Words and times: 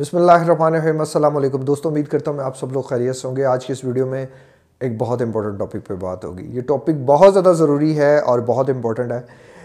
بسم 0.00 0.16
اللہ 0.16 0.32
الرحمن 0.32 0.74
الرحیم، 0.74 0.98
السلام 0.98 1.36
علیکم۔ 1.36 1.60
دوستوں 1.60 1.90
امید 1.90 2.06
کرتا 2.08 2.30
ہوں 2.30 2.36
میں 2.38 2.44
آپ 2.44 2.58
سب 2.58 2.72
لوگ 2.72 2.82
خیریت 2.82 3.16
سے 3.16 3.28
ہوں 3.28 3.36
گے۔ 3.36 3.44
آج 3.44 3.66
کی 3.66 3.72
اس 3.72 3.84
ویڈیو 3.84 4.06
میں 4.06 4.26
ایک 4.80 4.92
بہت 4.98 5.22
امپورٹنٹ 5.22 5.58
ٹاپک 5.58 5.86
پہ 5.86 5.94
بات 5.94 6.24
ہوگی۔ 6.24 6.56
یہ 6.56 6.60
ٹاپک 6.60 6.90
بہت 7.06 7.32
زیادہ 7.32 7.52
ضروری 7.56 7.98
ہے 7.98 8.18
اور 8.18 8.38
بہت 8.38 8.70
امپورٹنٹ 8.70 9.12
ہے۔ 9.12 9.20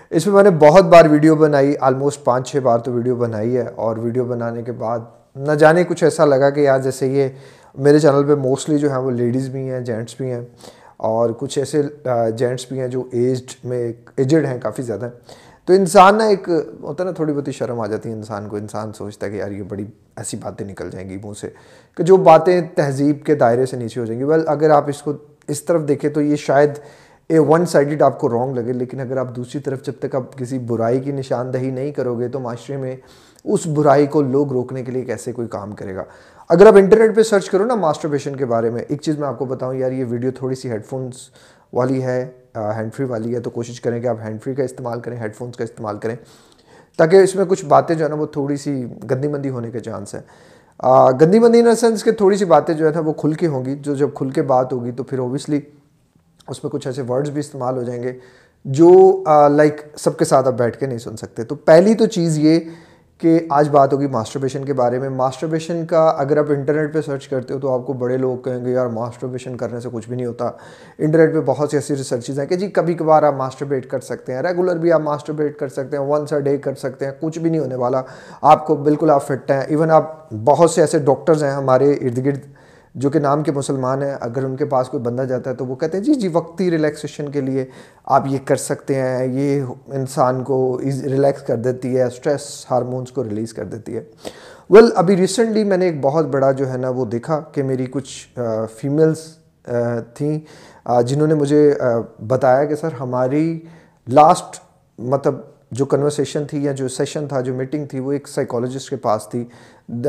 اس 0.09 0.27
میں 0.27 0.35
میں 0.35 0.43
نے 0.43 0.49
بہت 0.49 0.85
بار 0.85 1.05
ویڈیو 1.05 1.35
بنائی 1.35 1.73
آلموسٹ 1.79 2.23
پانچ 2.23 2.51
چھ 2.51 2.57
بار 2.57 2.79
تو 2.79 2.91
ویڈیو 2.91 3.15
بنائی 3.15 3.57
ہے 3.57 3.65
اور 3.75 3.97
ویڈیو 3.97 4.23
بنانے 4.23 4.63
کے 4.63 4.71
بعد 4.71 4.99
نہ 5.35 5.51
جانے 5.51 5.83
کچھ 5.83 6.03
ایسا 6.03 6.25
لگا 6.25 6.49
کہ 6.49 6.59
یار 6.59 6.79
جیسے 6.79 7.07
یہ 7.07 7.27
میرے 7.75 7.99
چینل 7.99 8.27
پہ 8.27 8.35
موسٹلی 8.35 8.77
جو 8.77 8.89
ہیں 8.89 8.97
وہ 8.97 9.11
لیڈیز 9.11 9.49
بھی 9.49 9.69
ہیں 9.69 9.79
جینٹس 9.79 10.15
بھی 10.17 10.31
ہیں 10.31 10.41
اور 10.97 11.29
کچھ 11.29 11.59
ایسے 11.59 11.81
جینٹس 12.37 12.65
بھی 12.69 12.79
ہیں 12.79 12.87
جو 12.87 13.03
ایجڈ 13.11 13.65
میں 13.65 13.93
ایجڈ 14.17 14.45
ہیں 14.45 14.59
کافی 14.63 14.83
زیادہ۔ 14.83 15.09
تو 15.65 15.73
انسان 15.73 16.17
نا 16.17 16.25
ایک 16.25 16.49
ہوتا 16.81 17.03
ہے 17.03 17.05
نا 17.05 17.11
تھوڑی 17.11 17.33
بہت 17.33 17.49
شرم 17.53 17.79
آ 17.79 17.85
جاتی 17.87 18.09
ہے۔ 18.09 18.13
انسان 18.13 18.47
کو 18.49 18.55
انسان 18.55 18.93
سوچتا 18.93 19.25
ہے 19.25 19.31
کہ 19.31 19.35
یار 19.35 19.51
یہ 19.51 19.63
بڑی 19.63 19.85
ایسی 20.15 20.37
باتیں 20.41 20.65
نکل 20.65 20.89
جائیں 20.89 21.09
گی 21.09 21.17
منہ 21.23 21.33
سے 21.41 21.49
کہ 21.97 22.03
جو 22.03 22.17
باتیں 22.17 22.61
تہذیب 22.75 23.23
کے 23.25 23.35
دائرے 23.35 23.65
سے 23.65 23.77
نیچے 23.77 23.99
ہو 23.99 24.05
جائیں 24.05 24.19
گی۔ 24.19 24.25
ویل 24.25 24.47
اگر 24.47 24.69
آپ 24.69 24.89
اس 24.89 25.01
کو 25.01 25.13
اس 25.47 25.63
طرف 25.63 25.87
دیکھیں 25.87 26.09
تو 26.09 26.21
یہ 26.21 26.35
شاید 26.35 26.79
اے 27.27 27.39
ون 27.39 27.65
سائڈڈ 27.65 28.01
آپ 28.01 28.19
کو 28.19 28.29
رونگ 28.29 28.55
لگے، 28.55 28.73
لیکن 28.73 28.99
اگر 28.99 29.17
آپ 29.17 29.35
دوسری 29.35 29.61
طرف 29.61 29.83
جب 29.83 29.93
تک 29.99 30.15
آپ 30.15 30.37
کسی 30.37 30.59
برائی 30.59 30.99
کی 30.99 31.11
نشاندہی 31.11 31.71
نہیں 31.71 31.91
کرو 31.91 32.19
گے 32.19 32.27
تو 32.27 32.39
معاشرے 32.39 32.77
میں 32.77 32.95
اس 33.43 33.65
برائی 33.67 34.07
کو 34.07 34.21
لوگ 34.21 34.51
روکنے 34.51 34.83
کے 34.83 34.91
لیے 34.91 35.05
کیسے 35.05 35.31
کوئی 35.31 35.47
کام 35.47 35.71
کرے 35.71 35.95
گا؟ 35.95 36.03
اگر 36.49 36.65
آپ 36.65 36.75
انٹرنیٹ 36.75 37.15
پہ 37.15 37.23
سرچ 37.23 37.49
کرو 37.49 37.65
نا 37.65 37.75
ماسٹربیشن 37.75 38.35
کے 38.35 38.45
بارے 38.45 38.69
میں، 38.69 38.83
ایک 38.87 39.01
چیز 39.01 39.17
میں 39.19 39.27
آپ 39.27 39.39
کو 39.39 39.45
بتاؤں، 39.45 39.75
یار 39.75 39.91
یہ 39.91 40.05
ویڈیو 40.09 40.31
تھوڑی 40.31 40.55
سی 40.55 40.71
ہیڈ 40.71 40.85
فونس 40.85 41.29
والی 41.73 42.03
ہے۔ 42.03 42.25
ہینڈ 42.55 42.93
فری 42.93 43.05
والی 43.05 43.33
ہے 43.35 43.39
تو 43.39 43.49
کوشش 43.49 43.81
کریں 43.81 43.99
کہ 44.01 44.07
آپ 44.07 44.17
ہینڈ 44.23 44.41
فری 44.43 44.55
کا 44.55 44.63
استعمال 44.63 44.99
کریں، 44.99 45.17
ہیڈ 45.19 45.35
فونس 45.35 45.57
کا 45.57 45.63
استعمال 45.63 45.97
کریں، 45.97 46.15
تاکہ 46.99 47.21
اس 47.23 47.35
میں 47.35 47.45
کچھ 47.45 47.65
باتیں 47.65 47.95
جو 47.95 48.03
ہے 48.03 48.09
نا 48.09 48.15
وہ 48.15 48.25
تھوڑی 48.25 48.57
سی 48.57 48.73
گندی 49.11 49.27
مندی 49.27 49.49
ہونے 49.49 49.71
کے 49.71 49.79
چانس 49.79 50.15
ہیں۔ 50.15 50.21
گندی 51.21 51.39
مندی 51.39 51.59
ان 51.59 51.75
سینس 51.75 52.03
کہ 52.03 52.11
تھوڑی 52.11 52.37
سی 52.37 52.45
باتیں 52.45 52.73
جو 52.73 52.87
ہے 52.87 52.91
نا 52.93 52.99
وہ 52.99 53.13
کھل 53.13 53.33
کے 53.33 53.47
ہوں 53.47 53.65
گی، 53.65 53.75
جو 53.75 53.95
جب 53.95 54.13
کھل 54.15 54.29
کے 54.29 54.41
بات 54.41 54.73
ہوگی 54.73 54.91
تو 54.91 55.03
پھر 55.03 55.19
اوبیسلی 55.19 55.59
اس 56.47 56.63
میں 56.63 56.71
کچھ 56.71 56.87
ایسے 56.87 57.01
ورڈز 57.09 57.29
بھی 57.29 57.39
استعمال 57.39 57.77
ہو 57.77 57.83
جائیں 57.83 58.01
گے 58.03 58.11
جو 58.65 59.23
لائک 59.51 59.81
سب 59.97 60.17
کے 60.17 60.25
ساتھ 60.25 60.47
آپ 60.47 60.53
بیٹھ 60.53 60.77
کے 60.79 60.85
نہیں 60.85 60.97
سن 60.97 61.17
سکتے۔ 61.17 61.43
تو 61.43 61.55
پہلی 61.55 61.93
تو 61.95 62.05
چیز 62.05 62.37
یہ 62.39 62.59
کہ 63.17 63.39
آج 63.49 63.69
بات 63.69 63.93
ہوگی 63.93 64.07
ماسٹربیشن 64.07 64.65
کے 64.65 64.73
بارے 64.73 64.99
میں۔ 64.99 65.09
ماسٹربیشن 65.09 65.85
کا 65.85 66.09
اگر 66.17 66.37
آپ 66.37 66.45
انٹرنیٹ 66.49 66.93
پہ 66.93 67.01
سرچ 67.01 67.27
کرتے 67.27 67.53
ہو 67.53 67.59
تو 67.59 67.73
آپ 67.73 67.85
کو 67.87 67.93
بڑے 67.93 68.17
لوگ 68.17 68.37
کہیں 68.37 68.65
گے، 68.65 68.71
یار 68.71 68.87
ماسٹربیشن 68.87 69.57
کرنے 69.57 69.79
سے 69.79 69.89
کچھ 69.91 70.07
بھی 70.07 70.15
نہیں 70.15 70.25
ہوتا۔ 70.25 70.49
انٹرنیٹ 70.99 71.33
پہ 71.33 71.39
بہت 71.45 71.69
سی 71.71 71.77
ایسی 71.77 71.95
ریسرچز 71.95 72.39
ہیں 72.39 72.45
کہ 72.45 72.55
جی 72.55 72.67
کبھی 72.67 72.93
کبھار 72.93 73.23
آپ 73.23 73.33
ماسٹربیٹ 73.33 73.89
کر 73.89 73.99
سکتے 73.99 74.33
ہیں۔ 74.33 74.41
ریگولر 74.41 74.75
بھی 74.75 74.91
آپ 74.91 75.01
ماسٹربیٹ 75.01 75.57
کر 75.57 75.67
سکتے 75.67 75.97
ہیں 75.97 76.03
ونس 76.03 76.33
اے 76.33 76.41
ڈے 76.41 76.57
کر 76.57 76.75
سکتے 76.75 77.05
ہیں، 77.05 77.11
کچھ 77.21 77.39
بھی 77.39 77.49
نہیں 77.49 77.61
ہونے 77.61 77.75
والا۔ 77.75 78.01
آپ 78.41 78.67
کو 78.67 78.75
بالکل 78.75 79.09
آپ 79.09 79.27
فٹ 79.27 79.51
ہیں۔ 79.51 79.61
ایون 79.61 79.91
آپ 79.91 80.33
بہت 80.33 80.71
سے 80.71 80.81
ایسے 80.81 80.99
ڈاکٹرز 80.99 81.43
ہیں 81.43 81.51
ہمارے 81.51 81.91
ارد 81.91 82.25
گرد۔ 82.25 82.54
جو 82.95 83.09
کہ 83.09 83.19
نام 83.19 83.43
کے 83.43 83.51
مسلمان 83.51 84.03
ہیں، 84.03 84.13
اگر 84.21 84.43
ان 84.45 84.55
کے 84.55 84.65
پاس 84.65 84.89
کوئی 84.89 85.03
بندہ 85.03 85.21
جاتا 85.29 85.49
ہے 85.49 85.55
تو 85.55 85.65
وہ 85.65 85.75
کہتے 85.75 85.97
ہیں 85.97 86.03
جی 86.03 86.13
جی 86.13 86.27
وقتی 86.33 86.69
ریلیکسیشن 86.71 87.29
کے 87.31 87.41
لیے 87.41 87.65
آپ 88.05 88.27
یہ 88.27 88.39
کر 88.45 88.55
سکتے 88.55 88.95
ہیں، 88.95 89.25
یہ 89.25 89.63
انسان 89.95 90.43
کو 90.43 90.79
ریلیکس 90.83 91.41
کر 91.47 91.55
دیتی 91.55 91.95
ہے 91.97 92.03
اسٹریس 92.03 92.65
ہارمونس 92.71 93.11
کو 93.11 93.23
ریلیز 93.23 93.53
کر 93.53 93.65
دیتی 93.65 93.95
ہے۔ 93.95 94.03
ویل 94.69 94.89
ابھی 94.95 95.17
ریسنٹلی 95.17 95.63
میں 95.63 95.77
نے 95.77 95.85
ایک 95.85 95.99
بہت 96.01 96.25
بڑا 96.33 96.51
جو 96.51 96.69
ہے 96.71 96.77
نا 96.77 96.89
وہ 96.89 97.05
دیکھا 97.05 97.39
کہ 97.51 97.63
میری 97.63 97.85
کچھ 97.91 98.39
فیمیلز 98.79 99.27
تھیں 100.15 100.39
جنہوں 101.07 101.27
نے 101.27 101.33
مجھے 101.33 101.73
بتایا 102.27 102.63
کہ 102.65 102.75
سر 102.75 102.93
ہماری 102.99 103.59
لاسٹ 104.07 104.59
مطلب 104.99 105.35
جو 105.77 105.85
کنورسیشن 105.85 106.45
تھی 106.45 106.63
یا 106.63 106.71
جو 106.71 106.87
سیشن 106.87 107.27
تھا، 107.27 107.41
جو 107.41 107.53
میٹنگ 107.53 107.85
تھی، 107.85 107.99
وہ 107.99 108.11
ایک 108.11 108.27
سائیکالوجسٹ 108.27 108.89
کے 108.89 108.95
پاس 108.95 109.27
تھی۔ 109.31 109.45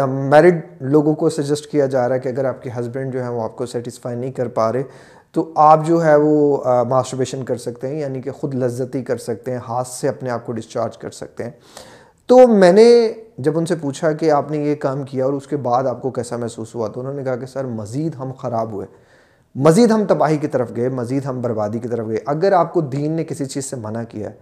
میرڈ 0.08 0.60
لوگوں 0.80 1.14
کو 1.14 1.30
سجسٹ 1.30 1.70
کیا 1.70 1.86
جا 1.86 2.06
رہا 2.08 2.14
ہے 2.14 2.20
کہ 2.20 2.28
اگر 2.28 2.44
آپ 2.44 2.62
کے 2.62 2.70
ہسبینڈ 2.78 3.12
جو 3.12 3.22
ہیں 3.22 3.28
وہ 3.28 3.42
آپ 3.42 3.56
کو 3.56 3.66
سیٹسفائی 3.66 4.16
نہیں 4.16 4.32
کر 4.32 4.48
پا 4.48 4.72
رہے، 4.72 4.82
تو 5.32 5.50
آپ 5.56 5.86
جو 5.86 6.04
ہے 6.04 6.14
وہ 6.16 6.84
ماسٹربیشن 6.88 7.44
کر 7.44 7.56
سکتے 7.56 7.88
ہیں 7.88 8.00
یعنی 8.00 8.20
کہ 8.20 8.30
خود 8.30 8.54
لذتی 8.54 9.02
کر 9.02 9.16
سکتے 9.16 9.50
ہیں، 9.50 9.58
ہاتھ 9.68 9.88
سے 9.88 10.08
اپنے 10.08 10.30
آپ 10.30 10.46
کو 10.46 10.52
ڈسچارج 10.52 10.98
کر 10.98 11.10
سکتے 11.10 11.44
ہیں۔ 11.44 11.50
تو 12.26 12.46
میں 12.48 12.72
نے 12.72 13.12
جب 13.38 13.58
ان 13.58 13.66
سے 13.66 13.74
پوچھا 13.76 14.12
کہ 14.12 14.30
آپ 14.30 14.50
نے 14.50 14.58
یہ 14.58 14.74
کام 14.74 15.02
کیا 15.02 15.24
اور 15.24 15.32
اس 15.32 15.46
کے 15.46 15.56
بعد 15.56 15.84
آپ 15.84 16.02
کو 16.02 16.10
کیسا 16.10 16.36
محسوس 16.36 16.74
ہوا، 16.74 16.88
تو 16.88 17.00
انہوں 17.00 17.14
نے 17.14 17.24
کہا 17.24 17.36
کہ 17.36 17.46
سر، 17.46 17.64
مزید 17.64 18.14
ہم 18.14 18.32
خراب 18.32 18.72
ہوئے۔ 18.72 18.86
مزید 19.54 19.90
ہم 19.90 20.04
تباہی 20.04 20.36
کی 20.36 20.46
طرف 20.46 20.70
گئے، 20.76 20.88
مزید 20.88 21.24
ہم 21.24 21.40
بربادی 21.40 21.78
کی 21.78 21.88
طرف 21.88 22.06
گئے۔ 22.08 22.18
اگر 22.26 22.52
آپ 22.52 22.72
کو 22.72 22.80
دین 22.80 23.12
نے 23.12 23.24
کسی 23.24 23.44
چیز 23.44 23.64
سے 23.64 23.76
منع 23.76 24.02
کیا 24.08 24.30
ہے 24.30 24.34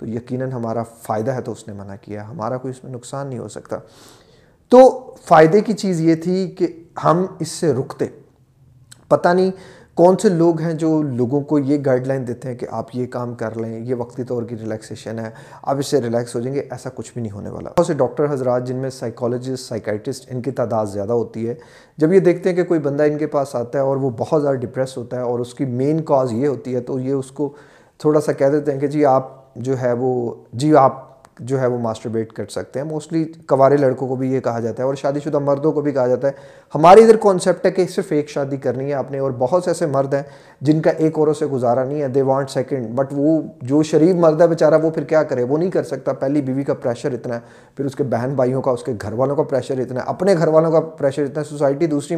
تو 0.00 0.06
یقیناً 0.06 0.52
ہمارا 0.52 0.82
فائدہ 0.82 1.30
ہے 1.30 1.40
تو 1.40 1.52
اس 1.52 1.68
نے 1.68 1.74
منع 1.74 1.94
کیا 2.00 2.28
ہمارا 2.28 2.56
کوئی 2.56 2.74
اس 2.76 2.84
میں 2.84 2.92
نقصان 2.92 3.26
نہیں 3.26 3.38
ہو 3.38 3.48
سکتا۔ 3.48 3.76
تو 4.68 5.14
فائدے 5.24 5.60
کی 5.60 5.72
چیز 5.72 6.00
یہ 6.00 6.14
تھی 6.14 6.50
کہ 6.50 6.66
ہم 7.04 7.26
اس 7.38 7.48
سے 7.48 7.72
رکتے۔ 7.72 8.06
پتہ 9.08 9.28
نہیں 9.28 9.50
کون 9.94 10.16
سے 10.16 10.28
لوگ 10.28 10.60
ہیں 10.60 10.72
جو 10.72 11.02
لوگوں 11.02 11.40
کو 11.40 11.58
یہ 11.58 11.78
گائیڈ 11.86 12.06
لائن 12.06 12.28
دیتے 12.28 12.48
ہیں 12.48 12.54
کہ 12.54 12.66
آپ 12.70 12.96
یہ 12.96 13.06
کام 13.06 13.34
کر 13.34 13.58
لیں، 13.58 13.80
یہ 13.80 13.94
وقتی 13.94 14.24
طور 14.24 14.42
کی 14.42 14.56
ریلیکسیشن 14.58 15.18
ہے، 15.18 15.30
آپ 15.62 15.76
اس 15.78 15.86
سے 15.86 16.00
ریلیکس 16.00 16.34
ہو 16.34 16.40
جائیں 16.40 16.54
گے، 16.54 16.60
ایسا 16.70 16.90
کچھ 16.94 17.12
بھی 17.12 17.22
نہیں 17.22 17.32
ہونے 17.32 17.50
والا۔ 17.50 17.70
بہت 17.78 17.86
سے 17.86 17.94
ڈاکٹر 17.94 18.32
حضرات 18.32 18.66
جن 18.66 18.76
میں 18.76 18.90
سائیکالوجسٹ 18.90 19.68
سائیکائٹسٹ 19.68 20.32
ان 20.32 20.42
کی 20.42 20.50
تعداد 20.50 20.86
زیادہ 20.86 21.12
ہوتی 21.12 21.48
ہے، 21.48 21.54
جب 21.98 22.12
یہ 22.12 22.20
دیکھتے 22.20 22.48
ہیں 22.48 22.56
کہ 22.56 22.64
کوئی 22.64 22.80
بندہ 22.80 23.02
ان 23.02 23.18
کے 23.18 23.26
پاس 23.26 23.54
آتا 23.54 23.78
ہے 23.78 23.84
اور 23.84 23.96
وہ 23.96 24.10
بہت 24.16 24.42
زیادہ 24.42 24.56
ڈپریس 24.56 24.96
ہوتا 24.96 25.16
ہے 25.16 25.22
اور 25.22 25.38
اس 25.38 25.54
کی 25.54 25.64
مین 25.64 26.02
کاز 26.02 26.32
یہ 26.32 26.48
ہوتی 26.48 26.74
ہے، 26.74 26.80
تو 26.80 27.00
یہ 27.00 27.12
اس 27.12 27.30
کو 27.30 27.52
تھوڑا 27.98 28.20
سا 28.20 28.32
کہہ 28.32 28.46
دیتے 28.46 28.72
ہیں 28.72 28.80
کہ 28.80 28.86
جی 28.86 29.04
آپ 29.04 29.39
جو 29.56 29.80
ہے 29.80 29.92
وہ 29.92 30.34
جی 30.52 30.74
آپ 30.76 31.08
جو 31.40 31.60
ہے 31.60 31.66
وہ 31.66 31.78
ماسٹربیٹ 31.78 32.32
کر 32.32 32.46
سکتے 32.50 32.80
ہیں. 32.80 32.86
موسٹلی 32.86 33.24
کوارے 33.48 33.76
لڑکوں 33.76 34.08
کو 34.08 34.16
بھی 34.16 34.32
یہ 34.32 34.40
کہا 34.40 34.60
جاتا 34.60 34.82
ہے 34.82 34.86
اور 34.86 34.94
شادی 34.94 35.20
شدہ 35.20 35.38
مردوں 35.38 35.70
کو 35.72 35.80
بھی 35.80 35.92
کہا 35.92 36.06
جاتا 36.06 36.28
ہے. 36.28 36.32
ہماری 36.74 37.02
ادھر 37.02 37.16
کانسیپٹ 37.20 37.66
ہے 37.66 37.70
کہ 37.70 37.86
صرف 37.86 38.10
ایک 38.12 38.28
شادی 38.30 38.56
کرنی 38.56 38.88
ہے 38.88 38.94
آپ 38.94 39.10
نے 39.10 39.18
اور 39.18 39.30
بہت 39.38 39.64
سے 39.64 39.70
ایسے 39.70 39.86
مرد 39.86 40.14
ہیں 40.14 40.22
جن 40.60 40.80
کا 40.82 40.90
ایک 40.90 41.18
اوروں 41.18 41.34
سے 41.34 41.46
گزارا 41.46 41.84
نہیں 41.84 42.02
ہے. 42.02 42.08
دے 42.08 42.22
وانٹ 42.22 42.50
سیکنڈ 42.50 42.88
بٹ 42.96 43.12
وہ 43.16 43.40
جو 43.62 43.82
شریف 43.82 44.14
مرد 44.16 44.40
ہے 44.40 44.46
بیچارہ، 44.46 44.80
وہ 44.82 44.90
پھر 44.90 45.04
کیا 45.04 45.22
کرے؟ 45.22 45.42
وہ 45.42 45.58
نہیں 45.58 45.70
کر 45.70 45.82
سکتا. 45.82 46.12
پہلی 46.12 46.40
بیوی 46.40 46.64
کا 46.64 46.74
پریشر 46.74 47.12
اتنا 47.12 47.34
ہے، 47.34 47.40
پھر 47.76 47.84
اس 47.84 47.94
کے 47.96 48.04
بہن 48.04 48.34
بھائیوں 48.36 48.62
کا، 48.62 48.70
اس 48.70 48.82
کے 48.82 48.92
گھر 49.02 49.12
والوں 49.12 49.36
کا 49.36 49.42
پریشر 49.42 49.80
اتنا 49.80 50.00
ہے، 50.00 50.04
اپنے 50.08 50.34
گھر 50.34 50.48
والوں 50.48 50.72
کا 50.72 50.80
پریشر 50.80 51.22
اتنا 51.22 51.40
ہے 51.40 51.48
سوسائٹی 51.48 51.86
دوسری 51.86 52.16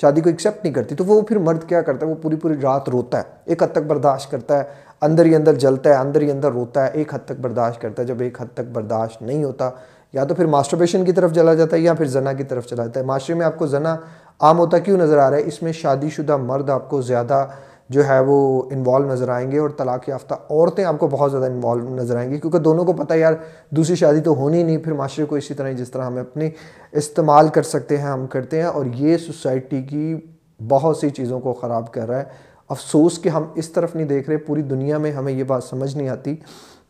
شادی 0.00 0.20
کو 0.20 0.30
ایکسیپٹ 0.30 0.64
نہیں 0.64 0.74
کرتی. 0.74 0.94
تو 0.94 1.04
وہ 1.04 1.20
پھر 1.20 1.38
مرد 1.38 1.68
کیا 1.68 1.82
کرتا 1.82 2.06
ہے؟ 2.06 2.10
وہ 2.10 2.16
پوری 2.22 2.36
پوری 2.36 2.60
رات 2.62 2.88
روتا 2.88 3.18
ہے، 3.18 3.36
ایک 3.44 3.62
حد 3.62 3.72
تک 3.72 3.86
برداشت 3.86 4.30
کرتا 4.30 4.58
ہے 4.58 4.86
اندر 5.02 5.24
ہی 5.24 5.34
اندر 5.34 5.54
جلتا 5.54 5.90
ہے، 5.90 5.94
اندر 5.94 6.20
ہی 6.20 6.30
اندر 6.30 6.52
روتا 6.52 6.86
ہے، 6.86 6.90
ایک 6.92 7.14
حد 7.14 7.18
تک 7.24 7.40
برداشت 7.40 7.80
کرتا 7.80 8.02
ہے۔ 8.02 8.06
جب 8.06 8.16
ایک 8.20 8.42
حد 8.42 8.46
تک 8.54 8.70
برداشت 8.72 9.22
نہیں 9.22 9.44
ہوتا، 9.44 9.70
یا 10.12 10.24
تو 10.24 10.34
پھر 10.34 10.46
ماسٹربیشن 10.46 11.04
کی 11.04 11.12
طرف 11.12 11.32
چلا 11.32 11.54
جاتا 11.54 11.76
ہے 11.76 11.80
یا 11.80 11.94
پھر 11.94 12.04
زنا 12.04 12.32
کی 12.32 12.44
طرف 12.44 12.66
چلا 12.66 12.84
جاتا 12.84 13.00
ہے۔ 13.00 13.04
معاشرے 13.04 13.34
میں 13.34 13.46
آپ 13.46 13.58
کو 13.58 13.66
زنا 13.66 13.96
عام 14.40 14.58
ہوتا 14.58 14.78
کیوں 14.78 14.98
نظر 14.98 15.18
آ 15.18 15.30
رہا 15.30 15.36
ہے؟ 15.36 15.42
اس 15.46 15.62
میں 15.62 15.72
شادی 15.72 16.08
شدہ 16.08 16.36
مرد 16.36 16.70
آپ 16.70 16.90
کو 16.90 17.02
زیادہ 17.02 17.46
جو 17.88 18.08
ہے 18.08 18.20
وہ 18.20 18.62
انوالو 18.70 19.08
نظر 19.08 19.28
آئیں 19.28 19.52
گے 19.52 19.58
اور 19.58 19.70
طلاق 19.70 20.08
یافتہ 20.08 20.34
عورتیں 20.50 20.84
آپ 20.84 20.98
کو 20.98 21.06
بہت 21.06 21.30
زیادہ 21.30 21.46
انوالو 21.46 21.94
نظر 21.94 22.16
آئیں 22.16 22.30
گی۔ 22.30 22.38
کیونکہ 22.38 22.58
دونوں 22.58 22.84
کو 22.84 22.92
پتہ 22.92 23.14
یار، 23.14 23.32
دوسری 23.70 23.96
شادی 23.96 24.20
تو 24.20 24.34
ہونی 24.34 24.62
نہیں، 24.62 24.78
پھر 24.78 24.92
معاشرے 24.92 25.24
کو 25.24 25.36
اسی 25.36 25.54
طرح، 25.54 25.70
جس 25.70 25.90
طرح 25.90 26.02
ہم 26.02 26.18
اپنی 26.18 26.50
استعمال 26.92 27.48
کر 27.48 27.62
سکتے 27.62 27.96
ہیں، 27.96 28.04
ہم 28.04 28.26
کرتے 28.26 28.56
ہیں۔ 28.56 28.68
اور 28.68 28.86
یہ 28.94 29.16
سوسائٹی 29.16 29.82
کی 29.82 30.16
بہت 30.68 30.96
سی 30.96 31.10
چیزوں 31.10 31.40
کو 31.40 31.52
خراب 31.52 31.92
کر 31.92 32.08
رہا 32.08 32.18
ہے۔ 32.18 32.47
افسوس 32.68 33.18
کہ 33.18 33.28
ہم 33.28 33.44
اس 33.54 33.68
طرف 33.68 33.94
نہیں 33.96 34.06
دیکھ 34.06 34.28
رہے، 34.30 34.36
پوری 34.36 34.62
دنیا 34.62 34.98
میں 34.98 35.12
ہمیں 35.12 35.32
یہ 35.32 35.44
بات 35.44 35.64
سمجھ 35.64 35.96
نہیں 35.96 36.08
آتی 36.08 36.34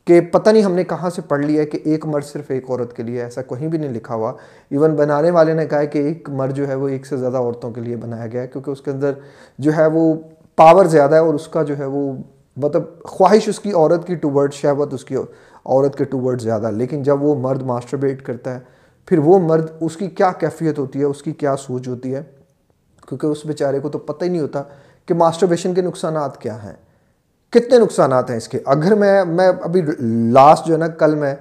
کہ 0.06 0.20
پتہ 0.20 0.50
نہیں 0.50 0.62
ہم 0.62 0.72
نے 0.72 0.84
کہاں 0.84 1.10
سے 1.10 1.22
پڑھ 1.22 1.44
لیا 1.46 1.60
ہے 1.60 1.66
کہ 1.66 1.78
ایک 1.84 2.06
مرد 2.06 2.24
صرف 2.24 2.50
ایک 2.50 2.70
عورت 2.70 2.96
کے 2.96 3.02
لیے، 3.02 3.22
ایسا 3.22 3.42
کہیں 3.42 3.68
بھی 3.68 3.78
نہیں 3.78 3.92
لکھا 3.92 4.14
ہوا۔ 4.14 4.32
ایون 4.70 4.94
بنانے 4.94 5.30
والے 5.30 5.52
نے 5.52 5.66
کہا 5.66 5.78
ہے 5.78 5.86
کہ 5.86 5.98
ایک 5.98 6.30
مرد 6.30 6.54
جو 6.54 6.68
ہے 6.68 6.74
وہ 6.74 6.88
ایک 6.88 7.06
سے 7.06 7.16
زیادہ 7.16 7.36
عورتوں 7.36 7.70
کے 7.70 7.80
لیے 7.80 7.96
بنایا 7.96 8.26
گیا 8.26 8.42
ہے، 8.42 8.46
کیونکہ 8.46 8.70
اس 8.70 8.80
کے 8.80 8.90
اندر 8.90 9.12
جو 9.58 9.76
ہے 9.76 9.86
وہ 9.86 10.14
پاور 10.56 10.84
زیادہ 10.84 11.14
ہے 11.14 11.20
اور 11.20 11.34
اس 11.34 11.48
کا 11.48 11.62
جو 11.62 11.78
ہے 11.78 11.84
وہ 11.84 12.12
مطلب 12.56 12.82
خواہش 13.04 13.48
اس 13.48 13.60
کی 13.60 13.72
عورت 13.72 14.06
کی 14.06 14.14
ٹو 14.14 14.30
ورڈ 14.30 14.52
شہوت 14.52 14.94
اس 14.94 15.04
کی 15.04 15.16
عورت 15.16 15.98
کے 15.98 16.04
ٹو 16.04 16.20
ورڈ 16.20 16.40
زیادہ۔ 16.40 16.70
لیکن 16.70 17.02
جب 17.02 17.22
وہ 17.22 17.34
مرد 17.34 17.62
ماسٹربیٹ 17.62 18.22
کرتا 18.22 18.54
ہے، 18.54 18.60
پھر 19.06 19.18
وہ 19.18 19.38
مرد 19.38 19.70
اس 19.80 19.96
کی 19.96 20.06
کیا 20.06 20.32
کیفیت 20.32 20.78
ہوتی 20.78 20.98
ہے، 20.98 21.04
اس 21.04 21.22
کی 21.22 21.32
کیا 21.32 21.56
سوچ 21.56 21.88
ہوتی 21.88 22.14
ہے؟ 22.14 22.22
کیونکہ 23.08 23.26
اس 23.26 23.46
بیچارے 23.46 23.80
کو 23.80 23.88
تو 23.88 23.98
پتہ 23.98 24.24
ہی 24.24 24.30
نہیں 24.30 24.40
ہوتا 24.40 24.62
کہ 25.08 25.14
ماسٹربیشن 25.14 25.74
کے 25.74 25.82
نقصانات 25.82 26.40
کیا 26.40 26.62
ہیں؟ 26.64 26.72
کتنے 27.52 27.78
نقصانات 27.78 28.30
ہیں 28.30 28.36
اس 28.36 28.48
کے؟ 28.48 28.58
اگر 28.66 28.94
میں 28.94 29.24
میں 29.24 29.48
ابھی 29.62 29.82
لاسٹ 30.32 30.66
جو 30.66 30.72
ہے 30.74 30.78
نا، 30.78 30.88
کل 30.88 31.14
میں 31.14 31.34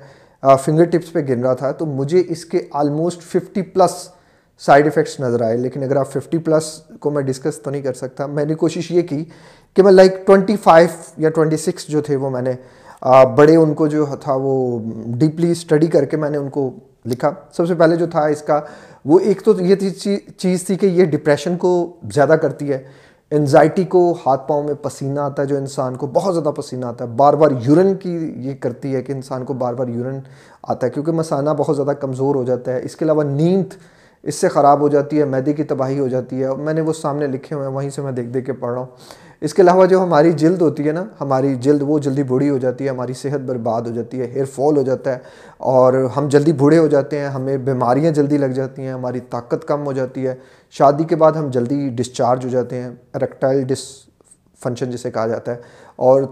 فنگر 0.63 0.83
ٹپس 0.83 1.11
پہ 1.13 1.19
گن 1.29 1.41
رہا 1.43 1.53
تھا، 1.53 1.71
تو 1.71 1.85
مجھے 1.85 2.23
اس 2.29 2.45
کے 2.45 2.59
almost 2.71 3.21
fifty 3.21 3.61
plus 3.61 4.07
side 4.61 4.85
effects 4.85 5.19
نظر 5.19 5.41
آئے، 5.41 5.57
لیکن 5.57 5.83
اگر 5.83 5.95
آپ 5.95 6.11
ففٹی 6.11 6.37
پلس 6.37 6.69
کو 6.99 7.09
میں 7.11 7.21
ڈسکس 7.23 7.59
تو 7.61 7.71
نہیں 7.71 7.81
کر 7.81 7.93
سکتا۔ 7.93 8.25
میں 8.25 8.45
نے 8.45 8.55
کوشش 8.55 8.91
یہ 8.91 9.01
کی 9.07 9.23
کہ 9.75 9.83
میں 9.83 9.91
لائک 9.91 10.25
ٹوئنٹی 10.27 10.55
فائیو 10.63 10.87
یا 11.21 11.29
ٹوئنٹی 11.29 11.57
سکس 11.57 11.87
جو 11.87 12.01
تھے 12.01 12.15
وہ 12.15 12.29
میں 12.29 12.41
نے 12.41 12.53
بڑے 13.37 13.55
ان 13.55 13.73
کو 13.73 13.87
جو 13.87 14.05
تھا 14.21 14.33
وہ 14.41 14.79
ڈیپلی 15.19 15.51
اسٹڈی 15.51 15.87
کر 15.87 16.05
کے 16.05 16.17
میں 16.17 16.29
نے 16.29 16.37
ان 16.37 16.49
کو 16.49 16.69
لکھا۔ 17.05 17.31
سب 17.57 17.67
سے 17.67 17.75
پہلے 17.75 17.95
جو 17.95 18.05
تھا 18.11 18.25
اس 18.25 18.41
کا، 18.41 18.59
وہ 19.05 19.19
ایک 19.19 19.41
تو 19.41 19.53
یہ 19.61 19.75
چیز 20.37 20.65
تھی 20.65 20.75
کہ 20.75 20.85
یہ 20.85 21.05
ڈپریشن 21.11 21.57
کو 21.57 21.71
زیادہ 22.13 22.35
کرتی 22.41 22.71
ہے۔ 22.71 22.81
انزائٹی 23.31 23.83
کو 23.83 24.17
ہاتھ 24.25 24.47
پاؤں 24.47 24.63
میں 24.63 24.73
پسینہ 24.73 25.19
آتا 25.19 25.41
ہے 25.41 25.47
جو 25.47 25.57
انسان 25.57 25.95
کو 25.95 26.07
بہت 26.07 26.33
زیادہ 26.33 26.55
پسینہ 26.55 26.85
آتا 26.85 27.05
ہے۔ 27.05 27.09
بار 27.09 27.33
بار 27.33 27.51
یورن 27.63 27.95
کی 27.95 28.33
یہ 28.35 28.53
کرتی 28.59 28.95
ہے 28.95 29.01
کہ 29.01 29.11
انسان 29.11 29.45
کو 29.45 29.53
بار 29.53 29.73
بار 29.73 29.87
یورن 29.87 30.19
آتا 30.63 30.87
ہے، 30.87 30.91
کیونکہ 30.91 31.11
مسانہ 31.11 31.49
بہت 31.57 31.75
زیادہ 31.75 31.91
کمزور 31.91 32.35
ہو 32.35 32.43
جاتا 32.43 32.73
ہے۔ 32.73 32.79
اس 32.83 32.95
کے 32.95 33.05
علاوہ 33.05 33.23
نیند 33.23 33.73
اس 34.23 34.35
سے 34.35 34.47
خراب 34.47 34.81
ہو 34.81 34.87
جاتی 34.87 35.19
ہے، 35.19 35.25
میدے 35.25 35.53
کی 35.53 35.63
تباہی 35.63 35.99
ہو 35.99 36.07
جاتی 36.07 36.43
ہے۔ 36.43 36.55
میں 36.55 36.73
نے 36.73 36.81
وہ 36.81 36.93
سامنے 36.93 37.27
لکھے 37.27 37.55
ہوئے 37.55 37.67
ہیں، 37.67 37.73
وہیں 37.73 37.89
سے 37.89 38.01
میں 38.01 38.11
دیکھ 38.11 38.27
دیکھ 38.27 38.45
کے 38.45 38.53
پڑھ 38.53 38.71
رہا 38.71 38.79
ہوں۔ 38.79 38.87
اس 39.41 39.53
کے 39.53 39.61
علاوہ 39.61 39.85
جو 39.85 40.03
ہماری 40.03 40.31
جلد 40.31 40.61
ہوتی 40.61 40.87
ہے 40.87 40.91
نا، 40.91 41.05
ہماری 41.21 41.55
جلد 41.55 41.83
وہ 41.87 41.99
جلدی 41.99 42.23
بوڑھی 42.23 42.49
ہو 42.49 42.57
جاتی 42.57 42.83
ہے، 42.85 42.89
ہماری 42.89 43.13
صحت 43.13 43.39
برباد 43.39 43.81
ہو 43.81 43.91
جاتی 43.91 44.21
ہے، 44.21 44.27
ہیئر 44.27 44.45
فال 44.45 44.77
ہو 44.77 44.81
جاتا 44.81 45.13
ہے 45.13 45.19
اور 45.57 45.93
ہم 46.17 46.27
جلدی 46.27 46.53
بوڑھے 46.53 46.77
ہو 46.77 46.87
جاتے 46.87 47.19
ہیں، 47.19 47.27
ہمیں 47.27 47.57
بیماریاں 47.57 48.11
جلدی 48.11 48.37
لگ 48.37 48.45
جاتی 48.45 48.81
ہیں، 48.81 48.93
ہماری 48.93 49.19
طاقت 49.19 49.67
کم 49.67 49.85
ہو 49.85 49.93
جاتی 49.93 50.27
ہے۔ 50.27 50.35
شادی 50.71 51.03
کے 51.03 51.15
بعد 51.15 51.31
ہم 51.31 51.49
جلدی 51.49 51.89
ڈسچارج 51.89 52.45
ہو 52.45 52.49
جاتے 52.49 52.81
ہیں 52.81 52.89
ریکٹائل 53.21 53.63
ڈس 53.63 53.83
فنکشن 54.63 54.91
جسے 54.91 55.11
کہا 55.11 55.27
جاتا 55.27 55.51
ہے۔ 55.51 55.61
اور 55.95 56.23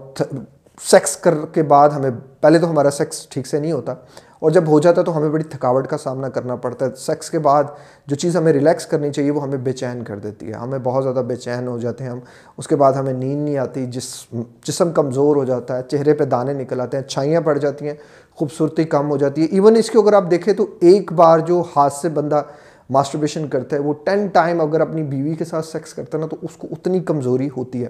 سیکس 0.82 1.16
کر 1.16 1.34
کے 1.52 1.62
بعد 1.62 1.88
ہمیں 1.88 2.10
پہلے 2.40 2.58
تو 2.58 2.70
ہمارا 2.70 2.90
سیکس 2.90 3.28
ٹھیک 3.28 3.46
سے 3.46 3.60
نہیں 3.60 3.72
ہوتا۔ 3.72 3.94
اور 4.38 4.50
جب 4.50 4.68
ہو 4.68 4.80
جاتا 4.80 5.00
ہے 5.00 5.06
تو 5.06 5.16
ہمیں 5.16 5.28
بڑی 5.28 5.44
تھکاوٹ 5.44 5.86
کا 5.86 5.98
سامنا 5.98 6.28
کرنا 6.28 6.56
پڑتا 6.56 6.86
ہے۔ 6.86 6.90
سیکس 6.96 7.30
کے 7.30 7.38
بعد 7.38 7.64
جو 8.06 8.16
چیز 8.16 8.36
ہمیں 8.36 8.52
ریلیکس 8.52 8.86
کرنی 8.86 9.12
چاہیے 9.12 9.30
وہ 9.30 9.42
ہمیں 9.42 9.56
بے 9.56 9.72
چین 9.72 10.04
کر 10.04 10.18
دیتی 10.18 10.48
ہے۔ 10.48 10.52
ہمیں 10.52 10.78
بہت 10.82 11.04
زیادہ 11.04 11.22
بے 11.26 11.36
چین 11.36 11.68
ہو 11.68 11.78
جاتے 11.78 12.04
ہیں 12.04 12.10
ہم۔ 12.10 12.18
اس 12.58 12.68
کے 12.68 12.76
بعد 12.76 12.92
ہمیں 12.92 13.12
نیند 13.12 13.44
نہیں 13.44 13.58
آتی، 13.58 13.86
جس 13.86 14.26
جسم 14.62 14.92
کمزور 14.92 15.36
ہو 15.36 15.44
جاتا 15.44 15.76
ہے، 15.76 15.82
چہرے 15.82 16.14
پہ 16.14 16.24
دانے 16.24 16.52
نکل 16.52 16.80
آتے 16.80 16.96
ہیں، 16.96 17.04
چھائیاں 17.04 17.40
پڑ 17.40 17.58
جاتی 17.58 17.86
ہیں، 17.86 17.94
خوبصورتی 18.34 18.84
کم 18.84 19.10
ہو 19.10 19.16
جاتی 19.16 19.42
ہے۔ 19.42 19.46
ایون 19.46 19.76
اس 19.76 19.90
کے 19.90 19.98
اگر 19.98 20.12
آپ 20.12 20.24
دیکھیں 20.30 20.54
تو 20.54 20.66
ایک 20.80 21.12
بار 21.12 21.38
جو 21.38 21.62
ہاتھ 21.76 21.92
سے 21.92 22.08
بندہ 22.08 22.42
ماسٹربیشن 22.90 23.48
کرتا 23.48 23.76
ہے، 23.76 23.80
وہ 23.80 23.92
ٹین 24.04 24.26
ٹائم 24.26 24.60
اگر 24.60 24.80
اپنی 24.80 25.02
بیوی 25.02 25.34
کے 25.34 25.44
ساتھ 25.44 25.66
سیکس 25.66 25.94
کرتا 25.94 26.18
ہے 26.18 26.20
نا، 26.20 26.28
تو 26.28 26.36
اس 26.42 26.56
کو 26.56 26.68
اتنی 26.70 27.00
کمزوری 27.00 27.48
ہوتی 27.56 27.82
ہے۔ 27.82 27.88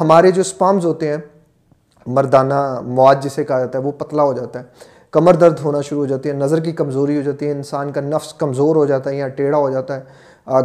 ہمارے 0.00 0.30
جو 0.30 0.40
اسپامز 0.40 0.84
ہوتے 0.84 1.08
ہیں، 1.08 1.16
مردانہ 2.06 2.80
مواد 2.84 3.14
جسے 3.22 3.44
کہا 3.44 3.58
جاتا 3.58 3.78
ہے، 3.78 3.84
وہ 3.84 3.92
پتلا 3.92 4.22
ہو 4.22 4.32
جاتا 4.32 4.60
ہے۔ 4.60 4.64
کمر 5.12 5.34
درد 5.34 5.58
ہونا 5.64 5.80
شروع 5.80 6.00
ہو 6.00 6.06
جاتی 6.06 6.28
ہے، 6.28 6.34
نظر 6.34 6.60
کی 6.60 6.72
کمزوری 6.72 7.16
ہو 7.16 7.22
جاتی 7.22 7.46
ہے، 7.46 7.50
انسان 7.50 7.92
کا 7.92 8.00
نفس 8.00 8.34
کمزور 8.34 8.76
ہو 8.76 8.86
جاتا 8.86 9.10
ہے 9.10 9.16
یا 9.16 9.28
ٹیڑھا 9.28 9.58
ہو 9.58 9.70
جاتا 9.70 9.96
ہے 9.96 10.02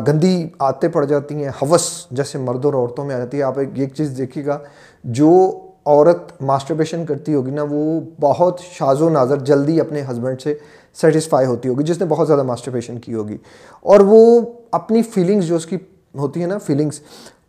گندی 0.07 0.47
آتے 0.59 0.89
پڑ 0.89 1.05
جاتی 1.05 1.35
ہیں، 1.35 1.49
حوث 1.49 1.89
جیسے 2.11 2.37
مرد 2.37 2.65
اور 2.65 2.73
عورتوں 2.73 3.05
میں 3.05 3.15
آ 3.15 3.17
جاتی 3.17 3.37
ہے۔ 3.37 3.43
آپ 3.43 3.59
ایک 3.59 3.93
چیز 3.93 4.13
دیکھیے 4.17 4.45
گا، 4.45 4.59
جو 5.03 5.59
عورت 5.85 6.41
ماسٹربیشن 6.41 7.05
کرتی 7.05 7.33
ہوگی 7.33 7.51
نا، 7.51 7.65
وہ 7.69 7.99
بہت 8.19 8.59
شاز 8.59 9.01
و 9.01 9.09
ناظر 9.09 9.37
جلدی 9.37 9.79
اپنے 9.79 10.01
ہسبینڈ 10.11 10.41
سے 10.41 10.57
سیٹسفائی 11.01 11.47
ہوتی 11.47 11.69
ہوگی، 11.69 11.83
جس 11.83 11.99
نے 11.99 12.05
بہت 12.05 12.27
زیادہ 12.27 12.43
ماسٹربیشن 12.43 12.99
کی 12.99 13.13
ہوگی۔ 13.13 13.37
اور 13.81 13.99
وہ 13.99 14.41
اپنی 14.71 15.01
فیلنگز 15.01 15.43
جو 15.43 15.55
اس 15.55 15.65
کی 15.65 15.77
ہوتی 16.15 16.39
ہیں 16.39 16.47
نا 16.47 16.57
فیلنگز 16.57 16.99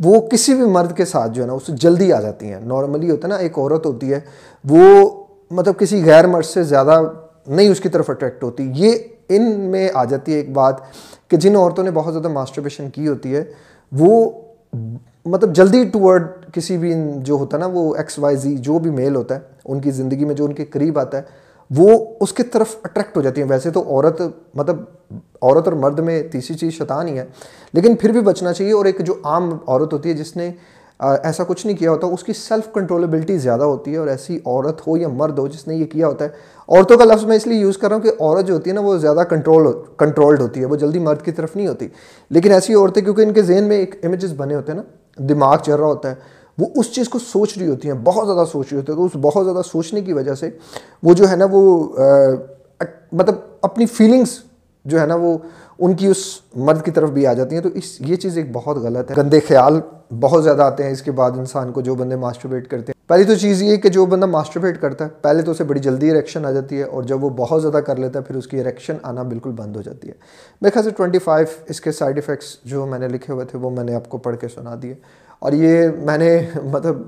وہ 0.05 0.21
کسی 0.21 0.55
بھی 0.55 0.65
مرد 0.65 0.97
کے 0.97 1.05
ساتھ 1.05 1.33
جو 1.33 1.43
ہے 1.43 1.47
نا، 1.47 1.53
اس 1.53 1.67
سے 1.67 1.73
جلدی 1.73 2.13
آ 2.13 2.21
جاتی 2.21 2.53
ہیں۔ 2.53 2.61
نارملی 2.61 3.11
ہوتا 3.11 3.29
ہے 3.29 3.33
نا، 3.33 3.39
ایک 3.39 3.59
عورت 3.59 3.87
ہوتی 3.87 4.13
ہے، 4.13 4.21
وہ 4.69 5.11
مطلب 5.51 5.79
کسی 5.79 6.05
غیر 6.05 6.27
مرد 6.27 6.45
سے 6.45 6.63
زیادہ 6.63 7.03
نہیں 7.47 7.69
اس 7.69 7.81
کی 7.81 7.89
طرف 7.89 8.11
اٹریکٹ 8.11 8.43
ہوتی۔ 8.43 8.71
یہ 8.75 8.93
ان 9.29 9.61
میں 9.61 9.89
آ 9.95 10.05
جاتی 10.05 10.33
ہے 10.33 10.37
ایک 10.37 10.53
بات 10.53 10.75
کہ 11.29 11.37
جن 11.37 11.57
عورتوں 11.57 11.85
نے 11.85 11.91
بہت 11.91 12.13
زیادہ 12.13 12.29
ماسٹربیشن 12.29 12.91
کی 12.91 13.09
ہوتی 13.09 13.37
ہے، 13.37 13.45
وہ 13.93 14.31
مطلب 15.27 15.55
جلدی 15.55 15.85
ٹورڈ 15.85 16.27
کسی 16.53 16.77
بھی 16.77 16.95
جو 17.17 17.35
ہوتا 17.35 17.57
ہے 17.57 17.61
نا، 17.61 17.69
وہ 17.73 17.95
ایکس 17.97 18.19
وائی 18.19 18.37
زی 18.37 18.57
جو 18.57 18.79
بھی 18.79 18.91
میل 18.91 19.17
ہوتا 19.17 19.35
ہے، 19.35 19.41
ان 19.65 19.81
کی 19.81 19.91
زندگی 19.91 20.25
میں 20.25 20.35
جو 20.35 20.45
ان 20.45 20.53
کے 20.53 20.65
قریب 20.65 20.99
آتا 20.99 21.19
ہے، 21.19 21.23
وہ 21.71 22.05
اس 22.21 22.33
کی 22.33 22.43
طرف 22.43 22.77
اٹریکٹ 22.85 23.17
ہو 23.17 23.23
جاتی 23.23 23.43
ہیں۔ 23.43 23.49
ویسے 23.49 23.71
تو 23.71 23.83
عورت 23.83 24.23
مطلب 24.55 24.77
عورت 25.43 25.69
اور 25.69 25.73
مرد 25.73 25.99
میں 25.99 26.23
تیسری 26.23 26.57
چیز 26.57 26.73
شیطان 26.73 27.09
ہی 27.09 27.19
ہے، 27.19 27.25
لیکن 27.73 27.97
پھر 27.97 28.13
بھی 28.13 28.21
بچنا 28.21 28.53
چاہیے۔ 28.53 28.73
اور 28.73 28.85
ایک 28.85 29.01
جو 29.01 29.15
عام 29.25 29.57
عورت 29.67 29.93
ہوتی 29.93 30.09
ہے، 30.09 30.15
جس 30.15 30.37
نے 30.37 30.51
ایسا 31.01 31.45
کچھ 31.45 31.67
نہیں 31.67 31.77
کیا 31.77 31.91
ہوتا، 31.91 32.07
اس 32.07 32.23
کی 32.25 32.33
سیلف 32.33 32.73
کنٹرولبلٹی 32.75 33.37
زیادہ 33.39 33.63
ہوتی 33.63 33.93
ہے 33.93 33.97
اور 33.97 34.07
ایسی 34.07 34.39
عورت 34.47 34.87
ہو 34.87 34.97
یا 34.97 35.09
مرد 35.09 35.39
ہو 35.39 35.47
جس 35.49 35.67
نے 35.69 35.75
یہ 35.77 35.85
کیا 35.85 36.07
ہوتا 36.07 36.25
ہے۔ 36.25 36.31
عورتوں 36.69 36.97
کا 36.99 37.05
لفظ 37.05 37.25
میں 37.25 37.37
اس 37.37 37.47
لیے 37.47 37.59
یوز 37.61 37.79
کر 37.79 37.89
رہا 37.89 37.97
ہوں 37.97 38.03
کہ 38.03 38.11
عورت 38.21 38.47
جو 38.47 38.55
ہوتی 38.55 38.71
ہے 38.71 38.75
نا، 38.75 38.81
وہ 38.81 38.97
زیادہ 38.97 39.23
کنٹرول 39.31 39.67
کنٹرولڈ 39.97 40.41
ہوتی 40.41 40.61
ہے، 40.61 40.67
وہ 40.67 40.77
جلدی 40.77 40.99
مرد 40.99 41.23
کی 41.23 41.33
طرف 41.33 41.57
نہیں 41.57 41.67
ہوتی۔ 41.67 41.89
لیکن 42.31 42.53
ایسی 42.53 42.75
عورتیں، 42.75 43.03
کیونکہ 43.03 43.23
ان 43.23 43.33
کے 43.33 43.43
ذہن 43.43 43.65
میں 43.65 43.77
ایک 43.77 44.05
امیجز 44.05 44.33
بنے 44.37 44.55
ہوتے 44.55 44.73
ہیں 44.73 44.79
نا، 44.79 45.25
دماغ 45.29 45.57
چل 45.57 45.75
رہا 45.75 45.87
ہوتا 45.87 46.11
ہے، 46.11 46.15
وہ 46.59 46.67
اس 46.75 46.95
چیز 46.95 47.09
کو 47.09 47.19
سوچ 47.19 47.57
رہی 47.59 47.69
ہوتی 47.69 47.89
ہیں، 47.89 47.99
بہت 48.05 48.27
زیادہ 48.27 48.47
سوچ 48.53 48.67
رہی 48.73 48.81
ہوتی 48.81 48.93
ہے 48.93 48.97
تو 48.97 49.05
اس 49.05 49.17
بہت 49.21 49.45
زیادہ 49.45 49.63
سوچنے 49.67 50.01
کی 50.01 50.13
وجہ 50.13 50.35
سے 50.35 50.51
وہ 51.03 51.15
جو 51.15 51.29
ہے 51.31 51.37
نا، 51.37 51.47
وہ 51.51 51.89
مطلب 53.13 53.35
اپنی 53.63 53.87
فیلنگس 53.87 54.39
جو 54.85 55.01
ہے 55.01 55.07
نا، 55.07 55.15
وہ 55.15 55.39
ان 55.79 55.95
کی 55.95 56.07
اس 56.07 56.17
مرد 56.55 56.85
کی 56.85 56.91
طرف 56.91 57.11
بھی 57.11 57.27
آ 57.27 57.33
جاتی 57.33 57.55
ہیں، 57.55 57.63
تو 57.63 57.69
اس 57.75 58.01
یہ 58.01 58.17
چیز 58.17 58.37
ایک 58.37 58.47
بہت 58.53 58.77
غلط 58.77 59.11
ہے۔ 59.11 59.23
گندے 59.23 59.41
خیال 59.41 59.81
بہت 60.21 60.45
زیادہ 60.45 60.63
آتے 60.63 60.83
ہیں 60.83 60.91
اس 60.91 61.03
کے 61.03 61.11
بعد 61.11 61.31
انسان 61.31 61.73
کو 61.73 61.81
جو 61.81 61.95
بندے 61.95 62.17
ماسٹربیٹ 62.17 62.69
کرتے 62.69 62.85
ہیں۔ 62.89 63.09
پہلی 63.09 63.25
تو 63.25 63.35
چیز 63.35 63.63
یہ 63.63 63.77
کہ 63.77 63.89
جو 63.89 64.07
بندہ 64.07 64.27
ماسٹربیٹ 64.27 64.81
کرتا 64.81 65.05
ہے، 65.05 65.11
پہلے 65.23 65.43
تو 65.43 65.51
اسے 65.51 65.65
بڑی 65.65 65.81
جلدی 65.81 66.11
اریکشن 66.11 66.47
آ 66.47 66.51
جاتی 66.51 66.79
ہے 66.79 66.83
اور 66.83 67.03
جب 67.03 67.25
وہ 67.25 67.31
بہت 67.31 67.63
زیادہ 67.63 67.77
کر 67.77 67.97
لیتا 67.97 68.19
ہے، 68.19 68.25
پھر 68.25 68.37
اس 68.37 68.47
کی 68.47 68.61
اریکشن 68.61 68.97
آنا 69.03 69.23
بالکل 69.23 69.51
بند 69.51 69.77
ہو 69.77 69.83
جاتی 69.83 70.09
ہے۔ 70.09 70.13
میرے 70.61 70.71
خیال 70.71 70.85
سے 70.85 70.91
ٹوئنٹی 70.91 71.19
فائیو 71.19 71.47
اس 71.69 71.81
کے 71.81 71.93
سائڈ 71.93 72.19
افیکٹس 72.19 72.59
جو 72.65 72.87
میں 72.87 72.99
نے 72.99 73.09
لکھے 73.09 73.33
ہوئے 73.33 73.45
تھے، 73.45 73.59
وہ 73.59 73.71
میں 73.71 73.85
نے 73.85 73.95
آپ 73.95 74.09
کو 74.09 74.19
پڑھ 74.19 74.37
کے 74.37 74.49
سنا 74.49 74.75
دیے۔ 74.83 74.95
اور 75.39 75.53
یہ 75.53 75.89
میں 75.99 76.19
نے 76.19 76.41
مطلب 76.65 77.03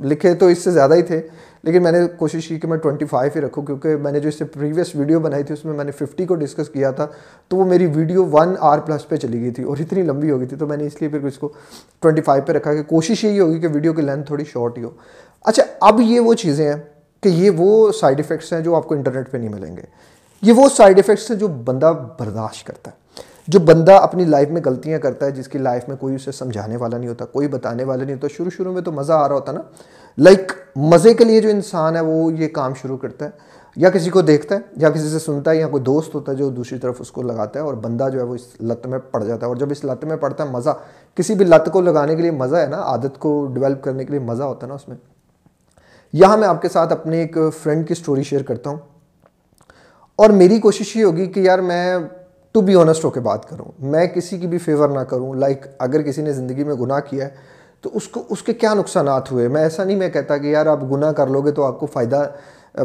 لکھے 0.00 0.34
تو 0.34 0.46
اس 0.46 0.58
سے 0.58 0.70
زیادہ 0.70 0.94
ہی 0.94 1.02
تھے۔ 1.02 1.22
لیکن 1.64 1.82
میں 1.82 1.92
نے 1.92 1.98
کوشش 2.18 2.48
کی 2.48 2.58
کہ 2.60 2.68
میں 2.68 2.76
ٹوئنٹی 2.76 3.04
فائیو 3.04 3.32
ہی 3.36 3.40
رکھوں، 3.40 3.66
کیونکہ 3.66 3.96
میں 3.96 4.12
نے 4.12 4.20
جو 4.20 4.28
اس 4.28 4.38
سے 4.38 4.44
پریویس 4.44 4.94
ویڈیو 4.94 5.20
بنائی 5.20 5.42
تھی، 5.42 5.52
اس 5.52 5.64
میں 5.64 5.74
میں 5.74 5.84
نے 5.84 5.90
ففٹی 5.90 6.26
کو 6.26 6.34
ڈسکس 6.34 6.68
کیا 6.68 6.90
تھا، 6.90 7.06
تو 7.48 7.56
وہ 7.56 7.64
میری 7.64 7.86
ویڈیو 7.86 8.26
ون 8.32 8.54
آر 8.60 8.78
پلس 8.78 9.08
پہ 9.08 9.16
چلی 9.16 9.40
گئی 9.40 9.50
تھی 9.50 9.62
اور 9.62 9.76
اتنی 9.80 10.02
لمبی 10.02 10.30
ہو 10.30 10.38
گئی 10.38 10.46
تھی۔ 10.46 10.56
تو 10.56 10.66
میں 10.66 10.76
نے 10.76 10.86
اس 10.86 11.00
لیے 11.00 11.08
پھر 11.08 11.24
اس 11.24 11.38
کو 11.38 11.52
ٹوئنٹی 12.00 12.20
فائیو 12.20 12.42
پہ 12.46 12.52
رکھا 12.52 12.74
کہ 12.74 12.82
کوشش 12.82 13.24
یہی 13.24 13.40
ہوگی 13.40 13.60
کہ 13.60 13.68
ویڈیو 13.72 13.92
کی 13.92 14.02
لینتھ 14.02 14.26
تھوڑی 14.26 14.44
شارٹ 14.44 14.78
ہی 14.78 14.84
ہو۔ 14.84 14.90
اچھا 15.44 15.62
اب 15.80 16.00
یہ 16.00 16.20
وہ 16.20 16.34
چیزیں 16.34 16.72
ہیں 16.72 16.80
کہ 17.22 17.28
یہ 17.28 17.50
وہ 17.56 17.92
سائڈ 17.92 18.20
افیکٹس 18.20 18.52
ہیں 18.52 18.60
جو 18.60 18.74
آپ 18.76 18.88
کو 18.88 18.94
انٹرنیٹ 18.94 19.30
پہ 19.30 19.38
نہیں 19.38 19.48
ملیں 19.48 19.76
گے۔ 19.76 19.82
یہ 20.42 20.52
وہ 20.52 20.68
سائڈ 20.76 20.98
افیکٹس 20.98 21.30
ہیں 21.30 21.38
جو 21.38 21.48
بندہ 21.48 21.92
برداشت 22.18 22.66
کرتا 22.66 22.90
ہے، 22.90 23.20
جو 23.48 23.60
بندہ 23.60 23.92
اپنی 23.92 24.24
لائف 24.24 24.48
میں 24.48 24.62
غلطیاں 24.64 24.98
کرتا 24.98 25.26
ہے، 25.26 25.30
جس 25.30 25.48
کی 25.48 25.58
لائف 25.58 25.88
میں 25.88 25.96
کوئی 25.96 26.14
اسے 26.14 26.32
سمجھانے 26.32 26.76
والا 26.76 26.98
نہیں 26.98 27.08
ہوتا، 27.08 27.24
کوئی 27.24 27.48
بتانے 27.48 27.84
والا 27.84 28.04
نہیں 28.04 28.14
ہوتا۔ 28.14 28.28
شروع 28.28 28.50
شروع 28.50 28.72
میں 28.72 28.82
تو 28.82 28.92
مزہ 28.92 29.12
آ 29.12 29.28
رہا 29.28 29.34
ہوتا 29.34 29.52
نا۔ 29.52 29.60
لائک 30.18 30.52
مزے 30.76 31.14
کے 31.14 31.24
لیے 31.24 31.40
جو 31.40 31.48
انسان 31.48 31.96
ہے 31.96 32.00
وہ 32.00 32.32
یہ 32.32 32.48
کام 32.48 32.74
شروع 32.74 32.96
کرتا 32.96 33.24
ہے، 33.24 33.30
یا 33.76 33.90
کسی 33.90 34.10
کو 34.10 34.20
دیکھتا 34.20 34.54
ہے، 34.54 34.60
یا 34.76 34.90
کسی 34.90 35.08
سے 35.08 35.18
سنتا 35.18 35.50
ہے، 35.50 35.56
یا 35.56 35.68
کوئی 35.68 35.82
دوست 35.82 36.14
ہوتا 36.14 36.32
ہے 36.32 36.36
جو 36.36 36.50
دوسری 36.50 36.78
طرف 36.78 36.96
اس 36.98 37.10
کو 37.10 37.22
لگاتا 37.22 37.60
ہے 37.60 37.64
اور 37.64 37.74
بندہ 37.74 38.08
جو 38.12 38.18
ہے 38.18 38.24
وہ 38.24 38.34
اس 38.34 38.62
لت 38.62 38.86
میں 38.86 38.98
پڑ 39.10 39.24
جاتا 39.24 39.46
ہے۔ 39.46 39.48
اور 39.48 39.56
جب 39.56 39.70
اس 39.70 39.84
لت 39.84 40.04
میں 40.04 40.16
پڑتا 40.16 40.44
ہے 40.44 40.48
مزہ، 40.48 40.70
کسی 41.14 41.34
بھی 41.34 41.44
لت 41.44 41.72
کو 41.72 41.80
لگانے 41.80 42.16
کے 42.16 42.22
لیے 42.22 42.30
مزہ 42.30 42.56
ہے 42.56 42.66
نا، 42.66 42.76
عادت 42.76 43.18
کو 43.18 43.46
ڈیولپ 43.46 43.84
کرنے 43.84 44.04
کے 44.04 44.10
لیے 44.10 44.20
مزہ 44.20 44.42
ہوتا 44.42 44.66
ہے 44.66 44.68
نا 44.68 44.74
اس 44.74 44.88
میں۔ 44.88 44.96
یہاں 46.12 46.36
میں 46.36 46.48
آپ 46.48 46.62
کے 46.62 46.68
ساتھ 46.68 46.92
اپنے 46.92 47.18
ایک 47.18 47.36
فرینڈ 47.62 47.88
کی 47.88 47.94
سٹوری 47.94 48.22
شیئر 48.22 48.42
کرتا 48.42 48.70
ہوں۔ 48.70 48.76
اور 50.16 50.30
میری 50.30 50.58
کوشش 50.58 50.96
یہ 50.96 51.04
ہوگی 51.04 51.26
کہ 51.26 51.40
یار 51.40 51.58
میں 51.58 51.98
ٹو 52.52 52.60
بی 52.60 52.74
آنسٹ 52.74 53.04
ہو 53.04 53.10
کے 53.10 53.20
بات 53.20 53.48
کروں۔ 53.48 53.72
میں 53.78 54.06
کسی 54.06 54.38
کی 54.38 54.46
بھی 54.46 54.58
فیور 54.58 54.88
نہ 54.88 55.00
کروں۔ 55.00 55.34
لائک 55.34 55.66
اگر 55.78 56.02
کسی 56.02 56.22
نے 56.22 56.32
زندگی 56.32 56.64
میں 56.64 56.74
گناہ 56.74 57.00
کیا 57.00 57.24
ہے 57.24 57.51
تو 57.82 57.90
اس 57.92 58.08
کو 58.08 58.22
اس 58.28 58.42
کے 58.42 58.52
کیا 58.54 58.74
نقصانات 58.74 59.32
ہوئے؟ 59.32 59.48
میں 59.48 59.62
ایسا 59.62 59.84
نہیں 59.84 59.96
میں 59.96 60.08
کہتا 60.08 60.36
کہ 60.36 60.46
یار 60.46 60.66
آپ 60.66 60.78
گناہ 60.92 61.12
کر 61.12 61.26
لو 61.26 61.40
گے 61.40 61.50
تو 61.50 61.64
آپ 61.64 61.80
کو 61.80 61.86
فائدہ 61.86 62.24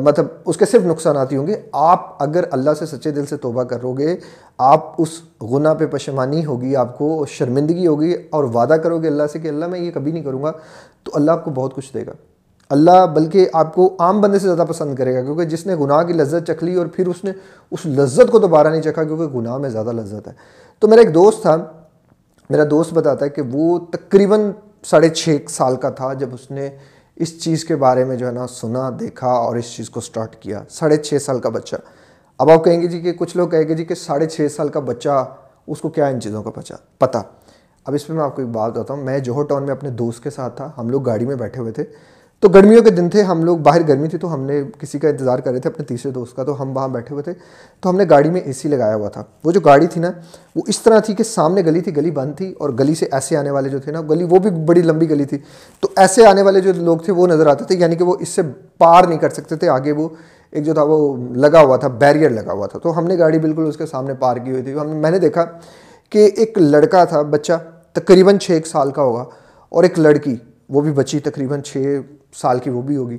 مطلب 0.03 0.25
اس 0.45 0.57
کے 0.57 0.65
صرف 0.65 0.85
نقصانات 0.85 1.31
ہی 1.31 1.37
ہوں 1.37 1.47
گے۔ 1.47 1.61
آپ 1.71 2.23
اگر 2.23 2.43
اللہ 2.51 2.69
سے 2.79 2.85
سچے 2.85 3.11
دل 3.11 3.25
سے 3.25 3.37
توبہ 3.37 3.63
کرو 3.63 3.93
گے 3.93 4.17
آپ 4.57 5.01
اس 5.01 5.09
گناہ 5.51 5.73
پہ 5.73 5.85
پشمانی 5.85 6.45
ہوگی، 6.45 6.75
آپ 6.75 6.97
کو 6.97 7.25
شرمندگی 7.29 7.87
ہوگی 7.87 8.15
اور 8.29 8.43
وعدہ 8.43 8.73
کرو 8.73 8.97
گے 8.99 9.07
اللہ 9.07 9.23
سے 9.33 9.39
کہ 9.39 9.47
اللہ 9.47 9.67
میں 9.67 9.79
یہ 9.79 9.91
کبھی 9.91 10.11
نہیں 10.11 10.23
کروں 10.23 10.43
گا، 10.43 10.51
تو 11.03 11.11
اللہ 11.13 11.31
آپ 11.31 11.45
کو 11.45 11.51
بہت 11.51 11.75
کچھ 11.75 11.93
دے 11.93 12.05
گا۔ 12.05 12.11
اللہ 12.69 13.05
بلکہ 13.05 13.49
آپ 13.53 13.75
کو 13.75 13.95
عام 13.99 14.21
بندے 14.21 14.39
سے 14.39 14.45
زیادہ 14.45 14.65
پسند 14.69 14.95
کرے 14.95 15.15
گا، 15.15 15.21
کیونکہ 15.21 15.43
جس 15.43 15.65
نے 15.65 15.75
گناہ 15.75 16.03
کی 16.03 16.13
لذت 16.13 16.47
چکھ 16.47 16.63
لی 16.63 16.75
اور 16.75 16.87
پھر 16.87 17.07
اس 17.07 17.23
نے 17.23 17.31
اس 17.71 17.85
لذت 17.85 18.31
کو 18.31 18.39
دوبارہ 18.39 18.67
نہیں 18.67 18.81
چکھا 18.81 19.03
کیونکہ 19.03 19.37
گناہ 19.37 19.57
میں 19.57 19.69
زیادہ 19.69 19.91
لذت 19.91 20.27
ہے۔ 20.27 20.33
تو 20.79 20.87
میرا 20.87 21.01
ایک 21.01 21.13
دوست 21.13 21.41
تھا، 21.41 21.55
میرا 22.49 22.63
دوست 22.71 22.93
بتاتا 22.93 23.25
ہے 23.25 23.29
کہ 23.29 23.41
وہ 23.51 23.79
تقریباً 23.91 24.51
ساڑھے 24.89 25.09
چھ 25.09 25.37
سال 25.49 25.75
کا 25.75 25.89
تھا 25.89 26.13
جب 26.13 26.29
اس 26.33 26.51
نے 26.51 26.69
اس 27.15 27.43
چیز 27.43 27.65
کے 27.65 27.75
بارے 27.75 28.03
میں 28.03 28.15
جو 28.15 28.27
ہے 28.27 28.31
نا 28.31 28.47
سنا، 28.47 28.89
دیکھا 28.99 29.27
اور 29.27 29.55
اس 29.55 29.73
چیز 29.75 29.89
کو 29.89 30.01
سٹارٹ 30.01 30.35
کیا۔ 30.35 30.63
ساڑھے 30.69 30.97
چھ 30.97 31.21
سال 31.21 31.39
کا 31.39 31.49
بچہ۔ 31.49 31.75
اب 32.37 32.49
آپ 32.49 32.63
کہیں 32.65 32.81
گے 32.81 32.87
جی 32.87 32.99
کہ 32.99 33.13
کچھ 33.13 33.37
لوگ 33.37 33.49
کہیں 33.49 33.67
گے 33.67 33.73
جی 33.73 33.85
کہ 33.85 33.95
ساڑھے 33.95 34.25
چھ 34.25 34.47
سال 34.55 34.69
کا 34.69 34.79
بچہ، 34.79 35.33
اس 35.67 35.81
کو 35.81 35.89
کیا 35.89 36.07
ان 36.07 36.21
چیزوں 36.21 36.43
کا 36.43 36.49
پچا؟ 36.49 36.75
پتہ 36.97 37.17
اب 37.85 37.93
اس 37.93 38.07
پہ 38.07 38.13
میں 38.13 38.23
آپ 38.23 38.35
کو 38.35 38.41
ایک 38.41 38.51
بات 38.51 38.71
بتاتا 38.71 38.93
ہوں 38.93 39.03
میں 39.03 39.19
جوہر 39.19 39.43
ٹاؤن 39.43 39.63
میں 39.63 39.71
اپنے 39.71 39.89
دوست 39.89 40.23
کے 40.23 40.29
ساتھ 40.29 40.57
تھا، 40.57 40.71
ہم 40.77 40.89
لوگ 40.89 41.05
گاڑی 41.05 41.25
میں 41.25 41.35
بیٹھے 41.35 41.61
ہوئے 41.61 41.71
تھے۔ 41.71 41.83
تو 42.39 42.49
گرمیوں 42.49 42.83
کے 42.83 42.89
دن 42.89 43.09
تھے، 43.09 43.21
ہم 43.21 43.43
لوگ 43.43 43.57
باہر 43.57 43.87
گرمی 43.87 44.07
تھی 44.07 44.17
تو 44.17 44.33
ہم 44.33 44.41
نے 44.41 44.63
کسی 44.79 44.99
کا 44.99 45.09
انتظار 45.09 45.39
کر 45.39 45.51
رہے 45.51 45.59
تھے، 45.59 45.69
اپنے 45.69 45.85
تیسرے 45.85 46.11
دوست 46.11 46.35
کا، 46.35 46.43
تو 46.43 46.61
ہم 46.61 46.75
وہاں 46.77 46.87
بیٹھے 46.87 47.13
ہوئے 47.13 47.23
تھے۔ 47.23 47.33
تو 47.81 47.89
ہم 47.89 47.97
نے 47.97 48.03
گاڑی 48.09 48.29
میں 48.29 48.41
اے 48.41 48.53
سی 48.53 48.67
لگایا 48.67 48.95
ہوا 48.95 49.09
تھا۔ 49.09 49.23
وہ 49.43 49.51
جو 49.51 49.59
گاڑی 49.59 49.87
تھی 49.87 50.01
نا، 50.01 50.11
وہ 50.55 50.61
اس 50.67 50.81
طرح 50.81 50.99
تھی 50.99 51.13
کہ 51.13 51.23
سامنے 51.23 51.61
گلی 51.61 51.81
تھی، 51.81 51.97
گلی 51.97 52.11
بند 52.11 52.33
تھی 52.37 52.53
اور 52.57 52.69
گلی 52.69 52.95
سے 52.95 53.05
ایسے 53.11 53.37
آنے 53.37 53.51
والے 53.51 53.69
جو 53.69 53.79
تھے 53.79 53.91
نا، 53.91 54.01
گلی 54.01 54.23
وہ 54.23 54.39
بھی 54.39 54.49
بڑی 54.49 54.81
لمبی 54.81 55.09
گلی 55.09 55.25
تھی۔ 55.25 55.37
تو 55.79 55.87
ایسے 55.95 56.25
آنے 56.25 56.41
والے 56.41 56.59
جو 56.59 56.71
لوگ 56.75 56.97
تھے، 56.97 57.13
وہ 57.13 57.27
نظر 57.27 57.47
آتے 57.47 57.65
تھے 57.65 57.75
یعنی 57.75 57.95
کہ 57.95 58.03
وہ 58.03 58.15
اس 58.19 58.29
سے 58.29 58.41
پار 58.77 59.03
نہیں 59.03 59.19
کر 59.19 59.29
سکتے 59.29 59.55
تھے۔ 59.55 59.69
آگے 59.69 59.91
وہ 59.91 60.09
ایک 60.51 60.63
جو 60.63 60.73
تھا، 60.73 60.83
وہ 60.83 61.17
لگا 61.35 61.61
ہوا 61.61 61.77
تھا، 61.77 61.87
بیریئر 61.87 62.29
لگا 62.29 62.51
ہوا 62.51 62.67
تھا۔ 62.67 62.79
تو 62.79 62.97
ہم 62.97 63.07
نے 63.07 63.17
گاڑی 63.17 63.39
بالکل 63.39 63.65
اس 63.67 63.77
کے 63.77 63.85
سامنے 63.85 64.13
پار 64.13 64.37
کی 64.37 64.51
ہوئی 64.51 64.61
تھی۔ 64.61 64.73
ہم 64.73 64.89
میں 64.89 65.11
نے 65.11 65.19
دیکھا 65.19 65.45
کہ 66.09 66.29
ایک 66.35 66.57
لڑکا 66.57 67.03
تھا 67.03 67.21
بچہ، 67.21 67.53
تقریباً 67.93 68.37
چھ 68.37 68.51
ایک 68.51 68.67
سال 68.67 68.91
کا 68.91 69.01
ہوگا، 69.01 69.25
اور 69.69 69.83
ایک 69.83 69.99
لڑکی، 69.99 70.35
وہ 70.69 70.81
بھی 70.81 70.91
بچی 70.91 71.19
تقریباً 71.19 71.61
چھ 71.61 71.99
سال 72.33 72.59
کی 72.59 72.69
وہ 72.69 72.81
بھی 72.81 72.97
ہوگی۔ 72.97 73.17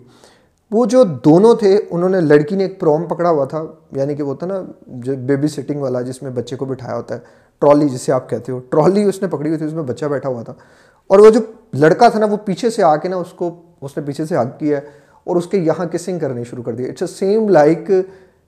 وہ 0.70 0.86
جو 0.86 1.04
دونوں 1.04 1.54
تھے، 1.54 1.80
انہوں 1.90 2.08
نے 2.08 2.20
لڑکی 2.20 2.56
نے 2.56 2.64
ایک 2.64 2.80
پروم 2.80 3.04
پکڑا 3.04 3.30
ہوا 3.30 3.44
تھا 3.44 3.62
یعنی 3.92 4.14
کہ 4.14 4.22
وہ 4.22 4.34
تھا 4.34 4.46
نا، 4.46 4.62
جو 4.86 5.16
بیبی 5.16 5.48
سٹنگ 5.48 5.80
والا 5.80 6.00
جس 6.00 6.22
میں 6.22 6.30
بچے 6.30 6.56
کو 6.56 6.64
بٹھایا 6.64 6.96
ہوتا 6.96 7.14
ہے، 7.14 7.20
ٹرالی 7.58 7.88
جسے 7.88 8.12
آپ 8.12 8.30
کہتے 8.30 8.52
ہو۔ 8.52 8.58
ٹرالی 8.58 9.02
اس 9.02 9.22
نے 9.22 9.28
پکڑی 9.28 9.48
ہوئی 9.48 9.58
تھی، 9.58 9.66
اس 9.66 9.72
میں 9.72 9.82
بچہ 9.82 10.06
بیٹھا 10.06 10.28
ہوا 10.28 10.42
تھا۔ 10.42 10.54
اور 11.06 11.18
وہ 11.18 11.30
جو 11.30 11.40
لڑکا 11.74 12.08
تھا 12.08 12.18
نا، 12.18 12.26
وہ 12.26 12.36
پیچھے 12.36 12.70
سے 12.70 12.82
آ 12.82 12.96
کے 12.96 13.08
نا 13.08 13.16
اس 13.16 13.32
کو، 13.32 13.62
اس 13.80 13.96
نے 13.96 14.02
پیچھے 14.02 14.26
سے 14.26 14.36
حق 14.36 14.60
کیا 14.60 14.78
ہے 14.78 14.82
اور 15.24 15.36
اس 15.36 15.46
کے 15.46 15.58
یہاں 15.58 15.86
کسنگ 15.86 16.18
کرنی 16.18 16.44
شروع 16.44 16.62
کر 16.62 16.74
دیا 16.74 16.88
اٹس 16.88 17.02
اے 17.02 17.06
سیم 17.06 17.48
لائک 17.48 17.90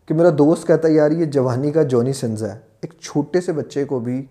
کہ 0.06 0.14
میرا 0.14 0.28
دوست 0.38 0.66
کہتا 0.66 0.88
ہے، 0.88 0.92
یار، 0.92 1.10
یہ 1.10 1.24
جوانی 1.24 1.70
کا 1.70 1.82
جونی 1.82 2.12
سنزا 2.12 2.54
ہے۔ 2.54 2.58
ایک 2.80 2.94
چھوٹے 3.00 3.40
سے 3.40 3.52
بچے 3.52 3.84
کو 3.84 3.98
بھی 3.98 4.26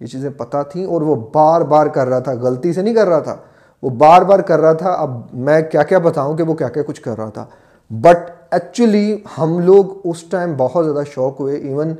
یہ 0.00 0.06
چیزیں 0.06 0.30
پتہ 0.30 0.56
تھیں 0.72 0.86
اور 0.86 1.02
وہ 1.02 1.28
بار 1.32 1.60
بار 1.60 1.86
کر 1.86 2.06
رہا 2.06 2.18
تھا، 2.18 2.32
غلطی 2.32 2.72
سے 2.72 2.82
نہیں 2.82 2.94
کر 2.94 3.06
رہا 3.06 3.18
تھا۔ 3.18 3.36
وہ 3.82 3.90
بار 3.90 4.22
بار 4.22 4.38
کر 4.38 4.60
رہا 4.60 4.72
تھا، 4.72 4.90
اب 4.90 5.20
میں 5.32 5.62
کیا 5.62 5.82
کیا 5.82 5.98
بتاؤں 5.98 6.36
کہ 6.36 6.42
وہ 6.42 6.54
کیا 6.54 6.68
کیا 6.68 6.82
کچھ 6.82 7.02
کر 7.02 7.16
رہا 7.16 7.28
تھا۔ 7.28 7.46
بٹ 7.90 8.16
ایکچولی 8.50 9.18
ہم 9.38 9.58
لوگ 9.58 9.84
اس 10.04 10.22
ٹائم 10.22 10.54
بہت 10.56 10.84
زیادہ 10.84 11.00
شوق 11.10 11.40
ہوئے 11.40 11.56
ایون 11.56 11.94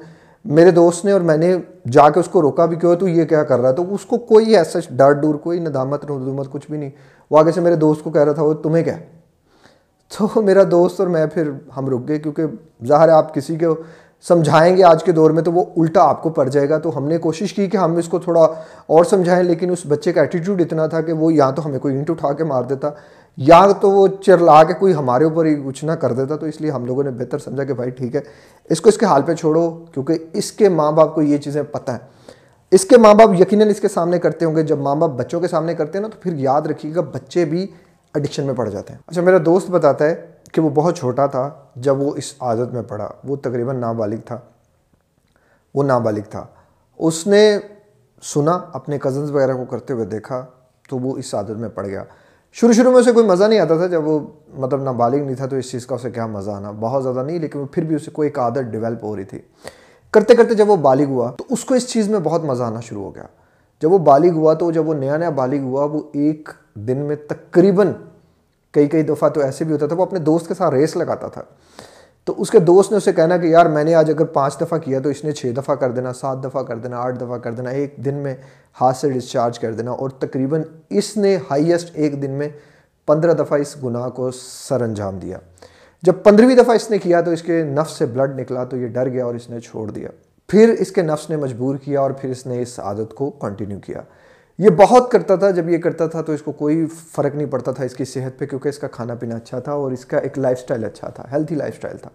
میرے 0.45 0.71
دوست 0.71 1.05
نے 1.05 1.13
اور 1.13 1.21
میں 1.21 1.37
نے 1.37 1.57
جا 1.91 2.11
کے 2.11 2.21
اس 2.21 2.29
کو 2.29 2.43
روکا 2.43 2.67
بھی 2.67 2.77
کیوں؟ 2.77 2.97
تو 2.97 3.09
یہ 3.09 3.25
کیا 3.25 3.43
کر 3.43 3.61
رہا 3.61 3.71
تو 3.71 3.95
اس 3.95 4.07
کو 4.07 4.17
کوئی 4.17 4.57
ایسا 4.57 4.79
ڈر 4.91 5.13
ڈور، 5.13 5.35
کوئی 5.35 5.61
ندامت 5.61 6.05
ندومت 6.05 6.51
کچھ 6.51 6.71
بھی 6.71 6.79
نہیں۔ 6.79 6.91
وہ 7.31 7.39
آگے 7.39 7.53
سے 7.53 7.61
میرے 7.61 7.77
دوست 7.77 8.05
کو 8.05 8.11
کہہ 8.11 8.23
رہا 8.23 8.33
تھا، 8.33 8.43
وہ 8.43 8.55
تمہیں 8.55 8.85
کیا؟ 8.85 8.97
تو 10.19 10.43
میرا 10.43 10.63
دوست 10.71 11.01
اور 11.01 11.09
میں 11.09 11.27
پھر 11.27 11.51
ہم 11.77 11.89
رک 11.89 12.09
گئے، 12.09 12.19
کیونکہ 12.19 12.43
ظاہر 12.87 13.09
ہے 13.09 13.13
آپ 13.13 13.35
کسی 13.35 13.57
کو 13.57 13.75
سمجھائیں 14.29 14.77
گے 14.77 14.85
آج 14.85 15.05
کے 15.05 15.13
دور 15.13 15.31
میں 15.31 15.43
تو 15.43 15.53
وہ 15.53 15.65
الٹا 15.77 16.03
آپ 16.03 16.23
کو 16.23 16.31
پڑ 16.31 16.49
جائے 16.49 16.69
گا۔ 16.69 16.79
تو 16.79 16.97
ہم 16.97 17.07
نے 17.09 17.19
کوشش 17.19 17.53
کی 17.53 17.67
کہ 17.67 17.77
ہم 17.77 17.97
اس 17.97 18.09
کو 18.09 18.19
تھوڑا 18.19 18.43
اور 18.87 19.05
سمجھائیں، 19.05 19.43
لیکن 19.45 19.71
اس 19.71 19.79
بچے 19.89 20.13
کا 20.13 20.21
ایٹیٹیوڈ 20.21 20.61
اتنا 20.61 20.87
تھا 20.87 21.01
کہ 21.01 21.13
وہ 21.13 21.33
یا 21.33 21.51
تو 21.51 21.67
ہمیں 21.67 21.79
کوئی 21.79 21.95
اینٹ 21.95 22.11
اٹھا 22.11 22.33
کے 22.33 22.45
مار 22.45 22.63
دیتا، 22.63 22.91
یا 23.37 23.61
تو 23.81 23.91
وہ 23.91 24.07
چرلا 24.21 24.63
کے 24.65 24.75
کوئی 24.75 24.95
ہمارے 24.95 25.25
اوپر 25.25 25.45
ہی 25.45 25.55
کچھ 25.67 25.85
نہ 25.85 25.93
کر 25.93 26.13
دیتا۔ 26.13 26.37
تو 26.37 26.47
اس 26.47 26.61
لیے 26.61 26.71
ہم 26.71 26.87
لوگوں 26.87 27.05
نے 27.05 27.11
بہتر 27.11 27.39
سمجھا 27.39 27.65
کہ 27.65 27.75
بھائی 27.75 27.91
ٹھیک 27.91 28.17
ہے، 28.17 28.21
اس 28.71 28.81
کو 28.81 28.89
اس 28.89 28.99
کے 28.99 29.07
حال 29.07 29.23
پہ 29.23 29.35
چھوڑو، 29.35 29.71
کیونکہ 29.93 30.19
اس 30.33 30.53
کے 30.53 30.69
ماں 30.69 30.93
باپ 30.93 31.15
کو 31.15 31.23
یہ 31.23 31.39
چیزیں 31.39 31.63
پتہ 31.63 31.91
ہیں۔ 31.91 31.99
اس 32.73 32.85
کے 32.85 32.99
ماں 32.99 33.15
باپ 33.15 33.41
یقیناً 33.41 33.69
اس 33.69 33.81
کے 33.81 33.89
سامنے 33.89 34.19
کرتے 34.19 34.45
ہوں 34.45 34.57
گے۔ 34.57 34.63
جب 34.63 34.79
ماں 34.79 34.95
باپ 34.95 35.11
بچوں 35.11 35.41
کے 35.41 35.49
سامنے 35.49 35.75
کرتے 35.75 35.99
ہیں 35.99 36.03
نا، 36.03 36.09
تو 36.09 36.19
پھر 36.21 36.33
یاد 36.37 36.63
رکھیے 36.63 36.95
گا، 36.95 37.01
بچے 37.01 37.45
بھی 37.45 37.67
ایڈکشن 38.15 38.47
میں 38.47 38.55
پڑ 38.55 38.69
جاتے 38.69 38.93
ہیں۔ 38.93 39.01
اچھا 39.07 39.23
میرا 39.23 39.39
دوست 39.45 39.71
بتاتا 39.71 40.05
ہے 40.05 40.32
کہ 40.53 40.61
وہ 40.61 40.71
بہت 40.71 40.99
چھوٹا 40.99 41.27
تھا 41.27 41.51
جب 41.77 42.01
وہ 42.01 42.15
اس 42.17 42.35
عادت 42.41 42.75
میں 42.75 42.83
پڑا 42.83 43.09
وہ 43.25 43.37
تقریباً 43.37 43.77
نابالغ 43.77 44.17
تھا۔ 44.27 44.39
وہ 45.75 45.83
نابالغ 45.83 46.21
تھا۔ 46.31 46.47
اس 46.99 47.27
نے 47.27 47.59
سنا 48.23 48.61
اپنے 48.73 48.99
کزنز 48.99 49.31
وغیرہ 49.31 49.55
کو 49.55 49.65
کرتے 49.65 49.93
ہوئے 49.93 50.05
دیکھا 50.05 50.47
تو 50.89 50.99
وہ 50.99 51.17
اس 51.17 51.35
عادت 51.35 51.51
میں 51.51 51.69
پڑ 51.69 51.87
گیا۔ 51.87 52.05
شروع 52.53 52.73
شروع 52.73 52.93
میں 52.93 53.01
اسے 53.01 53.13
کوئی 53.13 53.27
مزہ 53.27 53.45
نہیں 53.45 53.59
آتا 53.59 53.77
تھا 53.77 53.87
جب 53.87 54.07
وہ 54.07 54.21
مطلب 54.55 54.83
نابالغ 54.83 55.17
نہیں 55.17 55.35
تھا 55.35 55.47
تو 55.47 55.57
اس 55.57 55.71
چیز 55.71 55.87
کا 55.87 55.95
اسے 55.95 56.11
کیا 56.11 56.27
مزہ 56.27 56.51
آنا۔ 56.51 56.71
بہت 56.81 57.03
زیادہ 57.03 57.23
نہیں، 57.23 57.39
لیکن 57.39 57.67
پھر 57.67 57.85
بھی 57.85 57.97
اسے 57.97 58.11
کوئی 58.11 58.29
ایک 58.29 58.39
عادت 58.39 58.59
ڈیولپ 58.59 59.05
ہو 59.05 59.17
رہی 59.17 59.25
تھی۔ 59.25 59.39
کرتے 60.11 60.35
کرتے 60.35 60.55
جب 60.55 60.71
وہ 60.71 60.77
بالغ 60.77 61.05
ہوا 61.05 61.31
تو 61.31 61.45
اس 61.51 61.65
کو 61.65 61.75
اس 61.75 61.89
چیز 61.89 62.09
میں 62.09 62.21
بہت 62.21 62.45
مزہ 62.45 62.63
آنا 62.63 62.81
شروع 62.81 63.03
ہو 63.03 63.15
گیا۔ 63.15 63.25
جب 63.83 63.93
وہ 63.93 63.99
بالغ 63.99 64.31
ہوا 64.31 64.55
تو 64.55 64.71
جب 64.71 64.89
وہ 64.89 64.95
نیا 64.95 65.17
نیا 65.17 65.31
بالغ 65.31 65.59
ہوا، 65.59 65.85
وہ 65.85 66.03
ایک 66.13 66.49
دن 66.75 66.99
میں 66.99 67.17
تقریباً 67.17 67.93
کئی 68.73 68.89
کئی 68.89 69.03
دفعہ 69.03 69.29
تو 69.29 69.41
ایسے 69.41 69.65
بھی 69.65 69.73
ہوتا 69.73 69.87
تھا، 69.87 69.97
وہ 69.97 70.03
اپنے 70.03 70.19
دوست 70.19 70.49
کے 70.49 70.55
ساتھ 70.55 70.75
ریس 70.75 70.97
لگاتا 70.97 71.29
تھا۔ 71.29 71.43
تو 72.25 72.35
اس 72.37 72.51
کے 72.51 72.59
دوست 72.59 72.91
نے 72.91 72.97
اسے 72.97 73.13
کہنا 73.13 73.37
کہ 73.37 73.47
یار 73.47 73.67
میں 73.67 73.85
نے 73.85 73.95
آج 73.95 74.11
اگر 74.11 74.25
پانچ 74.25 74.61
دفعہ 74.61 74.79
کیا 74.79 75.01
تو 75.01 75.09
اس 75.09 75.25
نے 75.25 75.33
چھ 75.33 75.47
دفعہ 75.57 75.75
کر 75.75 75.91
دینا، 75.91 76.13
سات 76.13 76.45
دفعہ 76.45 76.63
کر 76.63 76.77
دینا، 76.77 76.99
آٹھ 76.99 77.17
دفعہ 77.17 77.39
کر 77.39 77.53
دینا، 77.53 77.71
ایک 77.71 77.95
دن 77.97 78.15
میں 78.15 78.35
ہاتھ 78.81 78.97
سے 78.97 79.11
ڈسچارج 79.11 79.59
کر 79.59 79.73
دینا۔ 79.73 79.91
اور 79.91 80.11
تقریباً 80.11 80.63
اس 80.91 81.17
نے 81.17 81.37
ہائیسٹ 81.51 81.91
ایک 81.95 82.23
دن 82.23 82.31
میں 82.31 82.49
پندرہ 83.07 83.33
دفعہ 83.33 83.59
اس 83.59 83.77
گناہ 83.85 84.09
کو 84.09 84.31
سر 84.31 84.81
انجام 84.81 85.19
دیا۔ 85.19 85.39
جب 86.03 86.13
پندرہویں 86.25 86.57
دفعہ 86.57 86.75
اس 86.75 86.91
نے 86.91 86.99
کیا 86.99 87.21
تو 87.21 87.31
اس 87.31 87.43
کے 87.43 87.65
نفس 87.65 87.93
سے 87.93 88.07
بلڈ 88.07 88.41
نکلا 88.41 88.65
تو 88.65 88.77
یہ 88.77 88.87
ڈر 88.87 89.09
گیا 89.09 89.25
اور 89.25 89.35
اس 89.35 89.51
نے 89.51 89.61
چھوڑ 89.61 89.91
دیا۔ 89.91 90.09
پھر 90.49 90.75
اس 90.79 90.93
کے 90.93 91.03
نفس 91.03 91.31
نے 91.31 91.37
مجبور 91.37 91.77
کیا 91.77 92.01
اور 92.01 92.11
پھر 92.11 92.31
اس 92.31 92.47
نے 92.47 92.63
اس 92.63 92.81
عادت 92.81 93.15
کو 93.15 93.31
کنٹینیو 93.31 93.79
کیا۔ 93.81 94.01
یہ 94.59 94.71
بہت 94.71 95.11
کرتا 95.11 95.37
تھا، 95.37 95.51
جب 95.51 95.69
یہ 95.69 95.79
کرتا 95.79 96.07
تھا 96.07 96.23
تو 96.23 96.33
اس 96.33 96.43
کو 96.43 96.53
کوئی 96.53 96.87
فرق 96.87 97.35
نہیں 97.35 97.47
پڑتا 97.47 97.73
تھا 97.73 97.85
اس 97.85 97.95
کی 97.95 98.05
صحت 98.05 98.39
پہ، 98.39 98.47
کیونکہ 98.47 98.69
اس 98.69 98.79
کا 98.79 98.89
کھانا 98.89 99.15
پینا 99.15 99.37
اچھا 99.37 99.59
تھا 99.59 99.73
اور 99.73 99.93
اس 99.93 100.05
کا 100.05 100.19
ایک 100.19 100.39
لائف 100.39 100.59
سٹائل 100.59 100.85
اچھا 100.85 101.09
تھا 101.09 101.25
ہیلتھی 101.33 101.57
لائف 101.57 101.77
سٹائل 101.77 101.97
تھا۔ 101.97 102.11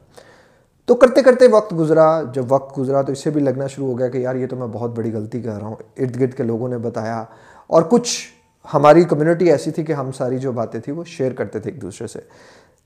تو 0.85 0.95
کرتے 0.95 1.21
کرتے 1.21 1.47
وقت 1.47 1.73
گزرا، 1.73 2.21
جب 2.33 2.45
وقت 2.49 2.79
گزرا 2.79 3.01
تو 3.01 3.11
اس 3.11 3.23
سے 3.23 3.29
بھی 3.29 3.41
لگنا 3.41 3.67
شروع 3.67 3.87
ہو 3.87 3.99
گیا 3.99 4.07
کہ 4.07 4.17
یار 4.17 4.35
یہ 4.35 4.47
تو 4.47 4.55
میں 4.55 4.67
بہت 4.67 4.97
بڑی 4.97 5.13
غلطی 5.13 5.41
کر 5.41 5.59
رہا 5.59 5.67
ہوں۔ 5.67 5.75
ارد 5.97 6.19
گرد 6.19 6.33
کے 6.33 6.43
لوگوں 6.43 6.69
نے 6.69 6.77
بتایا 6.77 7.23
اور 7.67 7.83
کچھ 7.83 8.27
ہماری 8.73 9.03
کمیونٹی 9.03 9.51
ایسی 9.51 9.71
تھی 9.71 9.83
کہ 9.83 9.93
ہم 9.93 10.11
ساری 10.11 10.37
جو 10.37 10.51
باتیں 10.51 10.79
تھیں 10.79 10.95
وہ 10.95 11.03
شیئر 11.03 11.33
کرتے 11.33 11.59
تھے 11.59 11.71
ایک 11.71 11.81
دوسرے 11.81 12.07
سے۔ 12.07 12.19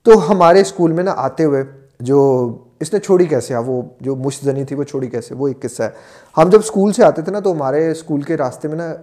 تو 0.02 0.32
ہمارے 0.32 0.60
اسکول 0.60 0.92
میں 0.92 1.04
نا 1.04 1.14
آتے 1.16 1.44
ہوئے 1.44 1.64
جو 2.00 2.48
اس 2.80 2.92
نے 2.92 3.00
چھوڑی 3.00 3.26
کیسے، 3.26 3.56
وہ 3.56 3.82
جو 4.00 4.16
مشتنی 4.16 4.64
تھی 4.64 4.76
وہ 4.76 4.84
چھوڑی 4.84 5.06
کیسے، 5.06 5.34
وہ 5.34 5.48
ایک 5.48 5.60
قصہ 5.60 5.82
ہے۔ 5.82 5.90
ہم 6.36 6.48
جب 6.48 6.58
اسکول 6.58 6.92
سے 6.92 7.04
آتے 7.04 7.22
تھے 7.22 7.32
نا 7.32 7.40
تو 7.40 7.52
ہمارے 7.52 7.90
اسکول 7.90 8.22
کے 8.22 8.36
راستے 8.36 8.68
میں 8.68 8.76
نا 8.76 8.94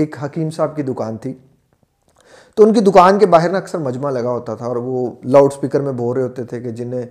ایک 0.00 0.16
حکیم 0.24 0.50
صاحب 0.50 0.76
کی 0.76 0.82
دکان 0.82 1.16
تھی۔ 1.16 1.34
تو 2.54 2.62
ان 2.62 2.72
کی 2.72 2.80
دکان 2.80 3.18
کے 3.18 3.26
باہر 3.26 3.50
نا 3.50 3.58
اکثر 3.58 3.78
مجمع 3.78 4.10
لگا 4.10 4.30
ہوتا 4.30 4.54
تھا 4.54 4.66
اور 4.66 4.76
وہ 4.76 5.06
لاؤڈ 5.24 5.52
سپیکر 5.52 5.80
میں 5.80 5.92
بول 5.92 6.16
رہے 6.16 6.24
ہوتے 6.24 6.44
تھے 6.44 6.60
کہ 6.60 6.70
جنہیں 6.70 7.02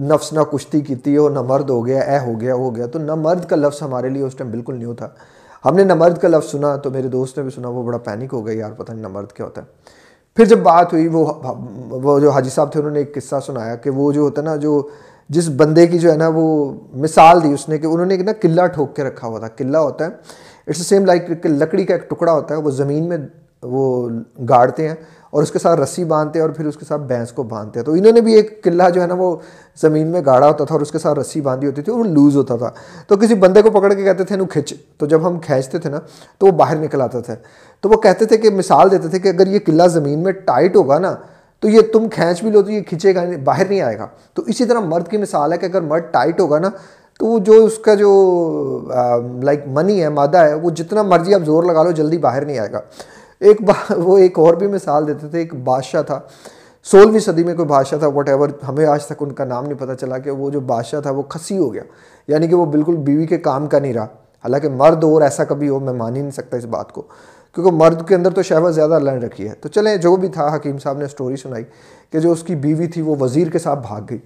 نفس 0.00 0.32
نہ 0.32 0.40
کشتی 0.40 0.80
کی 0.80 0.94
تھی 0.94 1.16
ہو، 1.16 1.28
نہ 1.28 1.42
مرد 1.42 1.70
ہو 1.70 1.86
گیا، 1.86 2.00
اے 2.00 2.18
ہو 2.18 2.40
گیا 2.40 2.54
ہو 2.54 2.74
گیا۔ 2.76 2.86
تو 2.86 2.98
نہ 2.98 3.14
مرد 3.14 3.44
کا 3.44 3.56
لفظ 3.56 3.82
ہمارے 3.82 4.08
لیے 4.08 4.22
اس 4.22 4.34
ٹائم 4.34 4.50
بالکل 4.50 4.74
نہیں 4.74 4.84
ہوتا 4.84 5.08
ہم 5.64 5.76
نے 5.76 5.84
نہ 5.84 5.94
مرد 5.94 6.18
کا 6.18 6.28
لفظ 6.28 6.50
سنا 6.50 6.76
تو 6.76 6.90
میرے 6.90 7.08
دوست 7.08 7.36
نے 7.36 7.42
بھی 7.42 7.50
سنا، 7.50 7.68
وہ 7.68 7.82
بڑا 7.82 7.98
پینک 7.98 8.32
ہو 8.32 8.46
گیا، 8.46 8.58
یار 8.58 8.72
پتہ 8.72 8.92
نہیں 8.92 9.02
نہ 9.02 9.08
مرد 9.08 9.32
کیا 9.32 9.46
ہوتا 9.46 9.60
ہے۔ 9.60 9.66
پھر 10.36 10.44
جب 10.44 10.58
بات 10.58 10.92
ہوئی، 10.92 11.08
وہ 11.08 11.32
وہ 11.90 12.18
جو 12.20 12.30
حاجی 12.30 12.50
صاحب 12.50 12.72
تھے، 12.72 12.80
انہوں 12.80 12.92
نے 12.92 12.98
ایک 12.98 13.14
قصہ 13.14 13.36
سنایا 13.46 13.74
کہ 13.74 13.90
وہ 13.90 14.12
جو 14.12 14.20
ہوتا 14.20 14.42
ہے 14.42 14.46
نا، 14.46 14.56
جو 14.56 14.88
جس 15.28 15.48
بندے 15.48 15.86
کی 15.86 15.98
جو 15.98 16.12
ہے 16.12 16.16
نا، 16.16 16.30
وہ 16.34 16.72
مثال 16.94 17.42
دی 17.42 17.52
اس 17.52 17.68
نے 17.68 17.78
کہ 17.78 17.86
انہوں 17.86 18.06
نے 18.06 18.14
ایک 18.14 18.24
نا 18.24 18.32
قلعہ 18.40 18.66
ٹھوک 18.66 18.96
کے 18.96 19.04
رکھا 19.04 19.28
ہوا 19.28 19.38
تھا۔ 19.38 19.48
قلعہ 19.48 19.80
ہوتا 19.80 20.04
ہے 20.04 20.10
اٹس 20.68 20.86
سیم 20.86 21.04
لائک 21.04 21.46
لکڑی 21.46 21.84
کا 21.84 21.94
ایک 21.94 22.10
ٹکڑا 22.10 22.32
ہوتا 22.32 22.54
ہے، 22.54 22.60
وہ 22.60 22.70
زمین 22.70 23.08
میں 23.08 23.18
وہ 23.62 24.08
گاڑتے 24.48 24.88
ہیں 24.88 24.94
اور 25.30 25.42
اس 25.42 25.50
کے 25.50 25.58
ساتھ 25.58 25.80
رسی 25.80 26.04
باندھتے 26.04 26.38
ہیں 26.38 26.46
اور 26.46 26.54
پھر 26.54 26.66
اس 26.66 26.76
کے 26.76 26.84
ساتھ 26.84 27.00
بھینس 27.00 27.32
کو 27.32 27.42
باندھتے 27.42 27.80
ہیں۔ 27.80 27.84
تو 27.84 27.92
انہوں 27.92 28.12
نے 28.12 28.20
بھی 28.20 28.34
ایک 28.34 28.64
قلعہ 28.64 28.90
جو 28.90 29.02
ہے 29.02 29.06
نا، 29.06 29.14
وہ 29.14 29.36
زمین 29.80 30.06
میں 30.06 30.22
گاڑا 30.26 30.46
ہوتا 30.46 30.64
تھا 30.64 30.74
اور 30.74 30.80
اس 30.80 30.92
کے 30.92 30.98
ساتھ 30.98 31.18
رسی 31.18 31.40
باندھی 31.40 31.68
ہوتی 31.68 31.82
تھی 31.82 31.92
اور 31.92 32.00
وہ 32.00 32.04
لوز 32.04 32.36
ہوتا 32.36 32.56
تھا۔ 32.56 32.70
تو 33.06 33.16
کسی 33.16 33.34
بندے 33.34 33.62
کو 33.62 33.70
پکڑ 33.70 33.94
کے 33.94 34.02
کہتے 34.02 34.24
تھے 34.24 34.36
نا 34.36 34.44
کھچ۔ 34.50 34.74
تو 34.98 35.06
جب 35.06 35.26
ہم 35.26 35.38
کھینچتے 35.38 35.78
تھے 35.78 35.90
نا، 35.90 36.00
تو 36.38 36.46
وہ 36.46 36.52
باہر 36.52 36.76
نکل 36.76 37.00
آتا 37.00 37.20
تھا۔ 37.20 37.34
تو 37.80 37.88
وہ 37.88 37.96
کہتے 37.96 38.24
تھے 38.24 38.36
کہ، 38.36 38.50
مثال 38.50 38.90
دیتے 38.90 39.08
تھے 39.08 39.18
کہ 39.18 39.28
اگر 39.28 39.46
یہ 39.46 39.58
قلعہ 39.66 39.86
زمین 39.86 40.18
میں 40.18 40.32
ٹائٹ 40.32 40.76
ہوگا 40.76 40.98
نا، 40.98 41.14
تو 41.60 41.68
یہ 41.68 41.80
تم 41.92 42.08
کھینچ 42.08 42.42
بھی 42.42 42.50
لو 42.50 42.62
تو 42.62 42.70
یہ 42.70 42.80
کھینچے 42.80 43.14
گا، 43.14 43.24
باہر 43.44 43.64
نہیں 43.68 43.80
آئے 43.80 43.98
گا۔ 43.98 44.06
تو 44.34 44.42
اسی 44.42 44.64
طرح 44.64 44.80
مرد 44.80 45.08
کی 45.08 45.16
مثال 45.16 45.52
ہے 45.52 45.58
کہ 45.58 45.66
اگر 45.66 45.82
مرد 45.82 46.02
ٹائٹ 46.10 46.40
ہوگا 46.40 46.58
نا 46.58 46.70
تو 47.18 47.26
وہ 47.26 47.38
جو 47.38 47.64
اس 47.64 47.78
کا 47.78 47.94
جو 47.94 48.80
لائک 49.42 49.60
منی 49.66 50.02
ہے، 50.02 50.08
مادہ 50.08 50.36
ہے، 50.36 50.54
وہ 50.54 50.70
جتنا 50.70 51.02
مرضی 51.02 51.34
آپ 51.34 51.40
زور 51.40 51.62
لگا 51.62 51.82
لو، 51.82 51.90
جلدی 51.90 52.18
باہر 52.18 52.44
نہیں 52.44 52.58
آئے 52.58 52.72
گا۔ 52.72 52.80
ایک 53.40 53.62
با، 53.62 53.94
وہ 53.96 54.18
ایک 54.18 54.38
اور 54.38 54.54
بھی 54.54 54.66
مثال 54.66 55.06
دیتے 55.06 55.28
تھے، 55.28 55.38
ایک 55.38 55.54
بادشاہ 55.54 56.02
تھا۔ 56.02 56.20
سولہویں 56.84 57.20
صدی 57.20 57.44
میں 57.44 57.54
کوئی 57.54 57.68
بادشاہ 57.68 57.98
تھا 57.98 58.06
واٹ 58.06 58.28
ایور 58.28 58.48
ہمیں 58.68 58.86
آج 58.86 59.06
تک 59.06 59.12
ان 59.20 59.32
کا 59.32 59.44
نام 59.44 59.64
نہیں 59.64 59.78
پتہ 59.78 59.92
چلا 59.92 60.18
کہ 60.18 60.30
وہ 60.30 60.50
جو 60.50 60.60
بادشاہ 60.60 61.00
تھا، 61.00 61.10
وہ 61.10 61.22
کھسی 61.22 61.58
ہو 61.58 61.74
گیا۔ 61.74 61.82
یعنی 62.28 62.48
کہ 62.48 62.54
وہ 62.54 62.66
بالکل 62.66 62.96
بیوی 62.96 63.26
کے 63.26 63.38
کام 63.38 63.66
کا 63.66 63.78
نہیں 63.78 63.94
رہا۔ 63.94 64.04
حالانکہ 64.04 64.68
مرد 64.68 65.04
اور 65.04 65.22
ایسا 65.22 65.44
کبھی 65.44 65.68
ہو، 65.68 65.78
میں 65.78 65.92
مان 65.92 66.16
ہی 66.16 66.20
نہیں 66.20 66.30
سکتا 66.30 66.56
اس 66.56 66.64
بات 66.64 66.92
کو۔ 66.92 67.02
کیونکہ 67.54 67.72
مرد 67.72 68.08
کے 68.08 68.14
اندر 68.14 68.30
تو 68.30 68.42
شہوت 68.42 68.74
زیادہ 68.74 68.94
اللہ 68.94 69.10
نے 69.10 69.26
رکھی 69.26 69.48
ہے۔ 69.48 69.54
تو 69.60 69.68
چلیں، 69.68 69.96
جو 69.96 70.16
بھی 70.16 70.28
تھا، 70.28 70.54
حکیم 70.54 70.78
صاحب 70.78 70.98
نے 70.98 71.04
اسٹوری 71.04 71.36
سنائی 71.36 71.64
کہ 72.12 72.20
جو 72.20 72.32
اس 72.32 72.42
کی 72.42 72.54
بیوی 72.54 72.86
تھی، 72.86 73.02
وہ 73.02 73.16
وزیر 73.20 73.46
کے 73.46 73.58
ساتھ 73.58 73.80
بھاگ 73.88 74.02
گئی۔ 74.10 74.18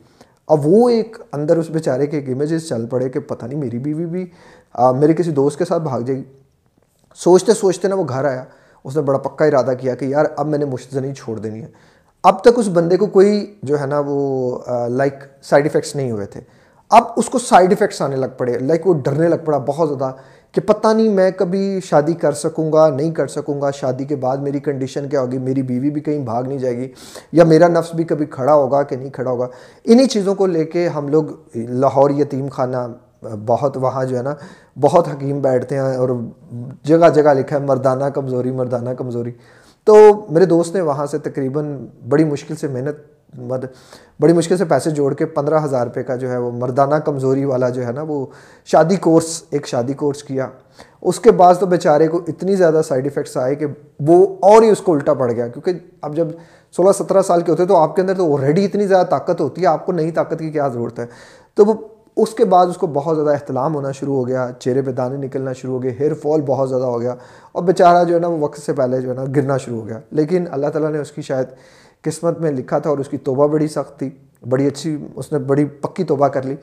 اب 0.53 0.67
وہ 0.67 0.89
ایک 0.89 1.17
اندر 1.33 1.57
اس 1.57 1.69
بیچارے 1.71 2.07
کے 2.07 2.17
ایک 2.19 2.29
امیجز 2.29 2.69
چل 2.69 2.87
پڑے 2.87 3.09
کہ 3.09 3.21
پتہ 3.21 3.47
نہیں 3.47 3.59
میری 3.59 3.79
بیوی 3.79 4.07
بھی 4.07 4.25
میرے 5.01 5.15
کسی 5.15 5.31
دوست 5.31 5.59
کے 5.59 5.65
ساتھ 5.65 5.83
بھاگ 5.83 6.01
جائے 6.01 6.19
گی۔ 6.19 6.25
سوچتے 7.17 7.53
سوچتے 7.53 7.89
نا 7.89 7.95
وہ 7.95 8.05
گھر 8.09 8.25
آیا۔ 8.25 8.45
اس 8.85 8.97
نے 8.97 9.03
بڑا 9.03 9.19
پکا 9.19 9.45
ارادہ 9.45 9.73
کیا 9.81 9.95
کہ 9.95 10.05
یار 10.05 10.25
اب 10.37 10.49
میں 10.49 10.59
نے 10.59 10.65
مشتزنی 10.65 11.13
چھوڑ 11.15 11.39
دینی 11.39 11.63
ہے۔ 11.63 11.69
اب 12.25 12.43
تک 12.43 12.49
اس 12.57 12.69
بندے 12.73 12.97
کو 12.97 13.07
کوئی 13.07 13.55
جو 13.63 13.81
ہے 13.81 13.87
نا 13.87 14.03
وہ 14.07 14.59
لائک 14.89 15.15
سائیڈ 15.43 15.65
ایفیکٹس 15.65 15.95
نہیں 15.97 16.11
ہوئے 16.11 16.27
تھے۔ 16.27 16.41
اب 16.91 17.05
اس 17.17 17.29
کو 17.31 17.39
سائیڈ 17.39 17.71
ایفیکٹس 17.71 18.03
آنے 18.03 18.17
لگ 18.17 18.37
پڑے 18.37 18.59
لائک 18.59 18.87
وہ 18.87 18.95
ڈرنے 19.05 19.29
لگ 19.29 19.45
پڑا 19.45 19.59
بہت 19.67 19.89
زیادہ۔ 19.89 20.15
کہ 20.53 20.61
پتہ 20.61 20.89
نہیں 20.89 21.09
میں 21.09 21.31
کبھی 21.31 21.81
شادی 21.85 22.13
کر 22.13 22.33
سکوں 22.33 22.73
گا، 22.73 22.89
نہیں 22.89 23.11
کر 23.11 23.27
سکوں 23.27 23.61
گا، 23.61 23.71
شادی 23.71 24.05
کے 24.05 24.17
بعد 24.17 24.37
میری 24.37 24.61
کنڈیشن 24.61 25.09
کیا 25.09 25.21
ہوگی؟ 25.21 25.39
میری 25.39 25.63
بیوی 25.63 25.91
بھی 25.91 26.01
کہیں 26.01 26.19
بھاگ 26.19 26.43
نہیں 26.43 26.59
جائے 26.59 26.77
گی، 26.77 26.89
یا 27.33 27.45
میرا 27.45 27.69
نفس 27.69 27.95
بھی 27.95 28.05
کبھی 28.05 28.27
کھڑا 28.27 28.55
ہوگا 28.55 28.83
کہ 28.83 28.97
نہیں 28.97 29.11
کھڑا 29.11 29.31
ہوگا؟ 29.31 29.47
انہی 29.85 30.07
چیزوں 30.07 30.35
کو 30.35 30.47
لے 30.47 30.65
کے 30.65 30.89
ہم 30.89 31.09
لوگ 31.09 31.25
لاہور 31.55 32.11
یتیم 32.11 32.49
خانہ، 32.49 32.77
بہت 33.47 33.77
وہاں 33.77 34.05
جو 34.05 34.17
ہے 34.17 34.23
نا، 34.23 34.35
بہت 34.81 35.09
حکیم 35.09 35.41
بیٹھتے 35.41 35.75
ہیں 35.75 35.97
اور 35.97 36.09
جگہ 36.85 37.09
جگہ 37.09 37.35
لکھا 37.35 37.57
ہے، 37.57 37.65
مردانہ 37.65 38.05
کمزوری 38.05 38.51
مردانہ 38.51 38.91
کمزوری۔ 38.91 39.31
تو 39.85 40.27
میرے 40.31 40.47
دوست 40.47 40.75
نے 40.75 40.81
وہاں 40.81 41.07
سے 41.07 41.19
تقریباً 41.19 41.87
بڑی 42.09 42.25
مشکل 42.25 42.57
سے 42.57 42.69
محنت 42.69 42.97
بڑی 44.21 44.33
مشکل 44.33 44.57
سے 44.57 44.65
پیسے 44.65 44.91
جوڑ 44.91 45.15
کے 45.15 45.27
پندرہ 45.27 45.65
ہزار 45.65 45.87
روپے 45.87 46.03
کا 46.03 46.17
جو 46.17 46.31
ہے 46.31 46.37
وہ 46.37 46.51
مردانہ 46.51 46.95
کمزوری 46.95 47.45
والا 47.45 47.69
جو 47.69 47.87
ہے 47.87 47.93
نا 47.93 48.03
وہ 48.09 48.27
شادی 48.65 48.97
کورس، 48.97 49.43
ایک 49.51 49.67
شادی 49.67 49.93
کورس 49.93 50.23
کیا۔ 50.23 50.49
اس 51.03 51.21
کے 51.21 51.31
بعد 51.31 51.55
تو 51.61 51.67
بیچارے 51.67 52.09
کو 52.09 52.21
اتنی 52.29 52.57
زیادہ 52.57 52.81
سائیڈ 52.89 53.05
ایفیکٹس 53.05 53.37
آئے 53.37 53.55
کہ 53.55 53.67
وہ 54.01 54.37
اور 54.41 54.63
ہی 54.63 54.69
اس 54.69 54.81
کو 54.81 54.93
الٹا 54.93 55.15
پڑ 55.15 55.33
گیا۔ 55.33 55.49
کیونکہ 55.49 55.73
اب 56.03 56.17
جب 56.17 56.29
سولہ 56.77 56.93
سترہ 56.93 57.23
سال 57.23 57.41
کے 57.41 57.53
ہوتے 57.53 57.65
تو 57.65 57.77
آپ 57.77 57.97
کے 57.97 58.03
اندر 58.03 58.15
تو 58.15 58.37
آلریڈی 58.37 58.65
اتنی 58.65 58.87
زیادہ 58.87 59.07
طاقت 59.07 59.41
ہوتی 59.41 59.63
ہے، 59.63 59.67
آپ 59.67 59.87
کو 59.87 59.93
نئی 59.93 60.11
طاقت 60.11 60.39
کی 60.39 60.51
کیا 60.51 60.69
ضرورت 60.69 60.99
ہے؟ 60.99 61.07
تو 61.55 61.65
وہ 61.65 61.75
اس 62.17 62.35
کے 62.35 62.45
بعد 62.45 62.67
اس 62.67 62.77
کو 62.77 62.87
بہت 62.87 63.17
زیادہ 63.17 63.31
احتلام 63.31 63.75
ہونا 63.75 63.93
شروع 63.93 64.15
ہو 64.15 64.29
گیا، 64.29 64.51
چہرے 64.59 64.83
پہ 64.83 64.91
دانے 64.91 65.17
نکلنا 65.17 65.53
شروع 65.53 65.75
ہو 65.75 65.83
گئے 65.83 65.91
ہیئر 66.01 66.15
فال 66.15 66.41
بہت 66.41 66.69
زیادہ 66.69 66.85
ہو 66.85 67.01
گیا 67.01 67.15
اور 67.53 67.63
بیچارہ 67.63 68.05
جو 68.05 68.15
ہے 68.15 68.21
نا 68.21 68.29
وہ 68.29 68.39
وقت 68.39 68.61
سے 68.61 68.73
پہلے 68.73 69.01
جو 69.01 69.09
ہے 69.09 69.15
نا 69.15 69.25
گرنا 69.37 69.57
شروع 69.57 69.81
ہو 69.81 69.87
گیا۔ 69.87 70.01
لیکن 70.11 70.45
اللہ 70.51 70.67
تعالیٰ 70.67 70.91
نے 70.91 70.99
اس 70.99 71.13
کی 71.13 71.23
شاید 71.23 71.47
قسمت 72.03 72.41
میں 72.41 72.51
لکھا 72.51 72.79
تھا 72.79 72.91
اور 72.91 72.99
اس 72.99 73.09
کی 73.09 73.19
توبہ 73.19 73.47
بڑی 73.47 73.69
سخت 73.69 73.99
تھی، 73.99 74.11
بڑی 74.49 74.67
اچھی، 74.67 74.97
اس 75.17 75.33
نے 75.33 75.39
بڑی 75.39 75.65
پکی 75.65 76.05
توبہ 76.05 76.29
کر 76.29 76.43
لی 76.43 76.57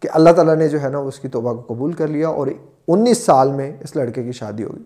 کہ 0.00 0.08
اللہ 0.12 0.30
تعالیٰ 0.30 0.56
نے 0.56 0.68
جو 0.68 0.82
ہے 0.82 0.88
نا 0.88 0.98
اس 0.98 1.18
کی 1.20 1.28
توبہ 1.28 1.54
کو 1.54 1.74
قبول 1.74 1.92
کر 1.92 2.08
لیا 2.08 2.28
اور 2.28 2.46
انیس 2.88 3.18
سال 3.18 3.52
میں 3.52 3.76
اس 3.80 3.96
لڑکے 3.96 4.22
کی 4.22 4.32
شادی 4.32 4.64
ہوگی 4.64 4.82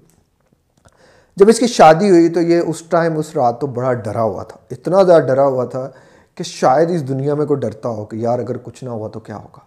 جب 1.37 1.49
اس 1.49 1.59
کی 1.59 1.67
شادی 1.67 2.11
ہوئی 2.11 2.29
تو 2.29 2.41
یہ 2.41 2.61
اس 2.67 2.83
ٹائم، 2.83 3.19
اس 3.19 3.37
رات 3.37 3.61
تو 3.61 3.67
بڑا 3.67 3.93
ڈرا 3.93 4.23
ہوا 4.23 4.43
تھا، 4.43 4.57
اتنا 4.71 5.03
زیادہ 5.03 5.23
ڈرا 5.23 5.47
ہوا 5.47 5.65
تھا 5.65 5.91
کہ 6.35 6.45
شاید 6.45 6.91
اس 6.91 7.09
دنیا 7.09 7.35
میں 7.35 7.47
کوئی 7.47 7.61
ڈرتا 7.61 7.89
ہو 7.89 8.05
کہ 8.05 8.17
یار 8.17 8.39
اگر 8.39 8.57
کچھ 8.57 8.85
نہ 8.85 8.91
ہوا 8.91 9.09
تو 9.09 9.21
کیا 9.21 9.37
ہوگا۔ 9.37 9.61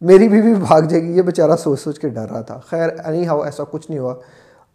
میری 0.00 0.28
بیوی 0.28 0.54
بھاگ 0.54 0.82
جائے 0.82 1.02
گی، 1.02 1.16
یہ 1.16 1.22
بیچارہ 1.22 1.56
سوچ 1.56 1.80
سوچ 1.80 1.98
کے 1.98 2.08
ڈر 2.08 2.30
رہا 2.30 2.40
تھا۔ 2.40 2.60
خیر 2.66 2.88
اینی 3.04 3.26
ہاؤ 3.26 3.40
ایسا 3.40 3.64
کچھ 3.70 3.90
نہیں 3.90 4.00
ہوا۔ 4.00 4.14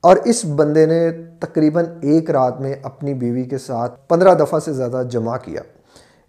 اور 0.01 0.17
اس 0.25 0.45
بندے 0.45 0.85
نے 0.85 1.11
تقریباً 1.39 1.85
ایک 2.01 2.31
رات 2.31 2.61
میں 2.61 2.75
اپنی 2.83 3.13
بیوی 3.13 3.43
کے 3.43 3.57
ساتھ 3.57 3.99
پندرہ 4.07 4.33
دفعہ 4.33 4.59
سے 4.59 4.73
زیادہ 4.73 5.03
جمع 5.09 5.37
کیا 5.37 5.61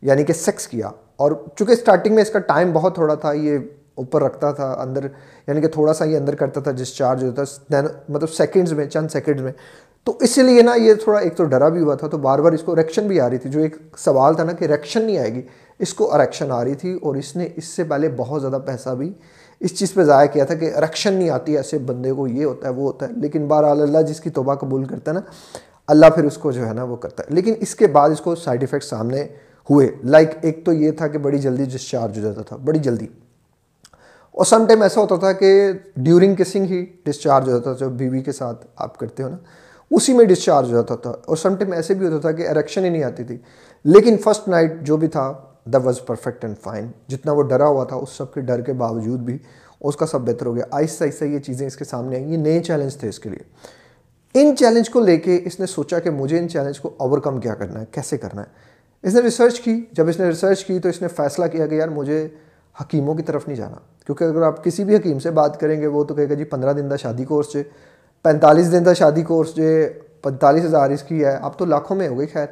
یعنی 0.02 0.24
کہ 0.24 0.32
سیکس 0.32 0.68
کیا۔ 0.68 0.90
اور 1.16 1.32
چونکہ 1.56 1.72
اسٹارٹنگ 1.72 2.14
میں 2.14 2.22
اس 2.22 2.30
کا 2.30 2.38
ٹائم 2.38 2.72
بہت 2.72 2.94
تھوڑا 2.94 3.14
تھا، 3.14 3.32
یہ 3.32 3.58
اوپر 3.94 4.22
رکھتا 4.22 4.52
تھا، 4.52 4.72
اندر 4.72 5.04
یعنی 5.46 5.60
کہ 5.60 5.68
تھوڑا 5.68 5.92
سا 5.92 6.04
یہ 6.04 6.16
اندر 6.16 6.34
کرتا 6.34 6.60
تھا 6.60 6.70
ڈسچارج 6.70 7.24
ہوتا 7.24 7.42
تھا 7.44 7.82
مطلب 8.08 8.30
سیکنڈز 8.30 8.72
میں، 8.72 8.86
چند 8.86 9.08
سیکنڈز 9.12 9.42
میں۔ 9.42 9.52
تو 10.04 10.16
اس 10.20 10.38
لیے 10.38 10.62
نا 10.62 10.74
یہ 10.74 10.94
تھوڑا 10.94 11.18
ایک 11.18 11.36
تو 11.36 11.44
ڈرا 11.44 11.68
بھی 11.68 11.82
ہوا 11.82 11.94
تھا، 11.94 12.08
تو 12.08 12.18
بار 12.18 12.38
بار 12.38 12.52
اس 12.52 12.62
کو 12.62 12.76
ریکشن 12.76 13.08
بھی 13.08 13.20
آ 13.20 13.30
رہی 13.30 13.38
تھی۔ 13.38 13.50
جو 13.50 13.60
ایک 13.60 13.76
سوال 13.96 14.34
تھا 14.34 14.44
نا 14.44 14.52
کہ 14.52 14.64
ریکشن 14.64 15.02
نہیں 15.02 15.18
آئے 15.18 15.34
گی، 15.34 15.42
اس 15.78 15.94
کو 15.94 16.14
اریکشن 16.14 16.52
آ 16.52 16.64
رہی 16.64 16.74
تھی 16.74 16.98
اور 17.02 17.16
اس 17.16 17.36
نے 17.36 17.48
اس 17.56 17.64
سے 17.64 17.84
پہلے 17.84 18.08
بہت 18.16 18.40
زیادہ 18.40 18.58
پیسہ 18.66 18.90
بھی 18.90 19.12
اس 19.60 19.78
چیز 19.78 19.94
پہ 19.94 20.04
ضائع 20.04 20.28
کیا 20.28 20.44
تھا 20.44 20.54
کہ 20.54 20.74
اریکشن 20.74 21.14
نہیں 21.14 21.30
آتی 21.30 21.56
ایسے 21.56 21.78
بندے 21.78 22.12
کو، 22.12 22.26
یہ 22.28 22.44
ہوتا 22.44 22.68
ہے، 22.68 22.72
وہ 22.72 22.82
ہوتا 22.82 23.06
ہے۔ 23.06 23.12
لیکن 23.16 23.46
بہرحال 23.46 23.82
اللہ 23.82 23.98
جس 23.98 24.20
کی 24.20 24.30
توبہ 24.30 24.54
قبول 24.54 24.84
کرتا 24.84 25.10
ہے 25.10 25.14
نا، 25.14 25.20
اللہ 25.86 26.06
پھر 26.06 26.24
اس 26.24 26.38
کو 26.38 26.52
جو 26.52 26.66
ہے 26.66 26.72
نا 26.72 26.82
وہ 26.82 26.96
کرتا 26.96 27.22
ہے۔ 27.22 27.34
لیکن 27.34 27.54
اس 27.60 27.74
کے 27.74 27.86
بعد 27.86 28.10
اس 28.10 28.20
کو 28.20 28.34
سائڈ 28.34 28.60
ایفیکٹ 28.60 28.84
سامنے 28.84 29.22
ہوئے۔ 29.70 29.88
لائک 30.04 30.30
ایک 30.40 30.64
تو 30.64 30.72
یہ 30.72 30.90
تھا 30.90 31.08
کہ 31.08 31.18
بڑی 31.18 31.38
جلدی 31.38 31.64
ڈسچارج 31.64 32.18
ہو 32.18 32.22
جاتا 32.22 32.42
تھا، 32.42 32.56
بڑی 32.56 32.78
جلدی۔ 32.78 33.06
اور 34.32 34.44
سم 34.44 34.66
ٹائم 34.66 34.82
ایسا 34.82 35.00
ہوتا 35.00 35.16
تھا 35.16 35.32
کہ 35.32 35.72
ڈیورنگ 35.96 36.34
کسنگ 36.34 36.64
ہی 36.64 36.86
ڈسچارج 37.04 37.44
ہو 37.44 37.50
جاتا 37.50 37.72
تھا 37.72 37.84
جو 37.84 37.90
بیوی 37.90 38.20
کے 38.20 38.32
ساتھ 38.32 38.66
آپ 38.76 38.98
کرتے 38.98 39.22
ہو 39.22 39.28
نا، 39.28 39.36
اسی 39.90 40.12
میں 40.12 40.24
ڈسچارج 40.24 40.66
ہو 40.66 40.74
جاتا 40.74 40.96
تھا۔ 40.96 41.10
اور 41.10 41.36
سم 41.36 41.54
ٹائم 41.54 41.72
ایسے 41.72 41.94
بھی 41.94 42.06
ہوتا 42.06 42.18
تھا 42.18 42.32
کہ 42.32 42.48
اریکشن 42.48 42.84
ہی 42.84 42.90
نہیں 42.90 43.04
آتی 43.04 43.24
تھی۔ 43.24 43.38
لیکن 43.84 44.16
فرسٹ 44.16 44.48
نائٹ 44.48 44.72
جو 44.82 44.96
بھی 44.96 45.08
تھا 45.08 45.32
the 45.64 45.78
was 45.78 46.00
perfect 46.06 46.44
and 46.44 46.58
fine 46.58 46.86
جتنا 47.08 47.32
وہ 47.32 47.42
ڈرا 47.42 47.66
ہوا 47.66 47.84
تھا، 47.84 47.96
اس 47.96 48.08
سب 48.10 48.34
کے 48.34 48.40
ڈر 48.40 48.60
کے 48.60 48.72
باوجود 48.72 49.20
بھی 49.20 49.38
اس 49.80 49.96
کا 49.96 50.06
سب 50.06 50.20
بہتر 50.20 50.46
ہو 50.46 50.54
گیا۔ 50.54 50.64
آہستہ 50.70 51.04
آہستہ 51.04 51.24
یہ 51.24 51.38
چیزیں 51.38 51.66
اس 51.66 51.76
کے 51.76 51.84
سامنے 51.84 52.16
آئیں۔ 52.16 52.28
یہ 52.28 52.36
نئے 52.36 52.60
چیلنج 52.60 52.96
تھے 52.96 53.08
اس 53.08 53.18
کے 53.18 53.28
لیے۔ 53.28 53.68
ان 54.34 54.56
چیلنج 54.56 54.90
کو 54.90 55.00
لے 55.00 55.16
کے 55.16 55.40
اس 55.44 55.60
نے 55.60 55.66
سوچا 55.66 55.98
کہ 55.98 56.10
مجھے 56.10 56.38
ان 56.38 56.48
چیلنج 56.48 56.80
کو 56.80 56.94
اوور 56.96 57.18
کم 57.18 57.40
کیا 57.40 57.54
کرنا 57.54 57.80
ہے، 57.80 57.84
کیسے 57.90 58.18
کرنا 58.18 58.42
ہے؟ 58.42 58.46
اس 59.02 59.14
نے 59.14 59.20
ریسرچ 59.20 59.60
کی۔ 59.60 59.84
جب 59.92 60.08
اس 60.08 60.20
نے 60.20 60.26
ریسرچ 60.26 60.64
کی 60.64 60.78
تو 60.78 60.88
اس 60.88 61.02
نے 61.02 61.08
فیصلہ 61.08 61.46
کیا 61.46 61.66
کہ 61.66 61.74
یار 61.74 61.88
مجھے 61.88 62.28
حکیموں 62.80 63.14
کی 63.14 63.22
طرف 63.22 63.46
نہیں 63.46 63.56
جانا۔ 63.56 63.76
کیونکہ 64.06 64.24
اگر 64.24 64.42
آپ 64.42 64.64
کسی 64.64 64.84
بھی 64.84 64.96
حکیم 64.96 65.18
سے 65.18 65.30
بات 65.30 65.60
کریں 65.60 65.80
گے، 65.80 65.86
وہ 65.86 66.04
تو 66.04 66.14
کہے 66.14 66.28
گا 66.28 66.34
جی 66.34 66.44
پندرہ 66.44 66.72
دن 66.72 66.88
کا 66.88 66.96
شادی 66.96 67.24
کورس 67.24 67.52
جو 67.52 67.60
پینتالیس 68.22 68.72
دن 68.72 68.84
کا 68.84 68.92
شادی 68.92 69.22
کورس 69.22 69.54
جو 69.54 69.64
پینتالیس 70.22 70.64
ہزار 70.64 70.90
اس 70.90 71.02
کی 71.02 71.24
ہے۔ 71.24 71.30
اب 71.30 71.58
تو 71.58 71.64
لاکھوں 71.64 71.96
میں 71.96 72.08
ہو 72.08 72.18
گئی 72.18 72.26
خیر۔ 72.26 72.46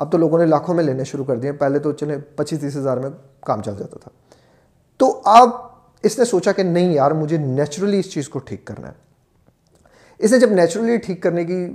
اب 0.00 0.12
تو 0.12 0.18
لوگوں 0.18 0.38
نے 0.38 0.46
لاکھوں 0.46 0.74
میں 0.74 0.84
لینے 0.84 1.04
شروع 1.04 1.24
کر 1.24 1.36
دیے، 1.36 1.52
پہلے 1.52 1.78
تو 1.78 1.92
چلے 1.92 2.18
پچیس 2.18 2.60
تیس 2.60 2.76
ہزار 2.76 2.96
میں 2.96 3.10
کام 3.40 3.62
چل 3.62 3.76
جاتا 3.78 3.98
تھا۔ 3.98 4.10
تو 4.96 5.20
اب 5.24 5.48
اس 6.02 6.18
نے 6.18 6.24
سوچا 6.24 6.52
کہ 6.52 6.62
نہیں 6.62 6.92
یار، 6.92 7.10
مجھے 7.10 7.36
نیچرلی 7.36 8.00
اس 8.00 8.12
چیز 8.12 8.28
کو 8.28 8.38
ٹھیک 8.38 8.64
کرنا 8.64 8.88
ہے۔ 8.88 8.92
اس 10.18 10.32
نے 10.32 10.38
جب 10.38 10.52
نیچرلی 10.52 10.96
ٹھیک 10.96 11.22
کرنے 11.22 11.44
کی 11.44 11.74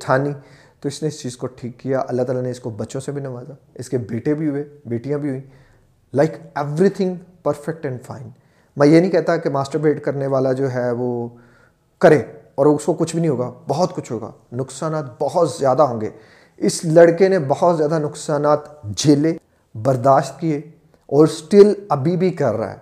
ٹھانی 0.00 0.32
تو 0.80 0.88
اس 0.88 1.02
نے 1.02 1.08
اس 1.08 1.20
چیز 1.20 1.36
کو 1.36 1.46
ٹھیک 1.46 1.78
کیا۔ 1.78 2.02
اللہ 2.08 2.22
تعالیٰ 2.22 2.42
نے 2.42 2.50
اس 2.50 2.60
کو 2.60 2.70
بچوں 2.70 3.00
سے 3.00 3.12
بھی 3.12 3.22
نوازا، 3.22 3.54
اس 3.74 3.88
کے 3.88 3.98
بیٹے 3.98 4.34
بھی 4.34 4.48
ہوئے، 4.48 4.64
بیٹیاں 4.86 5.18
بھی 5.18 5.28
ہوئیں۔ 5.28 5.42
Like 6.14 6.32
everything 6.88 7.14
perfect 7.42 7.86
and 7.86 8.02
fine 8.02 8.28
میں 8.76 8.86
یہ 8.86 9.00
نہیں 9.00 9.10
کہتا 9.10 9.36
کہ 9.36 9.50
ماسٹر 9.50 9.78
بیٹ 9.78 10.04
کرنے 10.04 10.26
والا 10.26 10.52
جو 10.52 10.72
ہے 10.72 10.90
وہ 10.90 11.28
کرے 11.98 12.22
اور 12.54 12.66
اس 12.66 12.84
کو 12.84 12.94
کچھ 12.94 13.12
بھی 13.12 13.20
نہیں 13.20 13.30
ہوگا، 13.30 13.52
بہت 13.68 13.94
کچھ 13.94 14.12
ہوگا۔ 14.12 14.32
نقصانات 14.52 15.04
بہت 15.18 15.50
زیادہ 15.50 15.82
ہوں 15.82 16.00
گے۔ 16.00 16.10
اس 16.60 16.84
لڑکے 16.84 17.28
نے 17.28 17.38
بہت 17.38 17.78
زیادہ 17.78 17.98
نقصانات 17.98 18.82
جھیلے، 18.96 19.34
برداشت 19.74 20.40
کیے 20.40 20.58
اور 21.06 21.26
سٹل 21.26 21.72
ابھی 21.88 22.16
بھی 22.16 22.30
کر 22.30 22.54
رہا 22.54 22.70
ہے۔ 22.70 22.76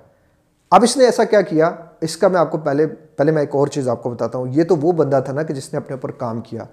اب 0.70 0.82
اس 0.82 0.96
نے 0.96 1.04
ایسا 1.04 1.24
کیا 1.24 1.40
کیا؟ 1.40 1.70
اس 2.00 2.16
کا 2.16 2.28
میں 2.28 2.40
آپ 2.40 2.50
کو 2.50 2.58
پہلے 2.58 2.86
پہلے 2.86 3.32
میں 3.32 3.42
ایک 3.42 3.54
اور 3.54 3.66
چیز 3.66 3.88
آپ 3.88 4.02
کو 4.02 4.10
بتاتا 4.10 4.38
ہوں۔ 4.38 4.46
یہ 4.50 4.64
تو 4.64 4.76
وہ 4.76 4.92
بندہ 4.92 5.20
تھا 5.24 5.32
نا 5.32 5.42
کہ 5.42 5.54
جس 5.54 5.72
نے 5.72 5.76
اپنے 5.76 5.94
اوپر 5.94 6.10
کام 6.10 6.40
کیا۔ 6.40 6.64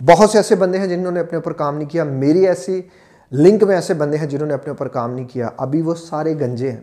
بہت 0.00 0.30
سے 0.30 0.38
ایسے 0.38 0.54
بندے 0.54 0.78
ہیں 0.78 0.86
جنہوں 0.86 1.12
نے 1.12 1.20
اپنے 1.20 1.36
اوپر 1.36 1.52
کام 1.52 1.78
نہیں 1.78 1.88
کیا۔ 1.88 2.04
میری 2.04 2.46
ایسی 2.46 2.82
لنک 3.32 3.62
میں 3.62 3.74
ایسے 3.74 3.94
بندے 3.94 4.16
ہیں 4.16 4.26
جنہوں 4.26 4.46
نے 4.46 4.54
اپنے 4.54 4.70
اوپر 4.70 4.88
کام 4.88 5.12
نہیں 5.12 5.28
کیا۔ 5.28 5.48
ابھی 5.56 5.82
وہ 5.82 5.94
سارے 5.94 6.34
گنجے 6.34 6.70
ہیں۔ 6.70 6.80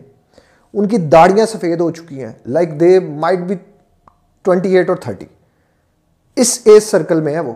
ان 0.74 0.88
کی 0.88 0.96
داڑیاں 0.98 1.46
سفید 1.46 1.80
ہو 1.80 1.90
چکی 1.90 2.24
ہیں۔ 2.24 2.32
Like 2.46 2.80
they 2.80 3.00
might 3.00 3.38
be 3.38 3.54
twenty 4.42 4.76
eight 4.76 4.88
اور 4.88 4.96
تھرٹی 4.96 5.26
اس 6.36 6.60
ایج 6.64 6.82
سرکل 6.82 7.20
میں 7.20 7.34
ہے 7.34 7.40
وہ 7.40 7.52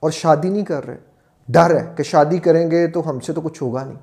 اور 0.00 0.10
شادی 0.10 0.48
نہیں 0.48 0.64
کر 0.64 0.86
رہے۔ 0.86 1.11
ڈر 1.52 1.80
ہے 1.80 1.86
کہ 1.96 2.02
شادی 2.02 2.38
کریں 2.38 2.70
گے 2.70 2.86
تو 2.86 3.10
ہم 3.10 3.20
سے 3.20 3.32
تو 3.32 3.40
کچھ 3.40 3.62
ہوگا 3.62 3.84
نہیں۔ 3.84 3.96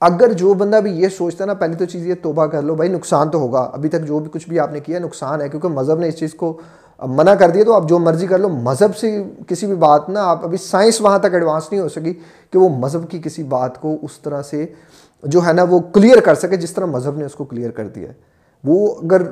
اگر 0.00 0.32
جو 0.32 0.54
بندہ 0.54 0.76
بھی 0.76 0.90
یہ 0.90 1.08
سوچتا 1.08 1.44
ہے 1.44 1.46
نا، 1.46 1.54
پہلی 1.54 1.74
تو 1.74 1.84
چیز 1.84 2.06
یہ 2.06 2.14
توبہ 2.22 2.46
کر 2.46 2.62
لو، 2.62 2.74
بھائی 2.74 2.90
نقصان 2.90 3.30
تو 3.30 3.38
ہوگا۔ 3.38 3.70
ابھی 3.72 3.88
تک 3.88 4.02
جو 4.02 4.18
بھی 4.18 4.30
کچھ 4.30 4.48
بھی 4.48 4.60
آپ 4.60 4.72
نے 4.72 4.80
کیا، 4.80 4.98
نقصان 4.98 5.40
ہے۔ 5.40 5.48
کیونکہ 5.48 5.68
مذہب 5.68 5.98
نے 5.98 6.08
اس 6.08 6.16
چیز 6.16 6.34
کو 6.34 6.60
منع 7.06 7.34
کر 7.34 7.50
دیا، 7.50 7.64
تو 7.64 7.72
آپ 7.72 7.88
جو 7.88 7.98
مرضی 7.98 8.26
کر 8.26 8.38
لو۔ 8.38 8.48
مذہب 8.48 8.96
سے 8.96 9.24
کسی 9.46 9.66
بھی 9.66 9.74
بات 9.74 10.08
نا، 10.08 10.22
آپ 10.22 10.44
ابھی 10.44 10.56
سائنس 10.56 11.00
وہاں 11.00 11.18
تک 11.18 11.34
ایڈوانس 11.34 11.72
نہیں 11.72 11.82
ہو 11.82 11.88
سکی 11.88 12.14
کہ 12.50 12.58
وہ 12.58 12.68
مذہب 12.68 13.10
کی 13.10 13.18
کسی 13.24 13.42
بات 13.42 13.80
کو 13.80 13.96
اس 14.02 14.20
طرح 14.22 14.42
سے 14.42 14.66
جو 15.22 15.40
ہے 15.46 15.52
نا، 15.52 15.62
وہ 15.62 15.78
کلیئر 15.78 16.20
کر 16.20 16.34
سکے 16.34 16.56
جس 16.56 16.70
طرح 16.70 16.84
مذہب 16.84 17.16
نے 17.16 17.24
اس 17.24 17.34
کو 17.34 17.44
کلیئر 17.44 17.70
کر 17.70 17.88
دیا 17.88 18.08
ہے۔ 18.08 18.14
وہ 18.64 18.94
اگر 19.02 19.22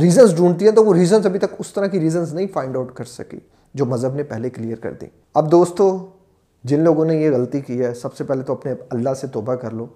ریزنس 0.00 0.36
ڈھونڈتی 0.36 0.64
ہیں 0.64 0.72
تو 0.72 0.84
وہ 0.84 0.94
ریزنس 0.94 1.26
ابھی 1.26 1.38
تک 1.38 1.54
اس 1.58 1.72
طرح 1.72 1.86
کی 1.86 2.00
ریزنس 2.00 2.32
نہیں 2.32 2.46
فائنڈ 2.52 2.76
آؤٹ 2.76 2.92
کر 2.94 3.04
سکی 3.04 3.38
جو 3.74 3.86
مذہب 3.86 4.14
نے 4.14 4.22
پہلے 4.22 4.50
کلیئر 4.50 4.76
کر 4.76 4.92
دی۔ 4.92 5.06
اب 5.34 5.50
دوستو 5.50 6.06
جن 6.64 6.80
لوگوں 6.80 7.04
نے 7.04 7.16
یہ 7.16 7.30
غلطی 7.30 7.60
کی 7.60 7.84
ہے، 7.84 7.94
سب 7.94 8.16
سے 8.16 8.24
پہلے 8.24 8.42
تو 8.42 8.52
اپنے 8.52 8.74
اللہ 8.90 9.14
سے 9.14 9.26
توبہ 9.26 9.54
کر 9.54 9.70
لو 9.70 9.86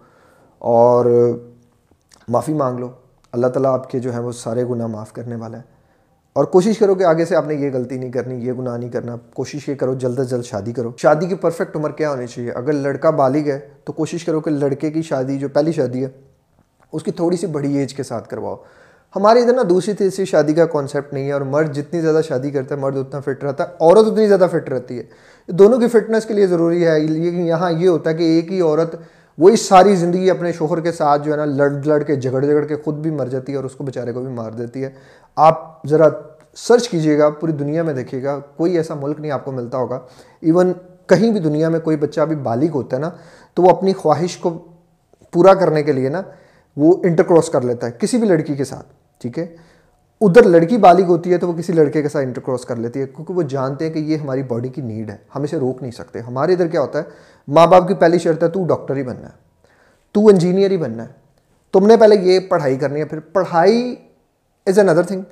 اور 0.59 1.07
معافی 2.29 2.53
مانگ 2.53 2.79
لو۔ 2.79 2.88
اللہ 3.33 3.46
تعالیٰ 3.46 3.72
آپ 3.72 3.90
کے 3.90 3.98
جو 3.98 4.14
ہے 4.14 4.18
وہ 4.18 4.33
سارے 4.33 4.64
گناہ 4.70 4.87
معاف 4.87 5.12
کرنے 5.12 5.37
والا 5.37 5.59
ہے 5.59 5.62
اور 6.33 6.44
کوشش 6.44 6.79
کرو 6.79 6.94
کہ 6.94 7.05
آگے 7.05 7.24
سے 7.24 7.37
آپ 7.37 7.46
نے 7.46 7.55
یہ 7.55 7.70
غلطی 7.72 7.98
نہیں 7.98 8.12
کرنی، 8.12 8.35
یہ 8.46 8.53
گناہ 8.53 8.77
نہیں 8.77 8.90
کرنا۔ 8.90 9.16
کوشش 9.35 9.68
یہ 9.68 9.74
کرو، 9.74 9.94
جلد 9.94 10.18
از 10.18 10.31
جلد 10.31 10.44
شادی 10.44 10.72
کرو۔ 10.72 10.90
شادی 10.96 11.27
کی 11.27 11.35
پرفیکٹ 11.35 11.77
عمر 11.77 11.90
کیا 11.90 12.11
ہونی 12.11 12.27
چاہیے؟ 12.27 12.50
اگر 12.50 12.72
لڑکا 12.72 13.11
بالغ 13.11 13.50
ہے 13.50 13.68
تو 13.85 13.92
کوشش 13.92 14.24
کرو 14.24 14.40
کہ 14.40 14.50
لڑکے 14.50 14.90
کی 14.90 15.03
شادی، 15.03 15.38
جو 15.38 15.48
پہلی 15.48 15.72
شادی 15.72 16.05
ہے، 16.05 16.09
اس 16.92 17.03
کی 17.03 17.11
تھوڑی 17.11 17.37
سی 17.37 17.46
بڑی 17.46 17.77
ایج 17.77 17.94
کے 17.94 18.03
ساتھ 18.03 18.29
کرواؤ۔ 18.29 18.57
ہمارے 19.16 19.40
ادھر 19.40 19.55
نا 19.55 19.62
دوسری 19.68 19.94
تیسری 19.94 20.24
شادی 20.24 20.53
کا 20.53 20.66
کانسیپٹ 20.66 21.12
نہیں 21.12 21.27
ہے 21.27 21.33
اور 21.33 21.40
مرد 21.40 21.74
جتنی 21.74 22.00
زیادہ 22.00 22.20
شادی 22.29 22.50
کرتا 22.50 22.74
ہے، 22.74 22.81
مرد 22.81 22.96
اتنا 22.96 23.20
فٹ 23.20 23.44
رہتا 23.44 23.64
ہے، 23.64 23.68
عورت 23.81 24.07
اتنی 24.07 24.27
زیادہ 24.27 24.46
فٹ 24.53 24.68
رہتی 24.68 24.98
ہے۔ 24.98 25.03
دونوں 25.48 25.78
کی 25.78 25.88
فٹنس 25.88 26.24
کے 26.24 26.35
لیے 26.35 26.46
ضروری 26.46 26.87
ہے۔ 26.87 26.98
لیکن 26.98 27.46
یہاں 27.46 27.72
یہ 27.72 27.88
ہوتا 27.88 28.11
ہے 28.11 28.14
کہ 28.14 28.22
ایک 28.22 28.52
ہی 28.52 28.61
عورت 28.61 28.96
وہی 29.38 29.57
ساری 29.57 29.96
زندگی 29.96 30.30
اپنے 30.30 30.52
شوہر 30.52 30.80
کے 30.80 30.92
ساتھ 30.92 31.24
جو 31.24 31.33
ہے 31.33 31.37
نا 31.37 31.44
لڑ 31.44 31.70
لڑ 31.85 32.02
کے 32.02 32.16
جھگڑ 32.16 32.44
جھگڑ 32.44 32.64
کے 32.64 32.76
خود 32.76 32.94
بھی 32.94 33.11
مر 33.11 33.26
جاتی 33.26 33.52
ہے 33.52 33.57
اور 33.57 33.64
اس 33.64 33.72
کو 33.72 33.85
بیچارے 33.85 34.12
کو 34.12 34.20
بھی 34.20 34.33
مار 34.33 34.50
دیتی 34.50 34.85
ہے۔ 34.85 34.90
آپ 35.37 35.87
ذرا 35.87 36.09
سرچ 36.54 36.88
کیجیے 36.88 37.18
گا، 37.18 37.30
پوری 37.30 37.52
دنیا 37.52 37.83
میں 37.83 37.94
دیکھیے 37.94 38.22
گا، 38.22 38.38
کوئی 38.57 38.76
ایسا 38.76 38.94
ملک 38.94 39.20
نہیں 39.20 39.33
آپ 39.33 39.44
کو 39.44 39.52
ملتا 39.52 39.78
ہوگا۔ 39.78 40.00
ایون 40.40 40.72
کہیں 41.07 41.30
بھی 41.30 41.40
دنیا 41.40 41.68
میں 41.68 41.80
کوئی 41.80 41.96
بچہ 41.96 42.20
ابھی 42.20 42.37
بالغ 42.37 42.68
ہوتا 42.74 42.96
ہے 42.96 43.00
نا، 43.00 43.11
تو 43.54 43.62
وہ 43.62 43.70
اپنی 43.70 43.92
خواہش 43.92 44.37
کو 44.37 44.59
پورا 45.33 45.54
کرنے 45.54 45.83
کے 45.83 45.92
لیے 45.92 46.09
نا 46.09 46.22
وہ 46.76 46.94
انٹر 47.04 47.22
کراس 47.22 47.48
کر 47.48 47.61
لیتا 47.61 47.87
ہے 47.87 47.92
کسی 47.98 48.18
بھی 48.18 48.28
لڑکی 48.28 48.54
کے 48.54 48.64
ساتھ، 48.64 48.87
ٹھیک 49.20 49.38
ہے؟ 49.38 49.46
ادھر 50.20 50.42
لڑکی 50.42 50.77
بالغ 50.79 51.03
ہوتی 51.03 51.33
ہے 51.33 51.38
تو 51.38 51.48
وہ 51.48 51.53
کسی 51.53 51.72
لڑکے 51.72 52.03
کے 52.03 52.09
ساتھ 52.09 52.24
انٹر 52.27 52.40
کراس 52.40 52.64
کر 52.64 52.77
لیتی 52.77 53.00
ہے، 53.00 53.07
کیونکہ 53.07 53.35
وہ 53.35 53.42
جانتے 53.42 53.87
ہیں 53.87 53.92
کہ 53.92 53.98
یہ 53.98 54.16
ہماری 54.16 54.42
باڈی 54.42 54.68
کی 54.68 54.83
نیڈ 54.83 55.11
ہے۔ 55.11 55.16
ہم 55.35 55.42
اسے 55.42 55.57
روک 55.57 55.83
نہیں 55.83 55.92
سکتے۔ 55.92 56.20
ہمارے 56.20 56.53
ادھر 56.53 56.66
کیا 56.66 56.81
ہوتا 56.81 56.98
ہے، 56.98 57.05
ماں 57.48 57.66
باپ 57.66 57.88
کی 57.88 57.94
پہلی 57.94 58.18
شرط 58.18 58.42
ہے، 58.42 58.48
تو 58.48 58.64
ڈاکٹر 58.66 58.96
ہی 58.96 59.03
بننا 59.03 59.27
ہے، 59.27 59.66
تو 60.12 60.27
انجینئر 60.29 60.70
ہی 60.70 60.77
بننا 60.77 61.03
ہے۔ 61.03 61.12
تم 61.72 61.87
نے 61.87 61.96
پہلے 61.96 62.16
یہ 62.16 62.40
پڑھائی 62.40 62.77
کرنی 62.77 63.00
ہے، 63.00 63.05
پھر 63.05 63.20
پڑھائی 63.20 63.94
is 64.66 64.79
another 64.79 65.03
thing 65.03 65.22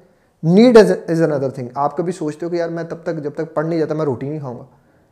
need 0.43 0.77
is 0.77 1.23
another 1.23 1.51
thing 1.51 1.69
آپ 1.75 1.97
کبھی 1.97 2.13
سوچتے 2.13 2.47
ہو 2.47 2.51
کہ 2.51 2.57
یار 2.57 2.69
میں 2.69 2.85
تب 2.85 2.97
تک، 3.03 3.23
جب 3.23 3.31
تک 3.35 3.55
پڑھ 3.55 3.67
نہیں 3.67 3.79
جاتا، 3.79 3.95
میں 3.95 4.05
روٹی 4.05 4.29
نہیں 4.29 4.39
کھاؤں 4.39 4.59
گا۔ 4.59 4.65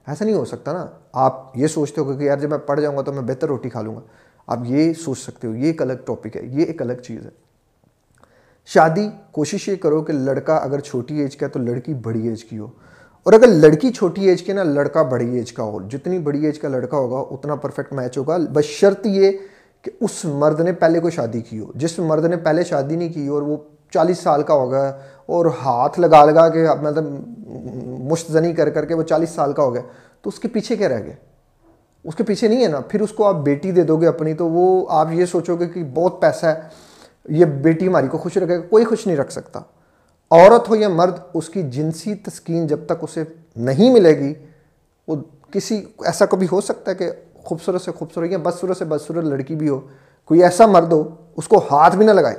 ایسا 0.06 0.24
نہیں 0.24 0.36
ہو 0.36 0.44
سکتا 0.44 0.72
نا۔ 0.72 0.86
آپ 1.12 1.58
یہ 1.58 1.66
سوچتے 1.66 2.00
ہو 2.00 2.16
کہ 2.16 2.24
یار 2.24 2.36
جب 2.36 2.50
میں 2.50 2.58
پڑھ 2.58 2.80
جاؤں 2.80 2.96
گا 2.96 3.02
تو 3.02 3.12
میں 3.12 3.22
بہتر 3.22 3.46
روٹی 3.46 3.68
کھا 3.68 3.82
لوں 3.82 3.96
گا۔ 3.96 4.00
آپ 4.46 4.58
یہ 4.64 4.92
سوچ 4.92 5.18
سکتے 5.18 5.46
ہو، 5.48 5.54
یہ 5.54 5.66
ایک 5.66 5.82
الگ 5.82 5.92
ٹاپک 5.92 6.36
ہے، 6.36 6.42
یہ 6.44 6.64
ایک 6.64 6.82
الگ 6.82 6.92
چیز 6.92 7.26
ہے۔ 7.26 7.30
شادی 8.66 9.08
کوشش 9.32 9.68
یہ 9.68 9.76
کرو 9.76 10.02
کہ 10.02 10.12
لڑکا 10.12 10.56
اگر 10.56 10.80
چھوٹی 10.80 11.20
ایج 11.20 11.36
کا 11.36 11.46
ہے 11.46 11.50
تو 11.50 11.58
لڑکی 11.58 11.94
بڑی 11.94 12.28
ایج 12.28 12.44
کی 12.44 12.58
ہو۔ 12.58 12.66
اور 13.22 13.32
اگر 13.32 13.46
لڑکی 13.46 13.92
چھوٹی 13.92 14.28
ایج 14.28 14.42
کے 14.42 14.52
نا، 14.52 14.62
لڑکا 14.62 15.02
بڑی 15.02 15.36
ایج 15.36 15.52
کا 15.52 15.62
ہو۔ 15.62 15.78
جتنی 15.90 16.18
بڑی 16.18 16.44
ایج 16.44 16.58
کا 16.58 16.68
لڑکا 16.68 16.96
ہوگا، 16.96 17.34
اتنا 17.34 17.54
پرفیکٹ 17.54 17.92
میچ 17.92 18.18
ہوگا۔ 18.18 18.36
بس 18.52 18.64
شرط 18.64 19.06
یہ 19.06 19.30
کہ 19.82 19.90
اس 20.00 20.24
مرد 20.24 20.60
نے 20.60 20.72
پہلے 20.72 21.00
کوئی 21.00 21.10
شادی 21.10 21.40
کی 21.40 21.58
ہو۔ 21.58 21.72
جس 21.74 21.98
مرد 21.98 22.24
نے 22.24 22.36
پہلے 22.36 22.64
شادی 22.64 22.96
نہیں 22.96 23.12
کی 23.12 23.26
اور 23.26 23.42
وہ 23.42 23.56
چالیس 23.90 24.18
سال 24.18 24.42
کا 24.42 24.54
ہوگا 24.54 24.98
اور 25.26 25.46
ہاتھ 25.46 26.00
لگا 26.00 26.24
لگا 26.24 26.48
کے 26.48 26.66
مطلب 26.82 27.04
مشتزنی 28.10 28.52
کر 28.52 28.70
کر 28.70 28.84
کے 28.84 28.94
وہ 28.94 29.02
چالیس 29.02 29.30
سال 29.30 29.52
کا 29.52 29.62
ہو 29.62 29.74
گیا، 29.74 29.82
تو 30.22 30.28
اس 30.28 30.38
کے 30.38 30.48
پیچھے 30.48 30.76
کیا 30.76 30.88
رہ 30.88 31.02
گیا؟ 31.02 31.14
اس 32.04 32.14
کے 32.14 32.24
پیچھے 32.24 32.48
نہیں 32.48 32.62
ہے 32.62 32.68
نا۔ 32.68 32.80
پھر 32.80 33.00
اس 33.00 33.10
کو 33.10 33.26
آپ 33.26 33.34
بیٹی 33.34 33.70
دے 33.70 33.82
دو 33.82 33.96
گے 33.96 34.06
اپنی، 34.06 34.34
تو 34.34 34.48
وہ 34.48 34.86
آپ 34.90 35.08
یہ 35.12 35.24
سوچو 35.24 35.56
گے 35.56 35.66
کہ 35.66 35.84
بہت 35.84 36.20
پیسہ 36.20 36.46
ہے۔ 36.46 36.89
یہ 37.28 37.44
بیٹی 37.44 37.88
ہماری 37.88 38.08
کو 38.08 38.18
خوش 38.18 38.36
رکھے 38.36 38.56
گا، 38.56 38.60
کوئی 38.60 38.84
خوش 38.84 39.06
نہیں 39.06 39.16
رکھ 39.16 39.32
سکتا۔ 39.32 39.60
عورت 40.30 40.68
ہو 40.68 40.76
یا 40.76 40.88
مرد، 40.88 41.18
اس 41.34 41.48
کی 41.48 41.62
جنسی 41.62 42.14
تسکین 42.14 42.66
جب 42.66 42.78
تک 42.86 42.92
اسے 43.00 43.24
نہیں 43.56 43.92
ملے 43.92 44.18
گی، 44.18 44.34
وہ 45.08 45.16
کسی، 45.52 45.84
ایسا 46.04 46.26
کبھی 46.26 46.46
ہو 46.52 46.60
سکتا 46.60 46.90
ہے 46.90 46.96
کہ 46.96 47.10
خوبصورت 47.34 47.82
سے 47.82 47.92
خوبصورت، 47.92 48.30
یا 48.30 48.38
بدصورت 48.38 48.76
سے 48.76 48.84
بدصورت 48.84 49.24
لڑکی 49.24 49.54
بھی 49.54 49.68
ہو، 49.68 49.80
کوئی 50.24 50.42
ایسا 50.42 50.66
مرد 50.66 50.92
ہو، 50.92 51.08
اس 51.36 51.48
کو 51.48 51.62
ہاتھ 51.70 51.96
بھی 51.96 52.06
نہ 52.06 52.10
لگائے 52.10 52.36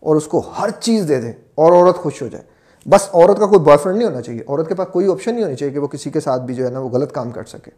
اور 0.00 0.16
اس 0.16 0.26
کو 0.26 0.38
ہر 0.38 0.70
چیز 0.70 1.08
دے 1.08 1.20
دے 1.20 1.32
اور 1.54 1.72
عورت 1.72 1.96
خوش 1.96 2.22
ہو 2.22 2.28
جائے۔ 2.28 2.44
بس 2.88 3.08
عورت 3.12 3.38
کا 3.38 3.46
کوئی 3.46 3.58
بوائے 3.58 3.78
فرینڈ 3.78 3.98
نہیں 3.98 4.08
ہونا 4.08 4.22
چاہیے۔ 4.22 4.40
عورت 4.48 4.68
کے 4.68 4.74
پاس 4.74 4.88
کوئی 4.92 5.10
آپشن 5.10 5.34
نہیں 5.34 5.44
ہونی 5.44 5.56
چاہیے 5.56 5.72
کہ 5.72 5.78
وہ 5.78 5.86
کسی 5.86 6.10
کے 6.10 6.20
ساتھ 6.20 6.42
بھی 6.42 6.54
جو 6.54 6.64
ہے 6.64 6.70
نا، 6.70 6.78
وہ 6.78 6.88
غلط 6.88 7.12
کام 7.12 7.30
کر 7.30 7.44
سکے۔ 7.44 7.70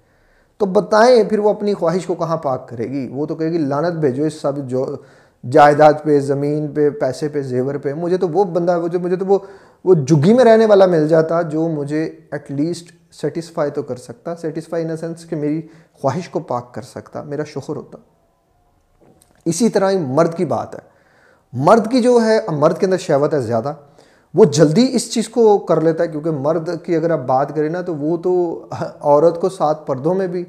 تو 0.58 0.66
بتائیں 0.66 1.24
پھر 1.24 1.38
وہ 1.38 1.50
اپنی 1.50 1.74
خواہش 1.74 2.06
کو 2.06 2.14
کہاں 2.14 2.36
پاک 2.36 2.68
کرے 2.68 2.84
گی؟ 2.84 3.08
وہ 3.12 3.26
تو 3.26 3.34
کہے 3.34 3.52
گی 3.52 3.58
لانت 3.58 3.92
بھیجو، 3.92 4.24
اس 4.24 4.40
سب 4.40 4.68
جو 4.68 4.96
جائیداد 5.50 5.92
پہ، 6.02 6.20
زمین 6.20 6.68
پہ، 6.68 6.90
پیسے 6.90 7.28
پہ، 7.28 7.42
زیور 7.42 7.74
پہ، 7.74 7.92
مجھے 7.92 8.16
تو 8.16 8.28
وہ 8.28 8.44
بندہ 8.44 8.80
مجھے 9.02 9.16
تو 9.16 9.26
وہ 9.26 9.38
وہ 9.84 9.94
جگی 9.94 10.34
میں 10.34 10.44
رہنے 10.44 10.66
والا 10.66 10.86
مل 10.86 11.08
جاتا 11.08 11.42
جو 11.42 11.68
مجھے 11.68 12.04
ایٹ 12.30 12.50
لیسٹ 12.50 13.14
سیٹسفائی 13.14 13.70
تو 13.70 13.82
کر 13.82 13.96
سکتا۔ 13.96 14.36
سیٹسفائی 14.36 14.84
ان 14.84 14.96
سینس 14.96 15.26
کہ 15.26 15.36
میری 15.36 15.62
خواہش 15.92 16.28
کو 16.28 16.40
پاک 16.40 16.74
کر 16.74 16.82
سکتا، 16.82 17.22
میرا 17.22 17.44
شوہر 17.44 17.76
ہوتا۔ 17.76 17.98
اسی 19.44 19.68
طرح 19.68 19.90
ہی 19.90 19.98
مرد 19.98 20.34
کی 20.34 20.44
بات 20.44 20.74
ہے۔ 20.74 20.80
مرد 21.52 21.90
کی 21.90 22.02
جو 22.02 22.18
ہے 22.24 22.38
مرد 22.48 22.78
کے 22.78 22.86
اندر 22.86 22.96
شہوت 22.96 23.34
ہے 23.34 23.40
زیادہ۔ 23.40 23.72
وہ 24.34 24.44
جلدی 24.44 24.88
اس 24.92 25.14
چیز 25.14 25.28
کو 25.28 25.58
کر 25.58 25.80
لیتا 25.80 26.02
ہے 26.02 26.08
کیونکہ 26.08 26.30
مرد 26.30 26.70
کی 26.82 26.96
اگر 26.96 27.10
آپ 27.10 27.18
بات 27.18 27.56
کریں 27.56 27.68
نا 27.68 27.80
تو 27.80 27.94
وہ 27.94 28.16
تو 28.16 28.66
عورت 29.00 29.40
کو 29.40 29.48
ساتھ 29.48 29.86
پردوں 29.86 30.14
میں 30.14 30.26
بھی 30.26 30.44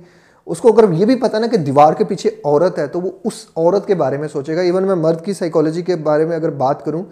اس 0.47 0.59
کو 0.59 0.69
اگر 0.69 0.91
یہ 0.91 1.05
بھی 1.05 1.15
پتا 1.15 1.39
نا 1.39 1.47
کہ 1.47 1.57
دیوار 1.57 1.93
کے 1.93 2.03
پیچھے 2.03 2.29
عورت 2.43 2.79
ہے 2.79 2.87
تو 2.87 3.01
وہ 3.01 3.11
اس 3.23 3.45
عورت 3.55 3.85
کے 3.85 3.95
بارے 3.95 4.17
میں 4.17 4.27
سوچے 4.27 4.55
گا. 4.55 4.61
ایون 4.61 4.83
میں 4.83 4.95
مرد 4.95 5.25
کی 5.25 5.33
سائیکالوجی 5.33 5.81
کے 5.81 5.95
بارے 5.95 6.25
میں 6.25 6.35
اگر 6.35 6.49
بات 6.49 6.85
کروں 6.85 7.03